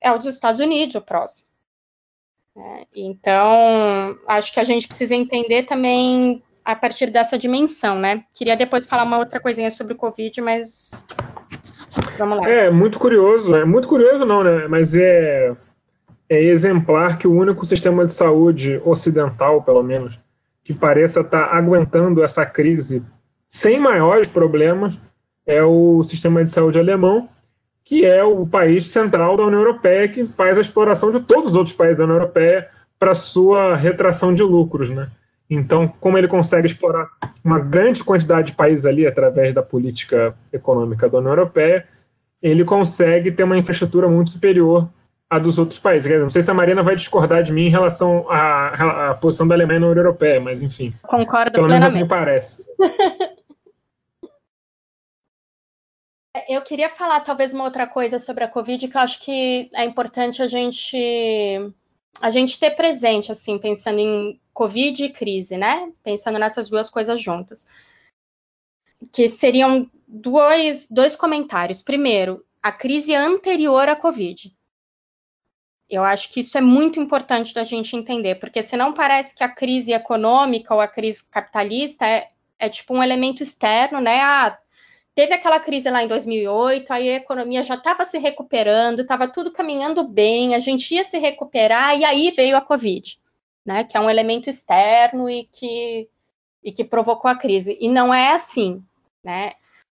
[0.01, 1.49] é o dos Estados Unidos o próximo.
[2.57, 8.24] É, então, acho que a gente precisa entender também a partir dessa dimensão, né?
[8.35, 11.03] Queria depois falar uma outra coisinha sobre o Covid, mas
[12.19, 12.47] vamos lá.
[12.47, 14.69] É, muito curioso, é muito curioso não, né?
[14.69, 15.57] Mas é,
[16.28, 20.20] é exemplar que o único sistema de saúde ocidental, pelo menos,
[20.62, 23.03] que pareça estar tá aguentando essa crise
[23.49, 25.01] sem maiores problemas,
[25.47, 27.31] é o sistema de saúde alemão,
[27.82, 31.57] que é o país central da União Europeia que faz a exploração de todos os
[31.57, 32.69] outros países da União Europeia
[32.99, 35.09] para sua retração de lucros, né?
[35.51, 37.09] Então, como ele consegue explorar
[37.43, 41.87] uma grande quantidade de países ali através da política econômica da União Europeia,
[42.43, 44.89] ele consegue ter uma infraestrutura muito superior
[45.31, 46.11] à dos outros países.
[46.20, 49.55] Não sei se a Marina vai discordar de mim em relação à, à posição da
[49.55, 50.93] Alemanha na União Europeia, mas enfim.
[51.03, 52.65] Concordo pelo menos é o que me parece.
[56.49, 59.85] Eu queria falar talvez uma outra coisa sobre a Covid que eu acho que é
[59.85, 60.97] importante a gente
[62.20, 65.93] a gente ter presente, assim, pensando em Covid e crise, né?
[66.03, 67.66] Pensando nessas duas coisas juntas.
[69.12, 71.81] Que seriam dois, dois comentários.
[71.82, 74.55] Primeiro, a crise anterior à Covid.
[75.89, 79.49] Eu acho que isso é muito importante da gente entender, porque senão parece que a
[79.49, 82.28] crise econômica ou a crise capitalista é,
[82.59, 84.20] é tipo um elemento externo, né?
[84.20, 84.59] Ah,
[85.19, 89.51] Teve aquela crise lá em 2008, aí a economia já estava se recuperando, estava tudo
[89.51, 93.19] caminhando bem, a gente ia se recuperar, e aí veio a Covid,
[93.66, 96.09] né, que é um elemento externo e que,
[96.62, 97.77] e que provocou a crise.
[97.81, 98.81] E não é assim,
[99.24, 99.55] né?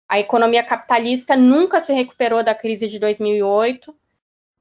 [0.08, 3.94] A economia capitalista nunca se recuperou da crise de 2008.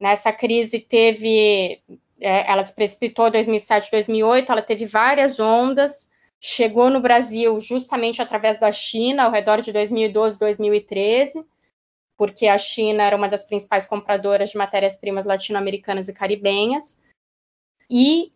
[0.01, 1.81] Nessa crise teve,
[2.21, 6.11] é, ela se precipitou em 2007, 2008, ela teve várias ondas,
[6.41, 11.45] chegou no Brasil justamente através da China, ao redor de 2012, 2013,
[12.17, 16.99] porque a China era uma das principais compradoras de matérias-primas latino-americanas e caribenhas,
[17.91, 18.33] e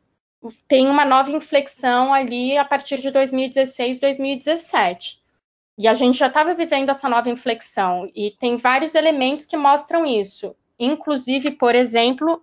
[0.66, 5.22] tem uma nova inflexão ali a partir de 2016, 2017.
[5.78, 10.04] E a gente já estava vivendo essa nova inflexão, e tem vários elementos que mostram
[10.04, 12.42] isso, inclusive, por exemplo,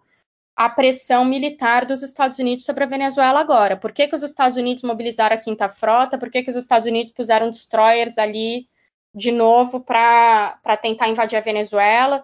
[0.59, 3.77] a pressão militar dos Estados Unidos sobre a Venezuela agora.
[3.77, 6.17] Por que, que os Estados Unidos mobilizaram a Quinta Frota?
[6.17, 8.67] Por que, que os Estados Unidos puseram destroyers ali
[9.15, 12.21] de novo para tentar invadir a Venezuela?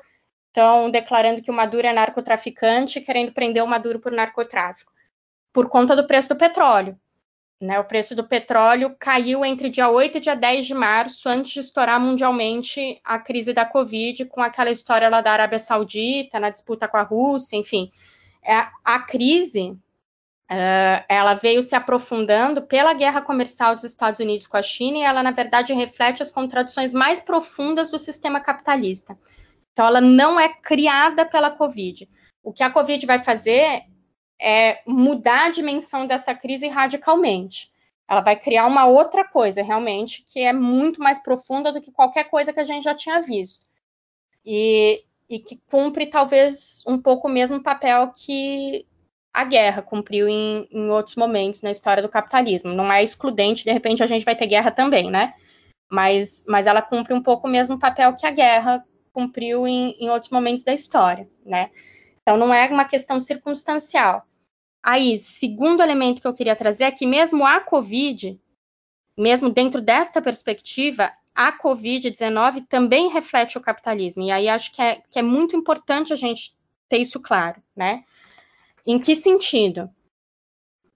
[0.48, 4.92] Estão declarando que o Maduro é narcotraficante, querendo prender o Maduro por narcotráfico.
[5.54, 7.00] Por conta do preço do petróleo.
[7.62, 11.54] Né, o preço do petróleo caiu entre dia 8 e dia 10 de março, antes
[11.54, 16.50] de estourar mundialmente a crise da Covid, com aquela história lá da Arábia Saudita, na
[16.50, 17.90] disputa com a Rússia, enfim.
[18.46, 19.72] É, a crise
[20.52, 25.02] uh, ela veio se aprofundando pela guerra comercial dos Estados Unidos com a China e
[25.02, 29.18] ela, na verdade, reflete as contradições mais profundas do sistema capitalista.
[29.74, 32.10] Então, ela não é criada pela Covid.
[32.44, 33.84] O que a Covid vai fazer
[34.40, 37.72] é mudar a dimensão dessa crise radicalmente.
[38.08, 42.26] Ela vai criar uma outra coisa, realmente, que é muito mais profunda do que qualquer
[42.26, 43.66] coisa que a gente já tinha visto.
[44.46, 48.86] E, e que cumpre, talvez, um pouco o mesmo papel que
[49.34, 52.74] a guerra cumpriu em, em outros momentos na história do capitalismo.
[52.74, 55.34] Não é excludente, de repente a gente vai ter guerra também, né?
[55.92, 60.10] Mas, mas ela cumpre um pouco o mesmo papel que a guerra cumpriu em, em
[60.10, 61.70] outros momentos da história, né?
[62.22, 64.26] Então, não é uma questão circunstancial.
[64.82, 68.40] Aí, segundo elemento que eu queria trazer é que mesmo a Covid,
[69.18, 74.24] mesmo dentro desta perspectiva, a Covid-19 também reflete o capitalismo.
[74.24, 76.56] E aí acho que é, que é muito importante a gente
[76.88, 78.06] ter isso claro, né?
[78.88, 79.90] Em que sentido?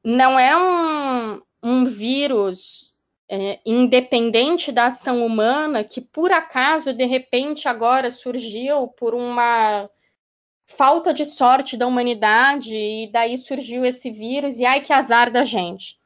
[0.02, 2.96] Não é um, um vírus
[3.28, 9.90] é, independente da ação humana que, por acaso, de repente, agora surgiu por uma
[10.66, 15.44] falta de sorte da humanidade e daí surgiu esse vírus e ai que azar da
[15.44, 16.00] gente.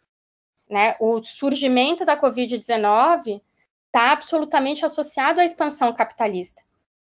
[0.69, 0.95] Né?
[0.99, 3.41] O surgimento da Covid-19
[3.93, 6.59] está absolutamente associado à expansão capitalista.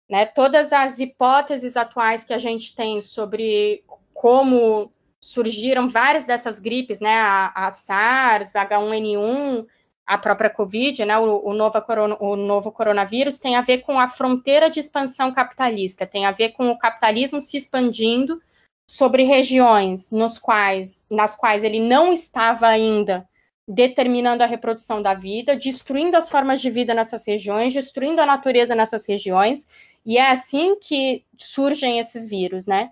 [0.10, 0.26] Né?
[0.26, 7.16] Todas as hipóteses atuais que a gente tem sobre como surgiram várias dessas gripes, né?
[7.16, 9.66] A, a SARS, H1N1,
[10.06, 13.98] a própria Covid, né, o, o, novo corona, o novo coronavírus, tem a ver com
[13.98, 18.42] a fronteira de expansão capitalista, tem a ver com o capitalismo se expandindo
[18.86, 23.26] sobre regiões nos quais, nas quais ele não estava ainda
[23.68, 28.76] determinando a reprodução da vida, destruindo as formas de vida nessas regiões, destruindo a natureza
[28.76, 29.68] nessas regiões,
[30.06, 32.91] e é assim que surgem esses vírus, né?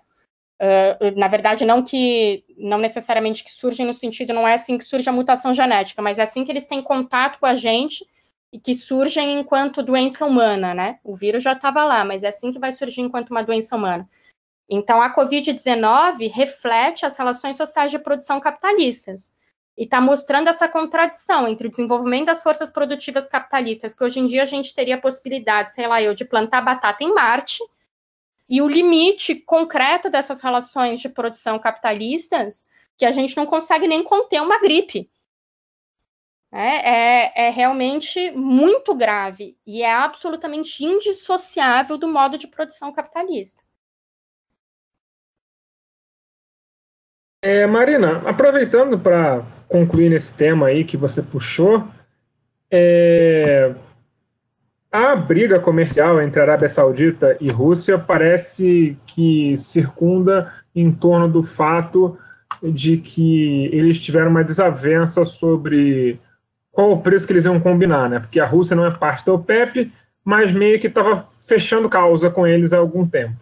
[0.60, 4.84] Uh, na verdade, não que não necessariamente que surgem no sentido, não é assim que
[4.84, 8.06] surge a mutação genética, mas é assim que eles têm contato com a gente
[8.52, 10.98] e que surgem enquanto doença humana, né?
[11.02, 14.08] O vírus já estava lá, mas é assim que vai surgir enquanto uma doença humana.
[14.70, 19.32] Então, a Covid-19 reflete as relações sociais de produção capitalistas
[19.76, 24.26] e está mostrando essa contradição entre o desenvolvimento das forças produtivas capitalistas, que hoje em
[24.26, 27.62] dia a gente teria a possibilidade, sei lá, eu, de plantar batata em Marte,
[28.48, 32.66] e o limite concreto dessas relações de produção capitalistas,
[32.98, 35.10] que a gente não consegue nem conter uma gripe.
[36.54, 43.62] É, é, é, realmente muito grave e é absolutamente indissociável do modo de produção capitalista.
[47.44, 51.88] É, Marina, aproveitando para concluir nesse tema aí que você puxou,
[52.70, 53.74] é,
[54.92, 62.16] a briga comercial entre Arábia Saudita e Rússia parece que circunda em torno do fato
[62.62, 66.20] de que eles tiveram uma desavença sobre
[66.70, 68.20] qual o preço que eles iam combinar, né?
[68.20, 69.90] Porque a Rússia não é parte da OPEP,
[70.24, 73.34] mas meio que estava fechando causa com eles há algum tempo.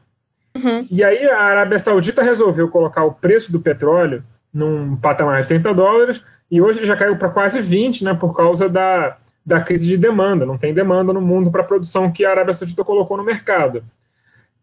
[0.55, 0.87] Uhum.
[0.91, 4.23] E aí a Arábia Saudita resolveu colocar o preço do petróleo
[4.53, 8.15] num patamar de 30 dólares e hoje ele já caiu para quase 20, né?
[8.15, 10.47] Por causa da da crise de demanda.
[10.47, 13.83] Não tem demanda no mundo para a produção que a Arábia Saudita colocou no mercado.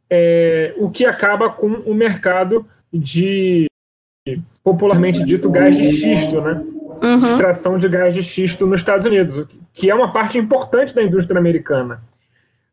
[0.10, 3.68] É, o que acaba com o mercado de,
[4.64, 6.64] popularmente dito, gás de xisto, né?
[7.04, 7.18] Uhum.
[7.18, 11.40] Extração de gás de xisto nos Estados Unidos, que é uma parte importante da indústria
[11.40, 12.02] americana.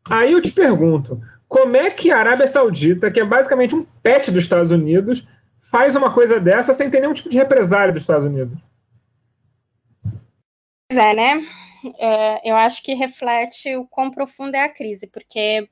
[0.05, 4.31] Aí eu te pergunto, como é que a Arábia Saudita, que é basicamente um pet
[4.31, 5.27] dos Estados Unidos,
[5.61, 8.57] faz uma coisa dessa sem ter nenhum tipo de represália dos Estados Unidos?
[10.89, 11.41] Pois é, né?
[11.97, 15.69] é, eu acho que reflete o quão profunda é a crise, porque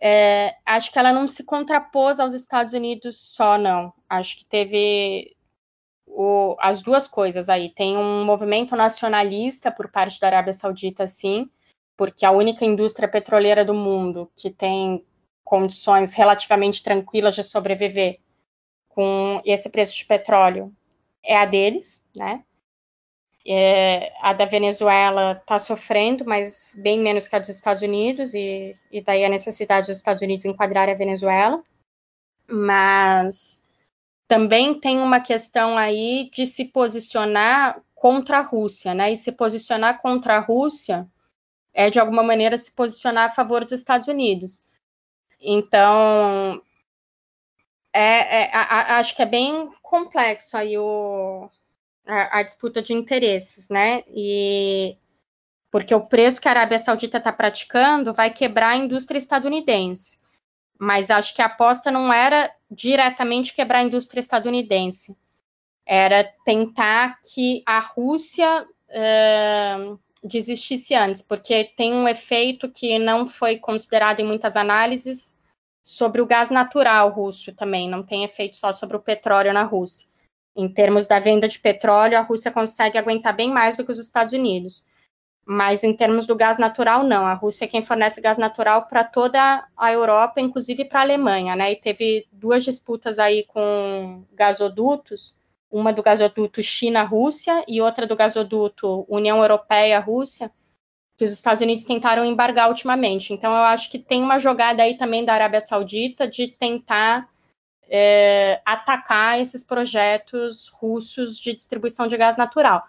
[0.00, 3.92] é, acho que ela não se contrapôs aos Estados Unidos só, não.
[4.08, 5.36] Acho que teve
[6.06, 7.72] o, as duas coisas aí.
[7.74, 11.50] Tem um movimento nacionalista por parte da Arábia Saudita, sim,
[12.00, 15.04] porque a única indústria petroleira do mundo que tem
[15.44, 18.16] condições relativamente tranquilas de sobreviver
[18.88, 20.72] com esse preço de petróleo
[21.22, 22.42] é a deles, né?
[23.46, 28.74] É, a da Venezuela está sofrendo, mas bem menos que a dos Estados Unidos, e,
[28.90, 31.62] e daí a necessidade dos Estados Unidos enquadrarem a Venezuela.
[32.48, 33.62] Mas
[34.26, 39.12] também tem uma questão aí de se posicionar contra a Rússia, né?
[39.12, 41.06] E se posicionar contra a Rússia
[41.72, 44.62] é, de alguma maneira, se posicionar a favor dos Estados Unidos.
[45.40, 46.60] Então,
[47.92, 51.48] é, é a, a, acho que é bem complexo aí o,
[52.06, 54.04] a, a disputa de interesses, né?
[54.08, 54.96] E
[55.70, 60.18] porque o preço que a Arábia Saudita está praticando vai quebrar a indústria estadunidense.
[60.78, 65.16] Mas acho que a aposta não era diretamente quebrar a indústria estadunidense,
[65.84, 73.56] era tentar que a Rússia uh, desistisse antes, porque tem um efeito que não foi
[73.56, 75.34] considerado em muitas análises,
[75.82, 80.08] sobre o gás natural russo também, não tem efeito só sobre o petróleo na Rússia.
[80.54, 83.98] Em termos da venda de petróleo, a Rússia consegue aguentar bem mais do que os
[83.98, 84.86] Estados Unidos.
[85.46, 87.24] Mas em termos do gás natural, não.
[87.24, 91.56] A Rússia é quem fornece gás natural para toda a Europa, inclusive para a Alemanha,
[91.56, 91.72] né?
[91.72, 95.34] E teve duas disputas aí com gasodutos,
[95.70, 100.50] uma do gasoduto China-Rússia e outra do gasoduto União Europeia-Rússia,
[101.16, 103.32] que os Estados Unidos tentaram embargar ultimamente.
[103.32, 107.28] Então, eu acho que tem uma jogada aí também da Arábia Saudita de tentar
[107.88, 112.82] é, atacar esses projetos russos de distribuição de gás natural.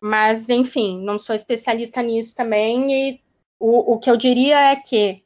[0.00, 3.20] Mas, enfim, não sou especialista nisso também, e
[3.58, 5.22] o, o que eu diria é que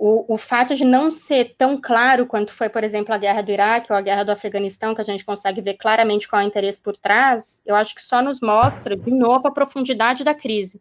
[0.00, 3.52] o, o fato de não ser tão claro quanto foi, por exemplo, a guerra do
[3.52, 6.48] Iraque ou a guerra do Afeganistão, que a gente consegue ver claramente qual é o
[6.48, 10.80] interesse por trás, eu acho que só nos mostra, de novo, a profundidade da crise.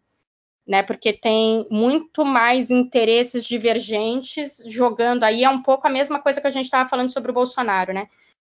[0.66, 6.40] Né, porque tem muito mais interesses divergentes jogando aí, é um pouco a mesma coisa
[6.40, 8.08] que a gente estava falando sobre o Bolsonaro, né?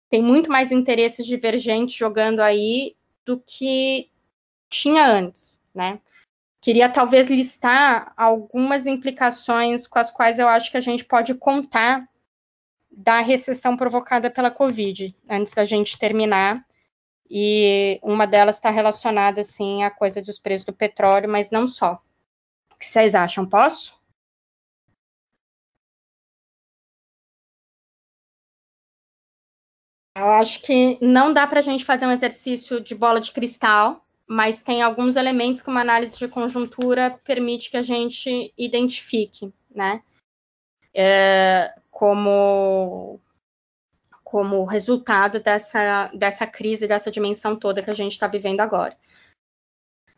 [0.10, 4.10] Tem muito mais interesses divergentes jogando aí do que
[4.68, 6.00] tinha antes, né?
[6.62, 12.08] Queria talvez listar algumas implicações com as quais eu acho que a gente pode contar
[12.92, 16.66] da recessão provocada pela Covid, antes da gente terminar.
[17.30, 22.02] E uma delas está relacionada, assim, à coisa dos preços do petróleo, mas não só.
[22.72, 23.48] O que vocês acham?
[23.48, 23.98] Posso?
[30.16, 34.07] Eu acho que não dá para a gente fazer um exercício de bola de cristal,
[34.28, 40.04] mas tem alguns elementos que uma análise de conjuntura permite que a gente identifique, né?
[40.94, 43.22] É, como,
[44.24, 48.98] como resultado dessa, dessa crise, dessa dimensão toda que a gente está vivendo agora.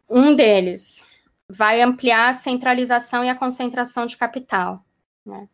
[0.09, 1.05] Um deles
[1.47, 4.83] vai ampliar a centralização e a concentração de capital.
[5.25, 5.47] Né?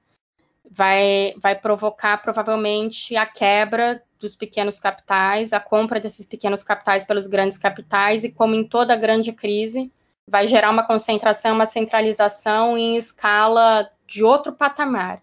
[0.69, 7.27] Vai, vai provocar provavelmente a quebra dos pequenos capitais, a compra desses pequenos capitais pelos
[7.27, 9.91] grandes capitais, e como em toda grande crise,
[10.27, 15.21] vai gerar uma concentração, uma centralização em escala de outro patamar.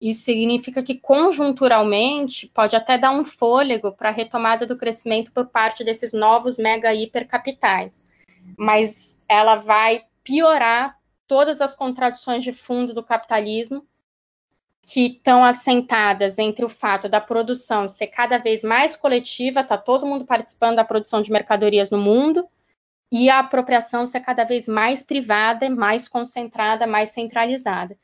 [0.00, 5.46] Isso significa que, conjunturalmente, pode até dar um fôlego para a retomada do crescimento por
[5.46, 8.06] parte desses novos mega hipercapitais.
[8.56, 13.86] Mas ela vai piorar todas as contradições de fundo do capitalismo
[14.84, 20.06] que estão assentadas entre o fato da produção ser cada vez mais coletiva, está todo
[20.06, 22.46] mundo participando da produção de mercadorias no mundo,
[23.10, 27.96] e a apropriação ser cada vez mais privada, mais concentrada, mais centralizada.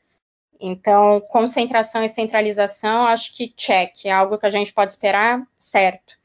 [0.59, 6.15] Então, concentração e centralização, acho que check, é algo que a gente pode esperar, certo.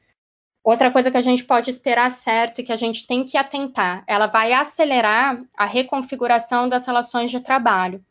[0.64, 4.04] Outra coisa que a gente pode esperar certo e que a gente tem que atentar,
[4.06, 8.04] ela vai acelerar a reconfiguração das relações de trabalho,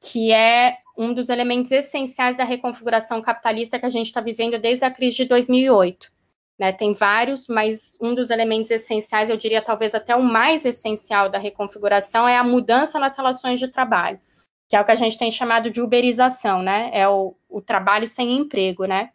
[0.00, 4.84] que é um dos elementos essenciais da reconfiguração capitalista que a gente está vivendo desde
[4.84, 6.10] a crise de 2008.
[6.58, 6.72] Né?
[6.72, 11.38] Tem vários, mas um dos elementos essenciais, eu diria talvez até o mais essencial da
[11.38, 14.20] reconfiguração, é a mudança nas relações de trabalho,
[14.68, 16.90] que é o que a gente tem chamado de uberização, né?
[16.92, 19.10] É o, o trabalho sem emprego, né?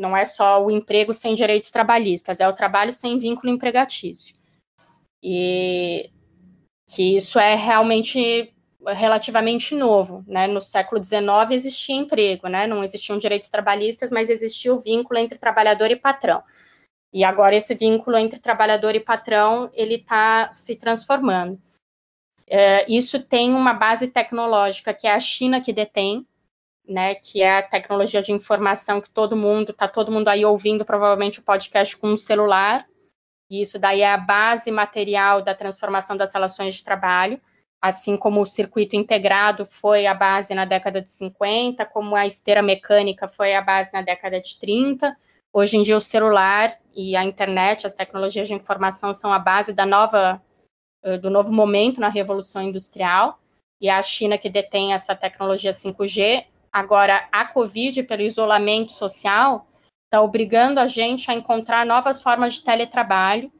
[0.00, 4.34] Não é só o emprego sem direitos trabalhistas, é o trabalho sem vínculo empregatício.
[5.22, 6.10] E
[6.86, 8.54] que isso é realmente
[8.94, 10.46] relativamente novo, né?
[10.46, 12.66] No século XIX existia emprego, né?
[12.66, 16.42] Não existiam direitos trabalhistas, mas existia o vínculo entre trabalhador e patrão.
[17.12, 21.60] E agora esse vínculo entre trabalhador e patrão ele está se transformando.
[22.46, 26.26] É, isso tem uma base tecnológica que é a China que detém,
[26.86, 27.14] né?
[27.14, 31.40] Que é a tecnologia de informação que todo mundo está todo mundo aí ouvindo provavelmente
[31.40, 32.86] o podcast com um celular.
[33.50, 37.40] E isso daí é a base material da transformação das relações de trabalho
[37.80, 42.62] assim como o circuito integrado foi a base na década de 50, como a esteira
[42.62, 45.16] mecânica foi a base na década de 30.
[45.52, 49.72] Hoje em dia o celular e a internet, as tecnologias de informação são a base
[49.72, 50.42] da nova
[51.22, 53.38] do novo momento na revolução industrial.
[53.80, 56.46] E a China que detém essa tecnologia 5G.
[56.72, 59.68] Agora, a Covid, pelo isolamento social,
[60.04, 63.52] está obrigando a gente a encontrar novas formas de teletrabalho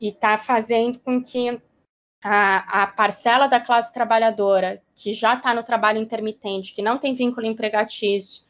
[0.00, 1.60] e está fazendo com que
[2.22, 7.14] a, a parcela da classe trabalhadora que já está no trabalho intermitente, que não tem
[7.14, 8.46] vínculo empregatício,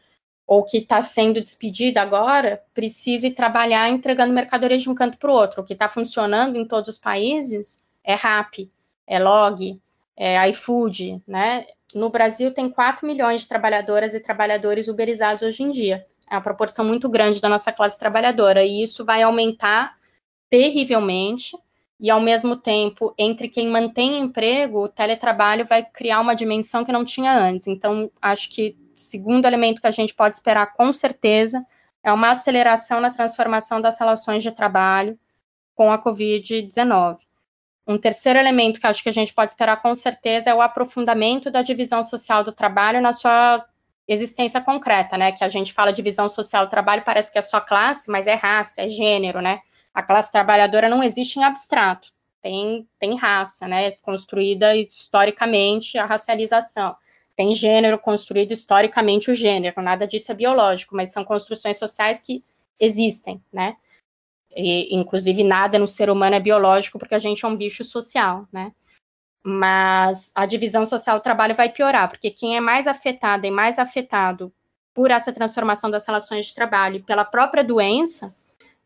[0.46, 5.34] ou que está sendo despedida agora, precise trabalhar entregando mercadoria de um canto para o
[5.34, 5.60] outro.
[5.60, 8.70] O que está funcionando em todos os países é RAP,
[9.06, 9.78] é Log,
[10.16, 11.66] é iFood, né?
[11.94, 16.06] No Brasil tem 4 milhões de trabalhadoras e trabalhadores uberizados hoje em dia.
[16.30, 19.96] É uma proporção muito grande da nossa classe trabalhadora, e isso vai aumentar
[20.48, 21.56] terrivelmente
[22.00, 26.92] e, ao mesmo tempo, entre quem mantém emprego, o teletrabalho vai criar uma dimensão que
[26.92, 27.66] não tinha antes.
[27.66, 31.64] Então, acho que segundo elemento que a gente pode esperar com certeza
[32.02, 35.18] é uma aceleração na transformação das relações de trabalho
[35.74, 37.18] com a Covid-19.
[37.86, 41.50] Um terceiro elemento que acho que a gente pode esperar com certeza é o aprofundamento
[41.50, 43.64] da divisão social do trabalho na sua
[44.06, 45.32] existência concreta, né?
[45.32, 48.34] Que a gente fala divisão social do trabalho, parece que é só classe, mas é
[48.34, 49.60] raça, é gênero, né?
[49.94, 52.10] A classe trabalhadora não existe em abstrato,
[52.42, 53.92] tem, tem raça, né?
[53.92, 56.96] Construída historicamente a racialização.
[57.36, 62.44] Tem gênero construído historicamente o gênero, nada disso é biológico, mas são construções sociais que
[62.80, 63.76] existem, né?
[64.50, 68.48] E, inclusive, nada no ser humano é biológico, porque a gente é um bicho social,
[68.52, 68.72] né?
[69.42, 73.78] Mas a divisão social do trabalho vai piorar, porque quem é mais afetado e mais
[73.78, 74.52] afetado
[74.92, 78.34] por essa transformação das relações de trabalho e pela própria doença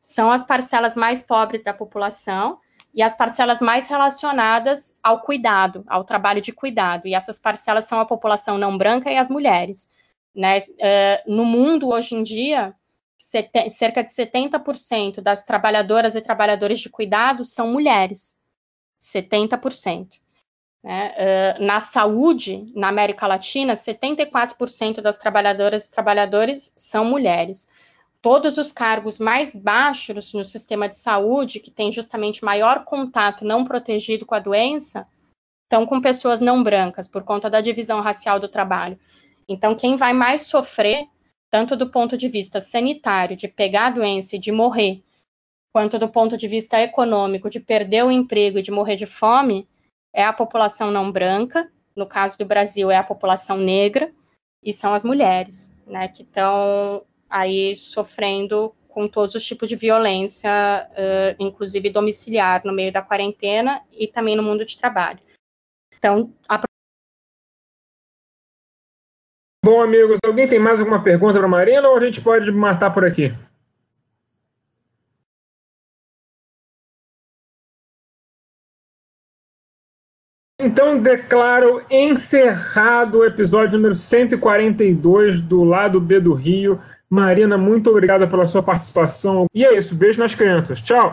[0.02, 2.58] são as parcelas mais pobres da população
[2.92, 7.06] e as parcelas mais relacionadas ao cuidado, ao trabalho de cuidado.
[7.06, 9.88] E essas parcelas são a população não branca e as mulheres.
[10.34, 10.60] Né?
[10.60, 12.74] Uh, no mundo, hoje em dia,
[13.16, 18.34] cerca de 70% das trabalhadoras e trabalhadores de cuidado são mulheres.
[19.00, 20.18] 70%.
[20.82, 21.14] Né?
[21.14, 27.68] Uh, na saúde, na América Latina, 74% das trabalhadoras e trabalhadores são mulheres.
[28.22, 33.64] Todos os cargos mais baixos no sistema de saúde, que tem justamente maior contato não
[33.64, 35.06] protegido com a doença,
[35.64, 38.98] estão com pessoas não brancas, por conta da divisão racial do trabalho.
[39.48, 41.08] Então, quem vai mais sofrer
[41.50, 45.02] tanto do ponto de vista sanitário, de pegar a doença e de morrer,
[45.70, 49.68] quanto do ponto de vista econômico, de perder o emprego e de morrer de fome,
[50.14, 54.10] é a população não branca, no caso do Brasil é a população negra,
[54.62, 60.50] e são as mulheres, né, que estão aí sofrendo com todos os tipos de violência,
[60.90, 65.18] uh, inclusive domiciliar, no meio da quarentena e também no mundo de trabalho.
[65.96, 66.60] Então, a
[69.64, 72.92] Bom, amigos, alguém tem mais alguma pergunta para a Marina ou a gente pode matar
[72.92, 73.32] por aqui?
[80.64, 86.80] Então declaro encerrado o episódio número 142 do lado B do Rio.
[87.12, 89.44] Marina, muito obrigada pela sua participação.
[89.54, 90.80] E é isso, beijo nas crianças.
[90.80, 91.10] Tchau!